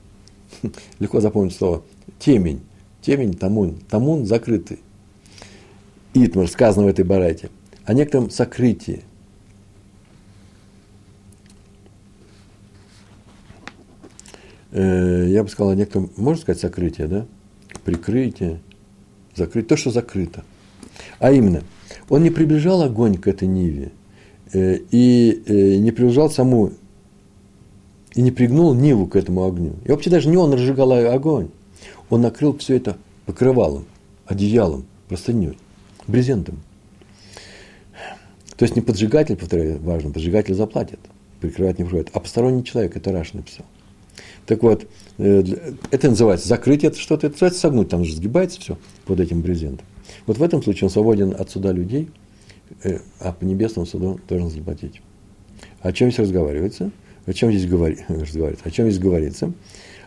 Легко 0.99 1.19
запомнить 1.19 1.55
слово. 1.55 1.83
Темень 2.19 2.61
темень, 3.03 3.33
тамун. 3.33 3.75
Тамун 3.89 4.25
закрытый. 4.25 4.79
Итмар, 6.13 6.47
сказано 6.47 6.85
в 6.85 6.89
этой 6.89 7.05
барайте. 7.05 7.49
О 7.85 7.93
некотором 7.93 8.29
сокрытии. 8.29 9.03
Э, 14.73 15.27
я 15.29 15.43
бы 15.43 15.49
сказал 15.49 15.71
о 15.71 15.75
некотором, 15.75 16.09
можно 16.17 16.41
сказать, 16.41 16.59
сокрытие, 16.59 17.07
да? 17.07 17.25
Прикрытие, 17.85 18.59
закрыть, 19.35 19.67
то, 19.67 19.77
что 19.77 19.91
закрыто. 19.91 20.43
А 21.19 21.31
именно, 21.31 21.63
Он 22.09 22.23
не 22.23 22.31
приближал 22.31 22.81
огонь 22.81 23.17
к 23.17 23.27
этой 23.27 23.47
ниве 23.47 23.91
э, 24.51 24.79
и 24.89 25.43
э, 25.45 25.75
не 25.77 25.91
приближал 25.91 26.29
саму 26.31 26.71
и 28.15 28.21
не 28.21 28.31
пригнул 28.31 28.73
Ниву 28.73 29.07
к 29.07 29.15
этому 29.15 29.45
огню. 29.45 29.73
И 29.85 29.91
вообще 29.91 30.09
даже 30.09 30.29
не 30.29 30.37
он 30.37 30.53
разжигал 30.53 30.91
огонь. 30.91 31.49
Он 32.09 32.21
накрыл 32.21 32.55
все 32.57 32.75
это 32.75 32.97
покрывалом, 33.25 33.85
одеялом, 34.25 34.85
простыней, 35.07 35.57
брезентом. 36.07 36.59
То 38.55 38.65
есть 38.65 38.75
не 38.75 38.81
поджигатель, 38.81 39.35
повторяю, 39.35 39.79
важно, 39.81 40.11
поджигатель 40.11 40.53
заплатит, 40.53 40.99
прикрывать 41.41 41.79
не 41.79 41.85
приходит, 41.85 42.11
а 42.13 42.19
посторонний 42.19 42.63
человек, 42.63 42.95
это 42.95 43.11
Раш 43.11 43.33
написал. 43.33 43.65
Так 44.45 44.63
вот, 44.63 44.87
э, 45.17 45.43
это 45.91 46.09
называется 46.09 46.47
закрыть 46.47 46.83
это 46.83 46.97
что-то, 46.97 47.27
это 47.27 47.35
называется 47.35 47.59
согнуть, 47.61 47.89
там 47.89 48.03
же 48.03 48.15
сгибается 48.15 48.59
все 48.59 48.77
под 49.05 49.19
этим 49.19 49.41
брезентом. 49.41 49.85
Вот 50.25 50.37
в 50.37 50.43
этом 50.43 50.61
случае 50.61 50.85
он 50.85 50.89
свободен 50.89 51.35
от 51.37 51.49
суда 51.49 51.71
людей, 51.71 52.09
э, 52.83 52.99
а 53.19 53.31
по 53.31 53.45
небесному 53.45 53.85
суду 53.85 54.19
должен 54.27 54.49
заплатить. 54.49 55.01
О 55.81 55.91
чем 55.91 56.09
здесь 56.09 56.19
разговаривается? 56.19 56.91
О 57.25 57.33
чем 57.33 57.51
здесь 57.51 57.67
говори, 57.67 57.97
разговаривается? 58.07 58.67
О 58.67 58.71
чем 58.71 58.89
здесь 58.89 58.99
говорится? 58.99 59.53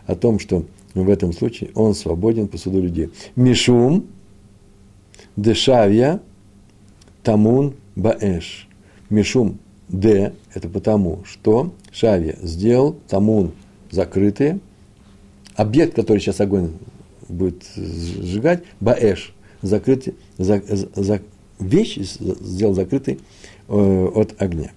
О 0.05 0.15
том, 0.15 0.39
что 0.39 0.65
в 0.93 1.09
этом 1.09 1.33
случае 1.33 1.71
он 1.75 1.93
свободен 1.95 2.47
по 2.47 2.57
суду 2.57 2.81
людей. 2.81 3.09
Мишум, 3.35 4.07
дешавья, 5.35 6.21
тамун, 7.23 7.75
баэш. 7.95 8.67
Мишум, 9.09 9.59
д, 9.87 10.33
это 10.53 10.69
потому, 10.69 11.23
что 11.25 11.73
шавья 11.91 12.37
сделал, 12.41 12.97
тамун, 13.07 13.51
закрытые. 13.91 14.59
Объект, 15.55 15.95
который 15.95 16.19
сейчас 16.19 16.39
огонь 16.39 16.73
будет 17.27 17.63
сжигать, 17.75 18.63
баэш, 18.79 19.33
закрытый, 19.61 20.15
за, 20.37 20.61
за, 20.65 21.21
вещь 21.59 21.97
сделал 21.97 22.73
закрытый 22.73 23.19
э, 23.67 24.07
от 24.15 24.39
огня. 24.41 24.71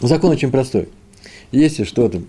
Закон 0.00 0.30
очень 0.30 0.50
простой. 0.50 0.88
Если 1.52 1.84
что-то 1.84 2.22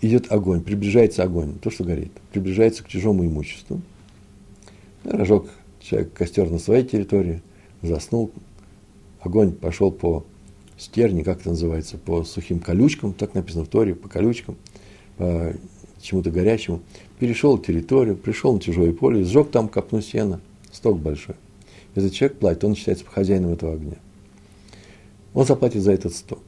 идет 0.00 0.32
огонь, 0.32 0.62
приближается 0.62 1.22
огонь, 1.22 1.58
то, 1.60 1.70
что 1.70 1.84
горит, 1.84 2.12
приближается 2.32 2.82
к 2.82 2.88
чужому 2.88 3.24
имуществу, 3.24 3.80
разжег 5.04 5.46
человек 5.80 6.12
костер 6.12 6.50
на 6.50 6.58
своей 6.58 6.84
территории, 6.84 7.42
заснул, 7.82 8.32
огонь 9.20 9.52
пошел 9.52 9.90
по 9.92 10.24
стерни, 10.82 11.22
как 11.22 11.40
это 11.40 11.50
называется, 11.50 11.96
по 11.96 12.24
сухим 12.24 12.58
колючкам, 12.58 13.12
так 13.12 13.34
написано 13.34 13.64
в 13.64 13.68
Торе, 13.68 13.94
по 13.94 14.08
колючкам, 14.08 14.56
по 15.16 15.54
чему-то 16.00 16.30
горячему, 16.30 16.80
перешел 17.18 17.58
территорию, 17.58 18.16
пришел 18.16 18.52
на 18.52 18.60
чужое 18.60 18.92
поле, 18.92 19.24
сжег 19.24 19.50
там 19.50 19.68
копну 19.68 20.00
сена, 20.02 20.40
сток 20.72 20.98
большой. 20.98 21.36
Этот 21.94 22.12
человек 22.12 22.38
платит, 22.38 22.64
он 22.64 22.74
считается 22.74 23.04
хозяином 23.04 23.52
этого 23.52 23.74
огня. 23.74 23.96
Он 25.34 25.46
заплатит 25.46 25.82
за 25.82 25.92
этот 25.92 26.14
сток. 26.14 26.42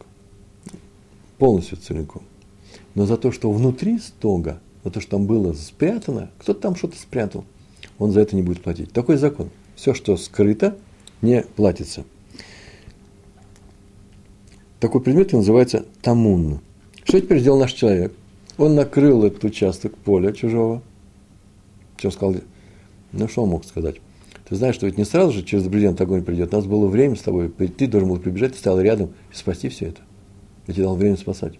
Полностью 1.38 1.78
целиком. 1.78 2.22
Но 2.94 3.06
за 3.06 3.16
то, 3.16 3.32
что 3.32 3.50
внутри 3.50 3.98
стога, 3.98 4.60
за 4.84 4.90
то, 4.90 5.00
что 5.00 5.12
там 5.12 5.26
было 5.26 5.52
спрятано, 5.52 6.30
кто-то 6.38 6.60
там 6.60 6.76
что-то 6.76 6.96
спрятал, 6.96 7.44
он 7.98 8.10
за 8.10 8.20
это 8.20 8.36
не 8.36 8.42
будет 8.42 8.62
платить. 8.62 8.92
Такой 8.92 9.16
закон. 9.16 9.50
Все, 9.76 9.94
что 9.94 10.16
скрыто, 10.16 10.76
не 11.22 11.42
платится. 11.42 12.04
Такой 14.84 15.00
предмет 15.00 15.32
называется 15.32 15.86
тамун. 16.02 16.60
Что 17.04 17.18
теперь 17.18 17.38
сделал 17.38 17.58
наш 17.58 17.72
человек? 17.72 18.12
Он 18.58 18.74
накрыл 18.74 19.24
этот 19.24 19.42
участок 19.42 19.96
поля 19.96 20.30
чужого. 20.30 20.82
Что 21.96 22.10
сказал? 22.10 22.34
Ну, 23.12 23.26
что 23.26 23.44
он 23.44 23.48
мог 23.48 23.64
сказать? 23.64 23.96
Ты 24.46 24.56
знаешь, 24.56 24.74
что 24.74 24.84
ведь 24.84 24.98
не 24.98 25.06
сразу 25.06 25.32
же 25.32 25.42
через 25.42 25.66
бриллиант 25.68 26.02
огонь 26.02 26.22
придет. 26.22 26.52
У 26.52 26.56
нас 26.58 26.66
было 26.66 26.86
время 26.86 27.16
с 27.16 27.20
тобой. 27.20 27.48
Ты 27.48 27.86
должен 27.86 28.10
был 28.10 28.18
прибежать, 28.18 28.52
ты 28.52 28.58
стоял 28.58 28.78
рядом 28.78 29.14
и 29.32 29.34
спасти 29.34 29.70
все 29.70 29.86
это. 29.86 30.02
Я 30.66 30.74
тебе 30.74 30.82
дал 30.82 30.96
время 30.96 31.16
спасать. 31.16 31.54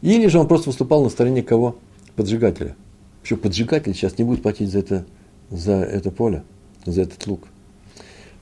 Или 0.00 0.28
же 0.28 0.38
он 0.38 0.48
просто 0.48 0.70
выступал 0.70 1.04
на 1.04 1.10
стороне 1.10 1.42
кого? 1.42 1.76
Поджигателя. 2.16 2.74
Еще 3.22 3.36
поджигатель 3.36 3.92
сейчас 3.92 4.16
не 4.16 4.24
будет 4.24 4.40
платить 4.40 4.70
за 4.70 4.78
это, 4.78 5.04
за 5.50 5.74
это 5.74 6.10
поле, 6.10 6.42
за 6.86 7.02
этот 7.02 7.26
лук. 7.26 7.48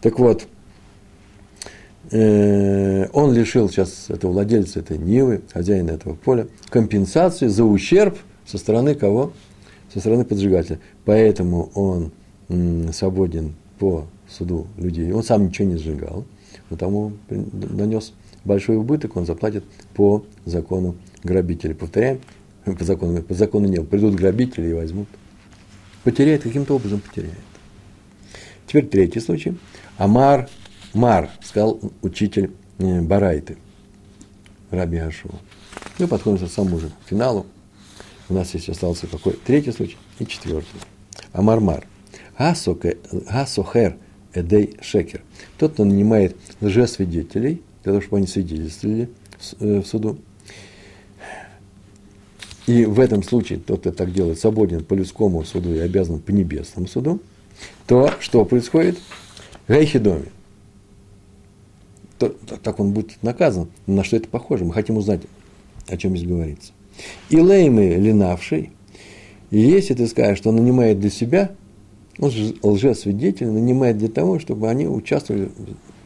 Так 0.01 0.21
вот, 0.21 0.47
он 2.13 3.33
лишил 3.33 3.69
сейчас 3.69 4.07
этого 4.09 4.33
владельца 4.33 4.81
этой 4.81 4.99
Нивы, 4.99 5.43
хозяина 5.53 5.91
этого 5.91 6.15
поля, 6.15 6.49
компенсации 6.69 7.47
за 7.47 7.65
ущерб 7.65 8.19
со 8.47 8.59
стороны 8.59 8.95
кого? 8.95 9.33
Со 9.93 10.01
стороны 10.01 10.25
поджигателя. 10.25 10.81
Поэтому 11.05 11.71
он 11.75 12.13
свободен 12.93 13.55
по 13.79 14.07
суду 14.29 14.67
людей. 14.77 15.13
Он 15.13 15.23
сам 15.23 15.47
ничего 15.47 15.69
не 15.69 15.77
сжигал, 15.77 16.25
но 16.69 16.77
тому 16.77 17.13
нанес 17.29 18.13
большой 18.45 18.77
убыток, 18.77 19.17
он 19.17 19.27
заплатит 19.27 19.65
по 19.95 20.25
закону 20.45 20.97
грабителей. 21.23 21.75
Повторяем, 21.75 22.21
по 22.65 22.85
закону, 22.85 23.23
по 23.23 23.35
закону 23.35 23.67
нет. 23.69 23.89
Придут 23.89 24.15
грабители 24.15 24.69
и 24.69 24.73
возьмут. 24.73 25.09
Потеряет, 26.05 26.43
каким-то 26.43 26.75
образом 26.77 27.01
потеряет. 27.01 27.35
Теперь 28.67 28.87
третий 28.87 29.21
случай. 29.21 29.57
Амар 29.99 30.49
Мар, 30.93 31.31
сказал 31.43 31.81
учитель 32.03 32.51
э, 32.79 33.01
Барайты, 33.01 33.57
Раби 34.71 34.99
Ашуа. 34.99 35.35
Мы 35.99 36.09
подходим 36.09 36.47
к 36.47 36.51
самому 36.51 36.81
же 36.81 36.91
финалу. 37.07 37.47
У 38.29 38.35
нас 38.35 38.49
здесь 38.49 38.69
остался 38.69 39.07
какой? 39.07 39.35
Третий 39.35 39.73
случай 39.73 39.97
и 40.19 40.27
четвертый. 40.27 40.81
Амар 41.33 41.61
Мар. 41.61 41.87
Гасохер 42.39 43.97
Эдей 44.35 44.77
Шекер. 44.81 45.23
Тот, 45.59 45.75
кто 45.75 45.85
нанимает 45.85 46.37
лжесвидетелей, 46.61 47.63
для 47.83 47.93
того, 47.93 48.01
чтобы 48.01 48.19
они 48.19 48.27
свидетельствовали 48.27 49.11
в 49.39 49.63
э, 49.63 49.83
суду. 49.85 50.19
И 52.67 52.85
в 52.85 53.01
этом 53.01 53.23
случае 53.23 53.59
тот, 53.59 53.81
кто 53.81 53.91
так 53.91 54.13
делает, 54.13 54.39
свободен 54.39 54.85
по 54.85 54.95
людскому 54.95 55.45
суду 55.45 55.75
и 55.75 55.79
обязан 55.79 56.21
по 56.21 56.31
небесному 56.31 56.87
суду, 56.87 57.21
то 57.87 58.13
что 58.21 58.45
происходит? 58.45 58.99
Гайхидоми. 59.67 60.31
То, 62.21 62.29
так 62.63 62.79
он 62.79 62.93
будет 62.93 63.23
наказан. 63.23 63.69
На 63.87 64.05
что 64.05 64.19
это 64.19 64.29
похоже? 64.29 64.67
Мы 64.67 64.75
хотим 64.75 64.99
узнать, 64.99 65.23
о 65.89 65.97
чем 65.97 66.15
здесь 66.15 66.29
говорится. 66.29 66.73
И 67.31 67.41
леймы 67.41 67.95
линавший, 67.95 68.73
если 69.51 69.95
ты 69.95 70.07
скажешь, 70.07 70.37
что 70.37 70.51
он 70.51 70.57
нанимает 70.57 71.01
для 71.01 71.09
себя, 71.09 71.51
он 72.19 72.31
же 72.31 72.55
лжесвидетель 72.63 73.49
нанимает 73.49 73.97
для 73.97 74.09
того, 74.09 74.39
чтобы 74.39 74.69
они 74.69 74.87
участвовали, 74.87 75.49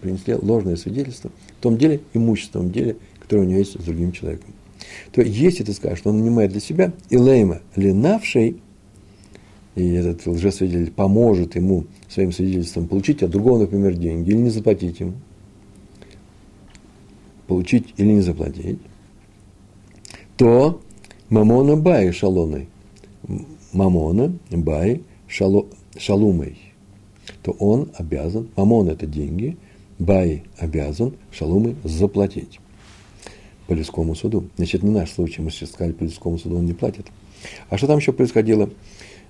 принесли 0.01 0.35
ложное 0.35 0.77
свидетельство 0.77 1.33
в 1.59 1.63
том 1.63 1.77
деле, 1.77 2.01
имущественном 2.13 2.71
деле, 2.71 2.97
которое 3.19 3.43
у 3.43 3.47
него 3.47 3.59
есть 3.59 3.73
с 3.73 3.85
другим 3.85 4.13
человеком. 4.13 4.55
То 5.11 5.21
если 5.21 5.65
ты 5.65 5.73
скажешь, 5.73 5.99
что 5.99 6.11
он 6.11 6.19
нанимает 6.19 6.53
для 6.53 6.61
себя, 6.61 6.93
и 7.11 7.17
лейма 7.17 7.61
ленавший, 7.75 8.61
и 9.75 9.89
этот 9.95 10.25
лжесвидетель 10.29 10.93
поможет 10.93 11.57
ему 11.57 11.87
своим 12.09 12.31
свидетельством 12.31 12.87
получить 12.87 13.25
от 13.25 13.31
другого, 13.31 13.59
например, 13.59 13.95
деньги, 13.95 14.31
или 14.31 14.37
не 14.37 14.51
заплатить 14.51 15.01
ему, 15.01 15.15
получить 17.47 17.95
или 17.97 18.13
не 18.13 18.21
заплатить, 18.21 18.79
то 20.37 20.81
ממונא 21.29 21.77
בעי 21.77 22.13
שלומי, 22.13 22.69
ממונא 23.73 24.33
בעי 24.51 25.03
שלו, 25.29 25.67
שלומי, 25.97 26.59
то 27.43 27.53
он 27.53 27.91
обязан, 27.95 28.49
ממון 28.57 28.89
это 28.89 29.07
деньги, 29.07 29.57
בעי 29.99 30.45
обязан 30.59 31.15
שלומי 31.31 31.77
заплатить 31.85 32.61
по 33.67 33.73
людскому 33.73 34.15
суду. 34.15 34.49
Значит, 34.57 34.83
не 34.83 34.91
наш 34.91 35.13
случай, 35.13 35.41
мы 35.41 35.51
сейчас 35.51 35.71
сказали, 35.71 35.93
по 35.93 36.03
людскому 36.03 36.39
суду 36.39 36.59
он 36.59 36.67
не 36.67 36.73
платит. 36.73 37.07
А 37.69 37.79
что 37.79 37.87
там 37.87 37.99
еще 37.99 38.13
происходило? 38.13 38.71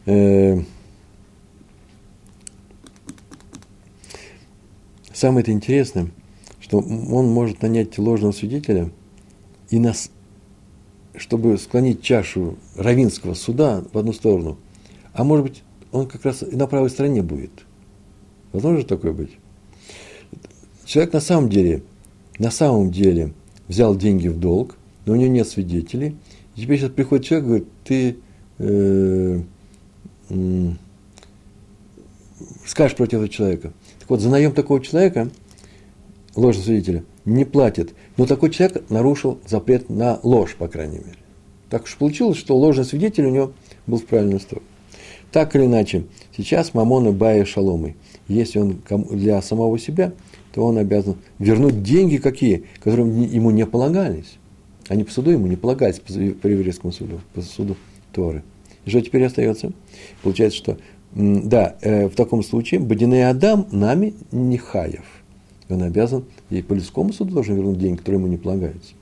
Э, 0.07 0.61
самое 5.13 5.43
это 5.43 5.53
интересное, 5.53 6.09
что 6.65 6.79
он 6.79 7.27
может 7.29 7.61
нанять 7.61 7.99
ложного 7.99 8.33
свидетеля 8.33 8.91
и 9.69 9.79
нас, 9.79 10.11
чтобы 11.15 11.59
склонить 11.59 12.01
чашу 12.01 12.57
равинского 12.75 13.35
суда 13.35 13.85
в 13.93 13.99
одну 13.99 14.15
сторону, 14.15 14.57
а 15.13 15.25
может 15.25 15.45
быть, 15.45 15.63
он 15.93 16.07
как 16.07 16.25
раз 16.25 16.43
и 16.43 16.57
на 16.57 16.67
правой 16.67 16.89
стороне 16.89 17.21
будет. 17.21 17.51
Возможно 18.55 18.81
же 18.81 18.87
такое 18.87 19.13
быть? 19.13 19.33
Человек 20.87 21.13
на 21.13 21.21
самом 21.21 21.51
деле, 21.51 21.83
на 22.39 22.51
самом 22.51 22.91
деле 22.91 23.35
взял 23.69 23.95
деньги 23.95 24.29
в 24.29 24.41
долг, 24.41 24.77
но 25.05 25.13
у 25.13 25.17
него 25.17 25.31
нет 25.31 25.47
свидетелей. 25.47 26.17
И 26.57 26.63
теперь 26.63 26.79
сейчас 26.79 26.93
приходит 26.93 27.27
человек 27.27 27.45
и 27.45 27.49
говорит, 27.49 27.69
ты 27.85 28.17
э, 28.57 29.41
э, 30.31 30.71
скажешь 32.65 32.97
против 32.97 33.19
этого 33.19 33.29
человека. 33.29 33.75
Так 33.99 34.09
вот, 34.09 34.21
за 34.21 34.31
наем 34.31 34.53
такого 34.53 34.83
человека, 34.83 35.29
ложного 36.37 36.65
свидетеля, 36.65 37.05
не 37.25 37.45
платит. 37.45 37.95
Но 38.17 38.27
такой 38.27 38.51
человек 38.51 38.89
нарушил 38.91 39.39
запрет 39.47 39.89
на 39.89 40.21
ложь, 40.23 40.57
по 40.57 40.69
крайней 40.69 40.99
мере. 40.99 41.19
Так 41.71 41.85
уж 41.85 41.97
получилось, 41.97 42.39
что 42.39 42.57
ложный 42.57 42.85
свидетель 42.85 43.27
у 43.27 43.31
него 43.31 43.53
был 43.87 43.99
в 43.99 44.05
правильную 44.05 44.41
сторону. 44.41 44.67
Так 45.33 45.57
или 45.57 45.65
иначе, 45.65 46.05
сейчас 46.37 46.75
Мамона 46.75 47.11
Бая 47.11 47.45
Шаломы. 47.45 47.97
Если 48.29 48.61
он 48.61 48.79
для 49.11 49.43
самого 49.43 49.79
себя, 49.79 50.13
то 50.53 50.65
он 50.65 50.79
обязан 50.79 51.17
вернуть 51.41 51.83
деньги 51.83 52.19
какие, 52.19 52.65
которые 52.79 53.09
ему 53.27 53.51
не 53.51 53.67
полагались. 53.67 54.39
Они 54.89 55.03
по 55.03 55.11
суду 55.11 55.31
ему 55.31 55.49
не 55.49 55.57
полагались, 55.57 55.99
по, 55.99 56.47
еврейскому 56.47 56.93
суду, 56.93 57.21
по 57.35 57.43
суду 57.43 57.77
Торы. 58.13 58.45
И 58.85 58.91
что 58.91 59.01
теперь 59.01 59.25
остается? 59.25 59.73
Получается, 60.23 60.59
что, 60.59 60.79
да, 61.13 61.77
э, 61.81 62.07
в 62.07 62.15
таком 62.15 62.45
случае 62.45 62.81
Бадиней 62.81 63.29
Адам 63.29 63.67
нами 63.73 64.15
не 64.31 64.59
хаев. 64.59 65.24
Он 65.75 65.83
обязан, 65.83 66.25
и 66.51 66.63
по 66.63 66.73
людскому 66.75 67.13
суду 67.13 67.35
должен 67.35 67.57
вернуть 67.57 67.79
деньги, 67.79 67.99
которые 67.99 68.21
ему 68.21 68.29
не 68.29 68.37
полагаются. 68.37 68.95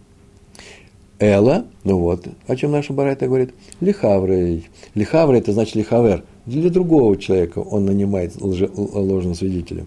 Эла, 1.18 1.66
ну 1.84 1.98
вот, 1.98 2.26
о 2.48 2.56
чем 2.56 2.72
наша 2.72 2.92
Барайта 2.92 3.26
говорит, 3.26 3.54
лихаврей. 3.80 4.66
Лихаврей– 4.94 5.40
это 5.40 5.52
значит 5.52 5.76
лихавер. 5.76 6.24
Для 6.46 6.68
другого 6.68 7.16
человека 7.16 7.60
он 7.60 7.84
нанимает 7.84 8.40
лже, 8.40 8.68
ложного 8.74 9.34
свидетеля. 9.34 9.86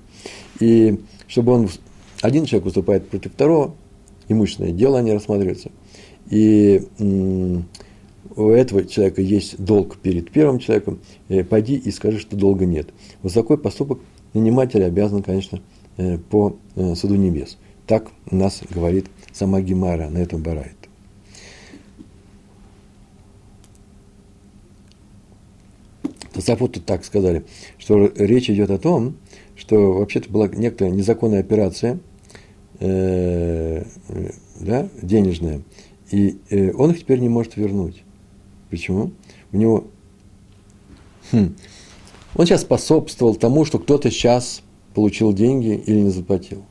И 0.62 1.02
чтобы 1.28 1.52
он, 1.52 1.70
один 2.22 2.46
человек 2.46 2.66
выступает 2.66 3.10
против 3.10 3.34
второго, 3.34 3.76
имущественное 4.30 4.72
дело 4.72 5.00
они 5.00 5.12
рассматриваются. 5.12 5.72
И 6.30 6.82
у 8.36 8.50
этого 8.50 8.86
человека 8.86 9.22
есть 9.22 9.62
долг 9.64 9.98
перед 9.98 10.32
первым 10.32 10.60
человеком, 10.60 11.00
э, 11.30 11.44
пойди 11.44 11.76
и 11.76 11.92
скажи, 11.92 12.20
что 12.20 12.36
долга 12.36 12.66
нет. 12.66 12.90
Вот 13.22 13.34
такой 13.34 13.58
поступок 13.58 14.00
наниматель 14.34 14.84
обязан, 14.84 15.22
конечно, 15.22 15.62
по 16.30 16.58
э, 16.76 16.96
суду 16.96 17.16
небес. 17.16 17.58
Так 17.88 18.12
нас 18.32 18.62
говорит 18.70 19.08
сама 19.32 19.62
Гемара 19.62 20.10
на 20.10 20.18
этом 20.18 20.42
барает. 20.42 20.76
Тософот 26.34 26.74
тут 26.74 26.86
так 26.86 27.06
сказали, 27.06 27.46
что 27.78 28.12
речь 28.16 28.50
идет 28.50 28.70
о 28.70 28.78
том, 28.78 29.16
что 29.56 29.94
вообще-то 29.94 30.30
была 30.30 30.50
некоторая 30.50 30.94
незаконная 30.94 31.40
операция, 31.40 32.00
э, 32.80 33.86
да, 34.60 34.90
денежная, 35.02 35.62
и 36.12 36.38
э, 36.50 36.74
он 36.74 36.92
их 36.92 37.00
теперь 37.00 37.20
не 37.20 37.30
может 37.30 37.56
вернуть. 37.56 38.04
Почему? 38.70 39.12
У 39.54 39.58
него... 39.58 39.86
Хм, 41.32 41.56
он 42.36 42.46
сейчас 42.46 42.62
способствовал 42.62 43.36
тому, 43.36 43.64
что 43.64 43.80
кто-то 43.80 44.12
сейчас 44.12 44.62
получил 44.96 45.34
деньги 45.34 45.80
или 45.86 46.00
не 46.00 46.10
заплатил. 46.10 46.64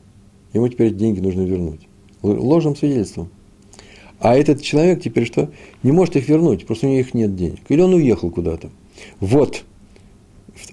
Ему 0.51 0.67
теперь 0.67 0.87
эти 0.87 0.95
деньги 0.95 1.19
нужно 1.21 1.41
вернуть. 1.41 1.87
Ложным 2.21 2.75
свидетельством. 2.75 3.29
А 4.19 4.35
этот 4.35 4.61
человек 4.61 5.01
теперь 5.03 5.25
что? 5.25 5.51
Не 5.83 5.91
может 5.91 6.15
их 6.15 6.27
вернуть, 6.27 6.65
просто 6.65 6.87
у 6.87 6.89
него 6.89 6.99
их 6.99 7.13
нет 7.13 7.35
денег. 7.35 7.59
Или 7.69 7.81
он 7.81 7.93
уехал 7.93 8.31
куда-то. 8.31 8.69
Вот 9.19 9.63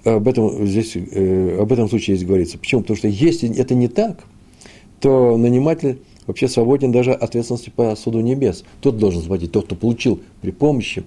об 0.03 0.27
этом, 0.27 0.65
здесь, 0.65 0.95
э, 0.95 1.57
об 1.59 1.71
этом 1.71 1.87
случае 1.89 2.15
здесь 2.15 2.27
говорится. 2.27 2.57
Почему? 2.57 2.81
Потому 2.81 2.97
что 2.97 3.07
если 3.07 3.55
это 3.55 3.75
не 3.75 3.87
так, 3.87 4.23
то 4.99 5.37
наниматель 5.37 5.99
вообще 6.25 6.47
свободен 6.47 6.91
даже 6.91 7.11
от 7.11 7.23
ответственности 7.23 7.69
по 7.69 7.95
суду 7.95 8.21
небес. 8.21 8.63
Тот 8.81 8.97
должен 8.97 9.21
заплатить, 9.21 9.51
тот, 9.51 9.65
кто 9.65 9.75
получил 9.75 10.21
при 10.41 10.51
помощи 10.51 11.03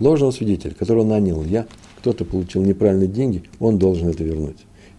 ложного 0.00 0.32
свидетеля, 0.32 0.74
которого 0.74 1.04
нанял 1.04 1.44
я, 1.44 1.66
кто-то 1.98 2.24
получил 2.24 2.62
неправильные 2.62 3.08
деньги, 3.08 3.42
он 3.60 3.78
должен 3.78 4.08
это 4.08 4.24
вернуть. 4.24 4.56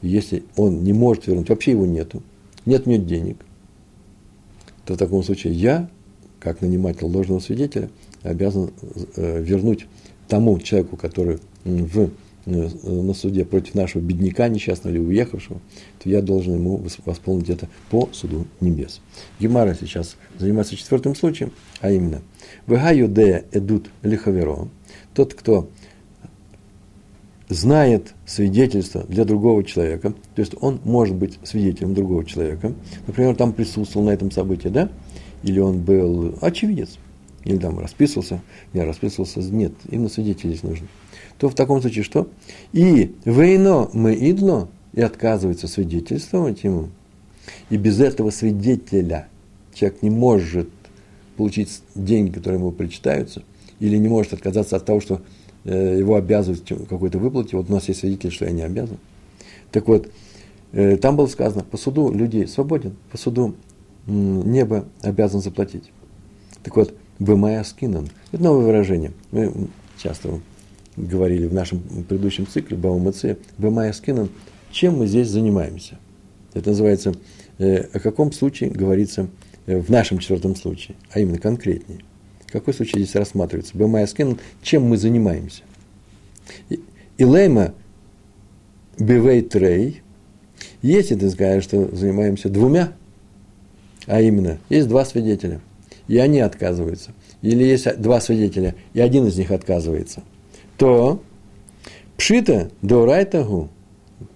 Если 0.08 0.44
он 0.56 0.84
не 0.84 0.94
может 0.94 1.28
вернуть, 1.28 1.50
вообще 1.50 1.72
его 1.72 1.86
нету, 1.86 2.22
нет 2.66 2.86
нет 2.86 3.06
денег, 3.06 3.38
то 4.86 4.94
в 4.94 4.98
таком 4.98 5.24
случае 5.24 5.54
я, 5.54 5.90
как 6.40 6.62
наниматель 6.62 7.06
ложного 7.06 7.40
свидетеля, 7.40 7.90
обязан 8.24 8.72
э, 9.16 9.42
вернуть 9.42 9.88
тому 10.28 10.60
человеку, 10.60 10.98
который 10.98 11.40
в, 11.64 12.10
э, 12.46 12.70
на 12.84 13.14
суде 13.14 13.46
против 13.46 13.76
нашего 13.76 14.02
бедняка 14.02 14.48
несчастного 14.48 14.94
или 14.94 15.02
уехавшего, 15.02 15.60
то 16.00 16.10
я 16.10 16.22
должен 16.22 16.56
ему 16.56 16.84
восполнить 17.06 17.50
это 17.50 17.68
по 17.90 18.10
суду 18.12 18.46
небес. 18.62 19.02
Гемара 19.40 19.76
сейчас 19.80 20.18
занимается 20.38 20.76
четвертым 20.76 21.16
случаем, 21.16 21.52
а 21.82 21.92
именно 21.92 22.22
«Вега 22.68 23.08
де 23.08 23.46
эдут 23.52 23.90
лихаверо» 24.02 24.70
тот, 25.14 25.34
кто 25.34 25.70
знает 27.50 28.14
свидетельство 28.26 29.04
для 29.08 29.24
другого 29.26 29.64
человека, 29.64 30.14
то 30.36 30.40
есть 30.42 30.54
он 30.60 30.80
может 30.84 31.16
быть 31.16 31.38
свидетелем 31.44 31.94
другого 31.94 32.26
человека, 32.26 32.74
например, 33.08 33.36
там 33.36 33.54
присутствовал 33.54 34.08
на 34.08 34.12
этом 34.12 34.32
событии, 34.32 34.70
да, 34.70 34.90
или 35.44 35.60
он 35.60 35.82
был 35.82 36.38
очевидец, 36.42 36.98
или 37.44 37.58
там 37.58 37.80
расписывался, 37.80 38.42
не 38.74 38.82
расписывался, 38.82 39.42
нет, 39.42 39.74
именно 39.90 40.10
свидетель 40.10 40.50
здесь 40.50 40.64
нужен, 40.64 40.88
то 41.38 41.50
в 41.50 41.56
таком 41.56 41.82
случае 41.82 42.04
что? 42.04 42.28
И 42.74 43.14
вейно 43.26 43.90
мы 43.94 44.16
идло, 44.16 44.70
и 44.94 45.02
отказывается 45.02 45.68
свидетельствовать 45.68 46.64
ему, 46.64 46.90
и 47.70 47.78
без 47.78 48.00
этого 48.00 48.32
свидетеля 48.32 49.28
человек 49.74 50.02
не 50.02 50.10
может 50.10 50.70
получить 51.38 51.82
деньги, 51.94 52.32
которые 52.32 52.60
ему 52.60 52.72
причитаются, 52.72 53.44
или 53.80 53.98
не 53.98 54.08
может 54.08 54.34
отказаться 54.34 54.78
от 54.78 54.86
того, 54.86 55.00
что 55.00 55.22
его 55.72 56.16
обязывают 56.16 56.88
какой-то 56.88 57.18
выплате. 57.18 57.58
Вот 57.58 57.70
у 57.70 57.74
нас 57.74 57.88
есть 57.88 58.02
свидетель, 58.02 58.32
что 58.32 58.46
я 58.46 58.52
не 58.52 58.62
обязан. 58.62 58.98
Так 59.72 59.88
вот, 59.88 60.10
э, 60.72 60.98
там 60.98 61.16
было 61.16 61.28
сказано, 61.28 61.64
по 61.64 61.78
суду 61.78 62.12
людей 62.12 62.48
свободен, 62.48 62.96
по 63.12 63.18
суду 63.18 63.56
небо 64.08 64.86
обязан 65.02 65.42
заплатить. 65.42 65.92
Так 66.64 66.76
вот, 66.76 66.94
Бемая 67.20 67.64
скинан. 67.64 68.10
Это 68.32 68.44
новое 68.44 68.66
выражение. 68.66 69.14
Мы 69.32 69.70
часто 69.98 70.42
говорили 70.98 71.48
в 71.48 71.54
нашем 71.54 71.82
предыдущем 72.08 72.46
цикле 72.46 72.78
Баумаце. 72.78 73.38
Бемая 73.58 73.94
скинан. 73.94 74.30
Чем 74.72 74.98
мы 74.98 75.08
здесь 75.08 75.30
занимаемся? 75.30 75.98
Это 76.54 76.70
называется, 76.70 77.14
э, 77.58 77.78
о 77.94 78.00
каком 78.00 78.32
случае 78.34 78.70
говорится 78.70 79.28
э, 79.66 79.80
в 79.80 79.90
нашем 79.90 80.20
четвертом 80.20 80.56
случае, 80.56 80.98
а 81.12 81.20
именно 81.20 81.38
конкретнее. 81.38 82.00
Какой 82.48 82.74
случай 82.74 83.00
здесь 83.00 83.16
рассматривается? 83.16 83.78
Бемая. 83.78 84.08
Чем 84.62 84.84
мы 84.84 84.98
занимаемся? 84.98 85.64
Илейма 87.18 87.74
бивей 88.98 89.42
трей. 89.42 90.02
Если 90.82 91.16
ты 91.16 91.30
скажешь, 91.30 91.64
что 91.64 91.96
занимаемся 91.96 92.50
двумя, 92.50 92.94
а 94.06 94.22
именно, 94.22 94.60
есть 94.70 94.88
два 94.88 95.06
свидетеля– 95.06 95.62
и 96.08 96.18
они 96.18 96.40
отказываются, 96.40 97.12
или 97.42 97.64
есть 97.64 98.00
два 98.00 98.22
свидетеля, 98.22 98.76
и 98.94 99.00
один 99.00 99.28
из 99.28 99.38
них 99.38 99.52
отказывается, 99.52 100.24
то 100.78 101.22
пшита 102.18 102.70
до 102.82 103.06
райтагу, 103.06 103.70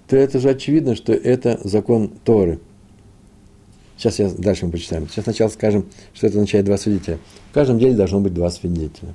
то 0.08 0.18
это 0.18 0.40
же 0.40 0.50
очевидно, 0.50 0.96
что 0.96 1.14
это 1.14 1.60
закон 1.64 2.10
Торы. 2.24 2.60
Сейчас 4.00 4.18
я 4.18 4.30
дальше 4.30 4.66
мы 4.66 4.72
почитаем. 4.72 5.10
Сейчас 5.10 5.26
сначала 5.26 5.50
скажем, 5.50 5.86
что 6.14 6.26
это 6.26 6.38
означает 6.38 6.64
два 6.64 6.78
свидетеля. 6.78 7.20
В 7.52 7.54
каждом 7.54 7.80
деле 7.80 7.96
должно 7.96 8.22
быть 8.22 8.34
два 8.34 8.50
свидетеля. 8.50 9.14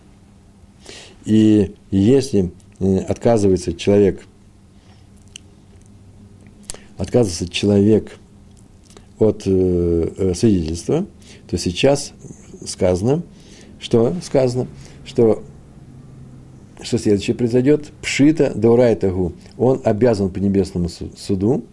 И 1.25 1.75
если 1.91 2.53
э, 2.81 2.99
отказывается 2.99 3.73
человек, 3.73 4.21
отказывается 6.99 7.49
человек 7.49 8.19
от 9.19 9.45
э, 9.47 10.13
э 10.19 10.35
свидетельства, 10.35 11.07
то 11.49 11.57
сейчас 11.57 12.13
сказано, 12.67 13.23
что 13.81 14.15
сказано, 14.23 14.67
что, 15.07 15.43
что 16.83 16.99
следующее 16.99 17.35
произойдет, 17.35 17.91
пшита 18.03 18.53
даурайтагу, 18.55 19.33
он 19.57 19.81
обязан 19.83 20.29
по 20.29 20.41
небесному 20.41 20.91
суду, 20.91 21.65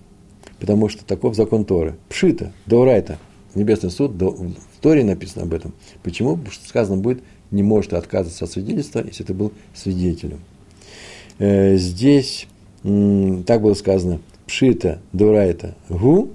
потому 0.61 0.89
что 0.89 1.03
таков 1.03 1.35
закон 1.35 1.65
Торы. 1.65 1.95
Пшита, 2.07 2.53
даурайта, 2.67 3.17
небесный 3.55 3.89
суд, 3.89 4.11
в 4.11 4.79
Торе 4.79 5.03
написано 5.03 5.43
об 5.43 5.53
этом. 5.55 5.73
Почему? 6.03 6.37
Потому 6.37 6.51
что 6.51 6.69
сказано 6.69 7.01
будет, 7.01 7.23
не 7.49 7.63
может 7.63 7.93
отказываться 7.93 8.45
от 8.45 8.51
свидетельства, 8.51 9.03
если 9.03 9.23
ты 9.23 9.33
был 9.33 9.51
свидетелем. 9.73 10.39
Э, 11.39 11.75
здесь 11.77 12.47
так 12.83 13.61
было 13.61 13.73
сказано, 13.73 14.21
пшита, 14.45 15.01
даурайта, 15.13 15.75
гу, 15.89 16.29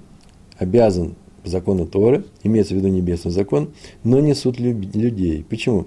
обязан 0.58 1.14
по 1.44 1.48
закону 1.48 1.86
Торы, 1.86 2.24
имеется 2.42 2.74
в 2.74 2.78
виду 2.78 2.88
небесный 2.88 3.30
закон, 3.30 3.70
но 4.02 4.18
не 4.18 4.34
суд 4.34 4.58
людей. 4.58 5.46
Почему? 5.48 5.86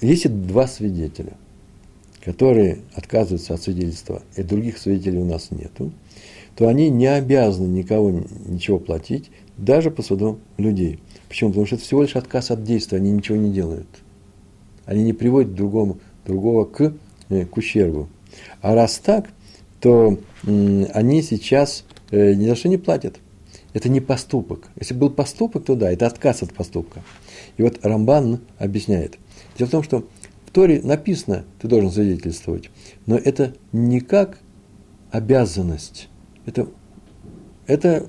Если 0.00 0.28
два 0.28 0.68
свидетеля, 0.68 1.32
которые 2.24 2.78
отказываются 2.94 3.54
от 3.54 3.62
свидетельства, 3.62 4.22
и 4.36 4.44
других 4.44 4.78
свидетелей 4.78 5.18
у 5.18 5.24
нас 5.24 5.50
нету, 5.50 5.92
то 6.60 6.68
они 6.68 6.90
не 6.90 7.06
обязаны 7.06 7.68
никого 7.68 8.10
ничего 8.44 8.78
платить, 8.78 9.30
даже 9.56 9.90
по 9.90 10.02
суду 10.02 10.40
людей. 10.58 10.98
Почему? 11.26 11.48
Потому 11.48 11.64
что 11.64 11.76
это 11.76 11.84
всего 11.84 12.02
лишь 12.02 12.16
отказ 12.16 12.50
от 12.50 12.64
действия, 12.64 12.98
они 12.98 13.10
ничего 13.10 13.38
не 13.38 13.50
делают. 13.50 13.88
Они 14.84 15.02
не 15.02 15.14
приводят 15.14 15.54
другому, 15.54 16.00
другого 16.26 16.66
к, 16.66 16.92
э, 17.30 17.46
к 17.46 17.56
ущербу. 17.56 18.10
А 18.60 18.74
раз 18.74 18.98
так, 18.98 19.30
то 19.80 20.18
они 20.44 21.22
сейчас 21.22 21.86
э, 22.10 22.34
ни 22.34 22.46
за 22.46 22.54
что 22.56 22.68
не 22.68 22.76
платят– 22.76 23.20
это 23.72 23.88
не 23.88 24.02
поступок. 24.02 24.68
Если 24.78 24.92
был 24.92 25.08
поступок, 25.08 25.64
то 25.64 25.74
да, 25.76 25.90
это 25.90 26.06
отказ 26.06 26.42
от 26.42 26.52
поступка. 26.52 27.02
И 27.56 27.62
вот 27.62 27.78
Рамбан 27.82 28.40
объясняет. 28.58 29.16
Дело 29.56 29.68
в 29.68 29.70
том, 29.70 29.82
что 29.82 30.04
В 30.44 30.50
Торе 30.50 30.82
написано, 30.82 31.46
ты 31.58 31.68
должен 31.68 31.90
свидетельствовать, 31.90 32.68
но 33.06 33.16
это 33.16 33.54
не 33.72 34.00
как 34.00 34.40
обязанность. 35.10 36.09
Это, 36.50 36.66
это 37.68 38.06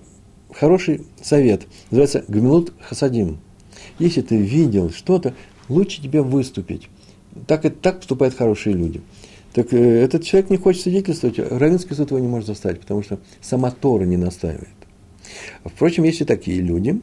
хороший 0.52 1.06
совет. 1.22 1.68
Называется 1.92 2.26
Гмилут 2.28 2.74
Хасадим. 2.82 3.40
Если 4.00 4.22
ты 4.22 4.36
видел 4.36 4.90
что-то, 4.90 5.36
лучше 5.70 6.02
тебе 6.02 6.24
выступить. 6.24 6.90
Так, 7.46 7.62
так 7.82 8.00
поступают 8.00 8.36
хорошие 8.36 8.76
люди. 8.76 9.02
Так 9.54 9.74
э, 9.74 9.78
этот 9.78 10.24
человек 10.24 10.50
не 10.50 10.58
хочет 10.58 10.82
свидетельствовать, 10.82 11.38
Равинский 11.38 11.96
суд 11.96 12.10
его 12.10 12.20
не 12.20 12.28
может 12.28 12.48
заставить, 12.48 12.80
потому 12.80 13.04
что 13.04 13.20
сама 13.42 13.70
Тора 13.70 14.06
не 14.06 14.18
настаивает. 14.18 14.70
Впрочем, 15.64 16.04
есть 16.04 16.22
и 16.22 16.26
такие 16.26 16.62
люди, 16.62 17.00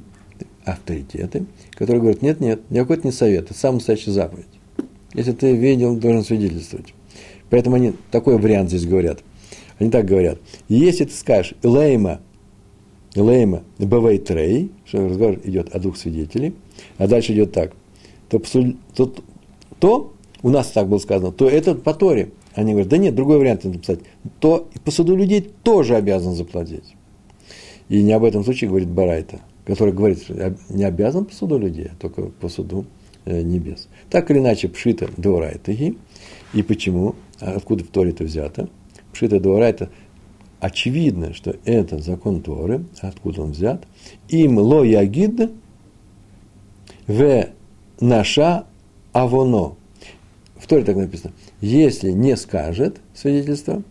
авторитеты, 0.64 1.46
которые 1.72 2.00
говорят, 2.00 2.22
нет, 2.22 2.40
нет, 2.40 2.68
никакой 2.70 2.96
это 2.96 3.06
не 3.06 3.12
совет, 3.12 3.44
это 3.44 3.54
самая 3.54 3.76
настоящая 3.76 4.10
заповедь. 4.10 4.46
Если 5.14 5.32
ты 5.32 5.54
видел, 5.54 5.96
должен 5.96 6.24
свидетельствовать. 6.24 6.94
Поэтому 7.48 7.76
они 7.76 7.94
такой 8.10 8.38
вариант 8.38 8.70
здесь 8.70 8.86
говорят. 8.86 9.20
Они 9.78 9.90
так 9.90 10.06
говорят. 10.06 10.38
Если 10.68 11.04
ты 11.04 11.12
скажешь 11.12 11.54
Лейма, 11.62 12.20
Лейма, 13.14 13.62
Бавей 13.78 14.18
Трей, 14.18 14.70
что 14.84 15.08
разговор 15.08 15.38
идет 15.44 15.74
о 15.74 15.78
двух 15.78 15.96
свидетелей, 15.96 16.54
а 16.98 17.06
дальше 17.06 17.32
идет 17.32 17.52
так, 17.52 17.72
то, 18.28 18.40
то, 18.94 19.14
то 19.78 20.12
у 20.42 20.50
нас 20.50 20.68
так 20.68 20.88
было 20.88 20.98
сказано, 20.98 21.32
то 21.32 21.48
это 21.48 21.74
по 21.74 21.94
Торе. 21.94 22.30
Они 22.54 22.72
говорят, 22.72 22.90
да 22.90 22.98
нет, 22.98 23.14
другой 23.14 23.38
вариант 23.38 23.64
написать. 23.64 24.00
То 24.40 24.68
по 24.84 24.90
суду 24.90 25.14
людей 25.14 25.48
тоже 25.62 25.94
обязан 25.94 26.34
заплатить. 26.34 26.96
И 27.88 28.02
не 28.02 28.12
об 28.12 28.24
этом 28.24 28.44
случае 28.44 28.68
говорит 28.68 28.88
Барайта, 28.88 29.40
который 29.64 29.94
говорит, 29.94 30.22
что 30.22 30.56
не 30.68 30.84
обязан 30.84 31.24
по 31.24 31.34
суду 31.34 31.58
людей, 31.58 31.90
а 31.92 31.96
только 32.00 32.22
по 32.22 32.48
суду 32.48 32.84
э, 33.24 33.42
небес. 33.42 33.88
Так 34.10 34.30
или 34.30 34.38
иначе, 34.38 34.68
пшита 34.68 35.08
дуарайтаги. 35.16 35.96
И 36.52 36.62
почему? 36.62 37.14
А 37.40 37.52
откуда 37.52 37.84
в 37.84 37.88
Торе 37.88 38.10
это 38.10 38.24
взято? 38.24 38.68
Пшита 39.12 39.40
дуарайта 39.40 39.90
очевидно, 40.60 41.34
что 41.34 41.56
это 41.64 41.98
закон 41.98 42.42
Торы, 42.42 42.84
откуда 43.00 43.42
он 43.42 43.52
взят. 43.52 43.84
Им 44.28 44.58
ло 44.58 44.82
ягид 44.82 45.50
в 47.06 47.48
наша 48.00 48.66
авоно. 49.12 49.74
В 50.56 50.66
Торе 50.66 50.84
так 50.84 50.96
написано. 50.96 51.32
Если 51.60 52.10
не 52.10 52.36
скажет 52.36 53.00
свидетельство, 53.14 53.82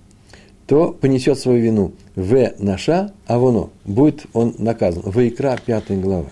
то 0.68 0.91
понесет 0.91 1.39
свою 1.39 1.63
вину. 1.63 1.93
В 2.15 2.53
наша 2.59 3.13
авоно. 3.26 3.70
Будет 3.86 4.26
он 4.34 4.53
наказан. 4.57 5.03
В 5.03 5.28
икра 5.28 5.57
5 5.57 6.01
глава. 6.01 6.30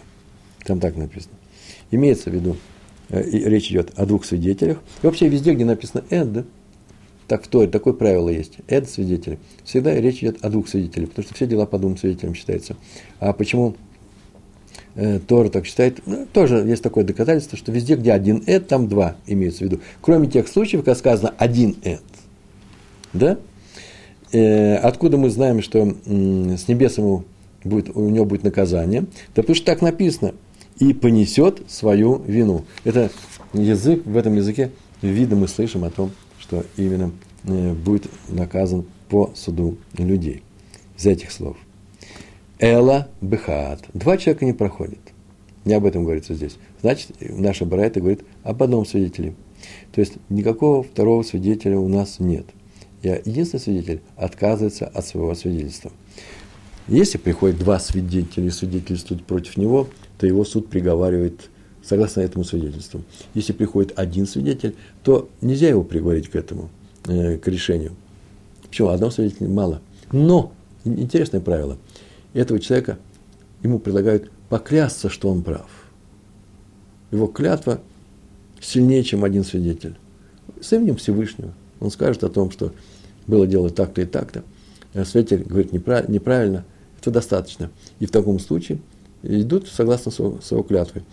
Там 0.66 0.80
так 0.80 0.98
написано. 0.98 1.36
Имеется 1.92 2.30
в 2.30 2.34
виду, 2.34 2.58
э, 3.10 3.24
речь 3.24 3.72
идет 3.72 3.92
о 3.96 4.06
двух 4.06 4.26
свидетелях. 4.26 4.80
И 5.02 5.06
вообще 5.06 5.30
везде, 5.30 5.54
где 5.54 5.64
написано 5.64 6.04
«эд», 6.10 6.46
так 7.28 7.44
в 7.44 7.48
Торе, 7.48 7.68
такое 7.68 7.94
правило 7.94 8.30
есть. 8.30 8.58
Это 8.68 8.88
свидетели. 8.88 9.40
Всегда 9.64 9.94
речь 9.96 10.20
идет 10.20 10.44
о 10.44 10.50
двух 10.50 10.68
свидетелях, 10.68 11.10
потому 11.10 11.26
что 11.26 11.36
все 11.36 11.48
дела 11.48 11.66
по 11.66 11.80
двум 11.80 11.98
свидетелям 11.98 12.36
считаются. 12.36 12.76
А 13.20 13.34
почему 13.34 13.76
э, 14.96 15.20
Тора 15.20 15.50
так 15.50 15.66
считает? 15.66 16.00
Ну, 16.06 16.28
тоже 16.32 16.58
есть 16.58 16.84
такое 16.84 17.04
доказательство, 17.04 17.58
что 17.58 17.72
везде, 17.72 17.96
где 17.96 18.12
один 18.12 18.44
эд, 18.46 18.68
там 18.68 18.88
два 18.88 19.16
имеется 19.26 19.60
в 19.60 19.62
виду. 19.64 19.80
Кроме 20.02 20.28
тех 20.28 20.48
случаев, 20.48 20.82
когда 20.82 20.96
сказано 20.96 21.34
один 21.38 21.76
эд. 21.84 22.04
Да? 23.14 23.38
Э, 24.32 24.76
откуда 24.76 25.18
мы 25.18 25.30
знаем, 25.30 25.62
что 25.62 25.80
э, 25.80 26.58
с 26.58 26.68
небес 26.68 26.98
ему 26.98 27.24
будет, 27.64 27.96
у 27.96 28.10
него 28.10 28.26
будет 28.26 28.44
наказание? 28.44 29.02
Да 29.36 29.42
потому 29.42 29.56
что 29.56 29.66
так 29.66 29.82
написано. 29.82 30.34
И 30.78 30.94
понесет 30.94 31.62
свою 31.70 32.22
вину. 32.28 32.66
Это 32.84 33.10
язык, 33.54 34.06
в 34.06 34.18
этом 34.18 34.36
языке 34.36 34.72
видно 35.02 35.36
мы 35.36 35.48
слышим 35.48 35.84
о 35.84 35.90
том, 35.90 36.12
что 36.48 36.64
именно 36.78 37.12
э, 37.46 37.74
будет 37.74 38.08
наказан 38.30 38.86
по 39.10 39.32
суду 39.36 39.78
людей. 39.98 40.44
Из 40.98 41.06
этих 41.06 41.32
слов. 41.32 41.58
Эла 42.60 43.10
бехат. 43.20 43.84
Два 43.94 44.18
человека 44.18 44.46
не 44.46 44.54
проходят. 44.54 45.00
Не 45.66 45.74
об 45.74 45.86
этом 45.86 46.04
говорится 46.04 46.36
здесь. 46.36 46.58
Значит, 46.82 47.12
наша 47.20 47.66
Барайта 47.66 48.00
говорит 48.00 48.24
об 48.44 48.62
одном 48.62 48.86
свидетеле. 48.86 49.34
То 49.92 50.00
есть 50.00 50.14
никакого 50.30 50.84
второго 50.84 51.24
свидетеля 51.24 51.80
у 51.80 51.88
нас 51.88 52.20
нет. 52.20 52.46
И 53.02 53.08
единственный 53.08 53.60
свидетель 53.60 54.02
отказывается 54.16 54.86
от 54.86 55.06
своего 55.06 55.34
свидетельства. 55.34 55.92
Если 56.88 57.18
приходят 57.18 57.58
два 57.58 57.80
свидетеля 57.80 58.48
и 58.48 58.52
свидетельствуют 58.52 59.26
против 59.26 59.58
него, 59.58 59.88
то 60.20 60.28
его 60.28 60.46
суд 60.46 60.70
приговаривает 60.70 61.50
согласно 61.88 62.22
этому 62.22 62.44
свидетельству. 62.44 63.02
Если 63.34 63.54
приходит 63.54 63.94
один 63.96 64.26
свидетель, 64.26 64.76
то 65.04 65.30
нельзя 65.42 65.70
его 65.70 65.84
приговорить 65.84 66.30
к 66.30 66.36
этому, 66.36 66.70
э, 67.06 67.38
к 67.38 67.48
решению. 67.48 67.96
Почему? 68.64 68.90
Одного 68.90 69.12
свидетеля 69.12 69.50
мало. 69.50 69.82
Но, 70.12 70.52
интересное 70.84 71.42
правило, 71.42 71.78
этого 72.34 72.60
человека, 72.60 72.98
ему 73.62 73.80
предлагают 73.80 74.32
поклясться, 74.50 75.10
что 75.10 75.30
он 75.30 75.44
прав. 75.44 75.70
Его 77.12 77.28
клятва 77.28 77.82
сильнее, 78.60 79.04
чем 79.04 79.24
один 79.24 79.44
свидетель. 79.44 79.96
С 80.60 80.74
именем 80.74 80.96
Всевышнего. 80.96 81.54
Он 81.80 81.92
скажет 81.92 82.24
о 82.24 82.30
том, 82.30 82.52
что 82.52 82.74
было 83.28 83.46
дело 83.46 83.70
так-то 83.70 84.02
и 84.02 84.06
так-то. 84.06 84.44
А 84.94 85.06
свидетель 85.06 85.44
говорит 85.44 85.72
неправильно. 85.72 86.66
Это 87.00 87.12
достаточно. 87.12 87.70
И 88.00 88.06
в 88.06 88.12
таком 88.12 88.40
случае 88.40 88.80
идут 89.22 89.68
согласно 89.68 90.12
своего 90.12 90.64
клятвы 90.64 91.04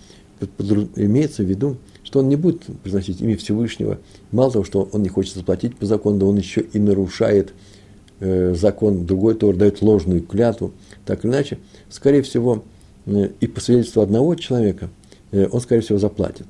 имеется 0.97 1.43
в 1.43 1.47
виду, 1.47 1.77
что 2.03 2.21
он 2.21 2.29
не 2.29 2.37
будет 2.37 2.65
произносить 2.83 3.21
имя 3.21 3.37
Всевышнего. 3.37 3.99
Мало 4.31 4.53
того, 4.53 4.65
что 4.65 4.89
он 4.93 5.03
не 5.03 5.09
хочет 5.09 5.35
заплатить 5.35 5.77
по 5.77 5.87
закону, 5.87 6.19
да 6.19 6.27
он 6.27 6.37
еще 6.37 6.61
и 6.61 6.79
нарушает 6.79 7.53
э, 8.21 8.55
закон 8.55 9.07
другой 9.07 9.35
Тор, 9.35 9.57
дает 9.57 9.83
ложную 9.83 10.23
клятву. 10.23 10.73
Так 11.07 11.25
или 11.25 11.33
иначе, 11.33 11.59
скорее 11.89 12.23
всего, 12.23 12.65
э, 13.07 13.31
и 13.41 13.47
по 13.47 13.61
свидетельству 13.61 14.03
одного 14.03 14.35
человека 14.35 14.91
э, 15.31 15.49
он, 15.51 15.61
скорее 15.61 15.81
всего, 15.81 15.99
заплатит. 15.99 16.47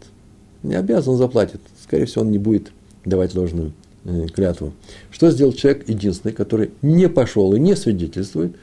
Не 0.62 0.74
обязан, 0.74 1.14
он 1.14 1.18
заплатит. 1.18 1.60
Скорее 1.82 2.06
всего, 2.06 2.24
он 2.24 2.30
не 2.30 2.38
будет 2.38 2.72
давать 3.04 3.34
ложную 3.34 3.72
э, 4.04 4.26
клятву. 4.34 4.72
Что 5.10 5.30
сделал 5.30 5.52
человек 5.52 5.88
единственный, 5.88 6.32
который 6.32 6.70
не 6.82 7.08
пошел 7.08 7.54
и 7.54 7.60
не 7.60 7.76
свидетельствует? 7.76 8.56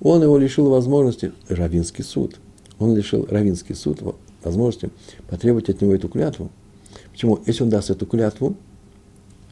Он 0.00 0.22
его 0.22 0.38
лишил 0.38 0.68
возможности, 0.68 1.32
равинский 1.48 2.04
суд. 2.04 2.36
Он 2.78 2.94
лишил 2.94 3.26
равинский 3.30 3.74
суд 3.74 4.02
возможности 4.46 4.90
потребовать 5.28 5.68
от 5.68 5.80
него 5.80 5.94
эту 5.94 6.08
клятву. 6.08 6.50
Почему? 7.12 7.40
Если 7.46 7.62
он 7.62 7.70
даст 7.70 7.90
эту 7.90 8.06
клятву, 8.06 8.56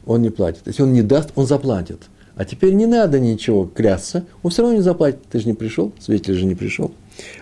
он 0.05 0.21
не 0.21 0.29
платит. 0.29 0.61
Если 0.65 0.83
он 0.83 0.93
не 0.93 1.01
даст, 1.01 1.31
он 1.35 1.47
заплатит. 1.47 2.01
А 2.35 2.43
теперь 2.43 2.73
не 2.73 2.85
надо 2.85 3.19
ничего 3.19 3.65
клясться, 3.65 4.25
он 4.43 4.51
все 4.51 4.61
равно 4.61 4.77
не 4.77 4.83
заплатит. 4.83 5.19
Ты 5.31 5.39
же 5.39 5.47
не 5.47 5.53
пришел, 5.53 5.93
свидетель 5.99 6.33
же 6.33 6.45
не 6.45 6.55
пришел. 6.55 6.91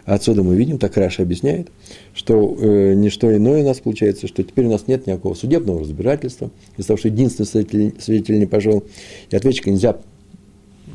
А 0.06 0.14
отсюда 0.14 0.44
мы 0.44 0.56
видим, 0.56 0.78
так 0.78 0.96
Раша 0.98 1.24
объясняет, 1.24 1.70
что 2.14 2.56
э, 2.60 2.94
не 2.94 3.10
что 3.10 3.36
иное 3.36 3.64
у 3.64 3.66
нас 3.66 3.80
получается, 3.80 4.28
что 4.28 4.44
теперь 4.44 4.68
у 4.68 4.72
нас 4.72 4.88
нет 4.88 5.08
никакого 5.08 5.34
судебного 5.34 5.80
разбирательства, 5.80 6.52
из-за 6.78 6.90
того, 6.90 6.98
что 6.98 7.08
единственный 7.08 7.48
свидетель, 7.48 7.96
свидетель 8.00 8.38
не 8.38 8.46
пошел, 8.46 8.84
и 9.32 9.36
ответчика 9.36 9.72
нельзя 9.72 9.98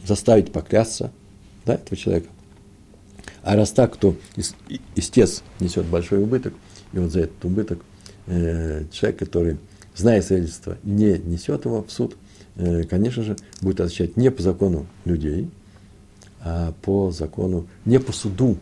заставить 0.07 0.53
поклясться 0.53 1.11
да, 1.67 1.75
этого 1.75 1.97
человека. 1.97 2.29
А 3.49 3.57
раз 3.57 3.71
так, 3.71 3.97
то 3.97 4.15
истец 4.95 5.43
несет 5.59 5.87
большой 5.87 6.23
убыток, 6.23 6.53
и 6.93 6.99
вот 6.99 7.11
за 7.11 7.21
этот 7.21 7.43
убыток 7.47 7.79
э, 8.27 8.85
человек, 8.93 9.19
который, 9.19 9.57
зная 9.97 10.21
свидетельство, 10.21 10.77
не 10.83 11.17
несет 11.17 11.65
его 11.65 11.83
в 11.83 11.91
суд, 11.91 12.15
э, 12.57 12.83
конечно 12.83 13.23
же, 13.23 13.37
будет 13.63 13.81
отвечать 13.81 14.19
не 14.19 14.31
по 14.31 14.43
закону 14.43 14.87
людей, 15.07 15.49
а 16.43 16.75
по 16.83 17.11
закону, 17.11 17.67
не 17.87 17.99
по 17.99 18.13
суду, 18.13 18.59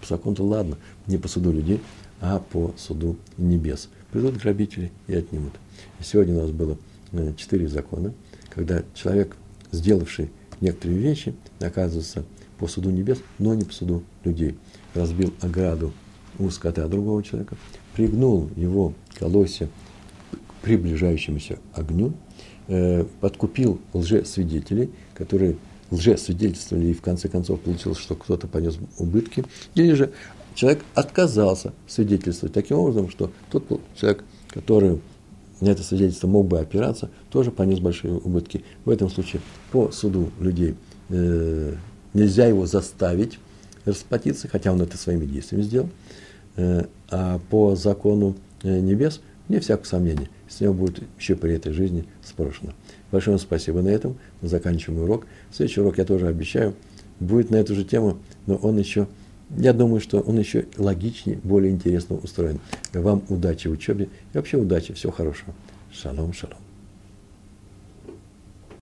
по 0.00 0.06
закону-то 0.06 0.44
ладно, 0.44 0.78
не 1.08 1.18
по 1.18 1.26
суду 1.26 1.50
людей, 1.50 1.80
а 2.20 2.38
по 2.38 2.72
суду 2.76 3.16
небес. 3.38 3.88
Придут 4.12 4.36
грабители 4.36 4.92
и 5.08 5.16
отнимут. 5.16 5.54
Сегодня 6.00 6.36
у 6.36 6.42
нас 6.42 6.52
было 6.52 6.78
э, 7.10 7.32
четыре 7.36 7.66
закона, 7.66 8.14
когда 8.50 8.84
человек, 8.94 9.34
сделавший 9.72 10.30
некоторые 10.60 11.00
вещи, 11.00 11.34
оказывается 11.58 12.24
по 12.58 12.66
суду 12.66 12.90
небес, 12.90 13.18
но 13.38 13.54
не 13.54 13.64
по 13.64 13.72
суду 13.72 14.02
людей. 14.24 14.56
Разбил 14.94 15.32
ограду 15.40 15.92
у 16.38 16.50
скота 16.50 16.86
другого 16.88 17.22
человека, 17.22 17.56
пригнул 17.94 18.50
его 18.56 18.94
колосья 19.18 19.68
к 20.30 20.54
приближающемуся 20.62 21.58
огню, 21.72 22.12
э, 22.68 23.04
подкупил 23.20 23.80
лжесвидетелей, 23.92 24.90
которые 25.14 25.56
лжесвидетельствовали 25.90 26.88
и 26.88 26.94
в 26.94 27.00
конце 27.00 27.28
концов 27.28 27.60
получилось, 27.60 27.98
что 27.98 28.14
кто-то 28.14 28.46
понес 28.46 28.78
убытки, 28.98 29.44
или 29.74 29.94
же 29.94 30.12
человек 30.54 30.84
отказался 30.94 31.72
свидетельствовать 31.86 32.52
таким 32.52 32.78
образом, 32.78 33.10
что 33.10 33.32
тот 33.50 33.64
человек, 33.96 34.24
который 34.48 35.00
на 35.60 35.68
это 35.68 35.82
свидетельство 35.82 36.28
мог 36.28 36.46
бы 36.46 36.60
опираться, 36.60 37.10
тоже 37.30 37.50
понес 37.50 37.80
большие 37.80 38.14
убытки. 38.14 38.64
В 38.84 38.90
этом 38.90 39.10
случае 39.10 39.42
по 39.72 39.90
суду 39.90 40.30
людей 40.38 40.76
э, 41.08 41.74
Нельзя 42.18 42.46
его 42.46 42.66
заставить 42.66 43.38
расплатиться, 43.84 44.48
хотя 44.48 44.72
он 44.72 44.82
это 44.82 44.98
своими 44.98 45.24
действиями 45.24 45.62
сделал. 45.62 45.88
Э, 46.56 46.86
а 47.10 47.38
по 47.48 47.76
закону 47.76 48.34
э, 48.64 48.80
небес, 48.80 49.20
не 49.48 49.60
всякого 49.60 49.86
сомнения, 49.86 50.28
с 50.48 50.60
него 50.60 50.74
будет 50.74 51.00
еще 51.16 51.36
при 51.36 51.54
этой 51.54 51.72
жизни 51.72 52.06
спрошено. 52.24 52.72
Большое 53.12 53.36
вам 53.36 53.40
спасибо 53.40 53.82
на 53.82 53.88
этом. 53.88 54.18
Мы 54.40 54.48
заканчиваем 54.48 55.02
урок. 55.02 55.26
Следующий 55.52 55.80
урок, 55.80 55.98
я 55.98 56.04
тоже 56.04 56.26
обещаю, 56.26 56.74
будет 57.20 57.50
на 57.50 57.56
эту 57.56 57.76
же 57.76 57.84
тему, 57.84 58.18
но 58.46 58.56
он 58.56 58.78
еще, 58.78 59.06
я 59.56 59.72
думаю, 59.72 60.00
что 60.00 60.18
он 60.18 60.40
еще 60.40 60.66
логичнее, 60.76 61.38
более 61.44 61.70
интересно 61.70 62.16
устроен. 62.16 62.58
Вам 62.92 63.22
удачи 63.28 63.68
в 63.68 63.72
учебе 63.72 64.08
и 64.34 64.36
вообще 64.36 64.56
удачи, 64.56 64.92
всего 64.92 65.12
хорошего. 65.12 65.54
Шалом, 65.92 66.32
шалом. 66.32 66.67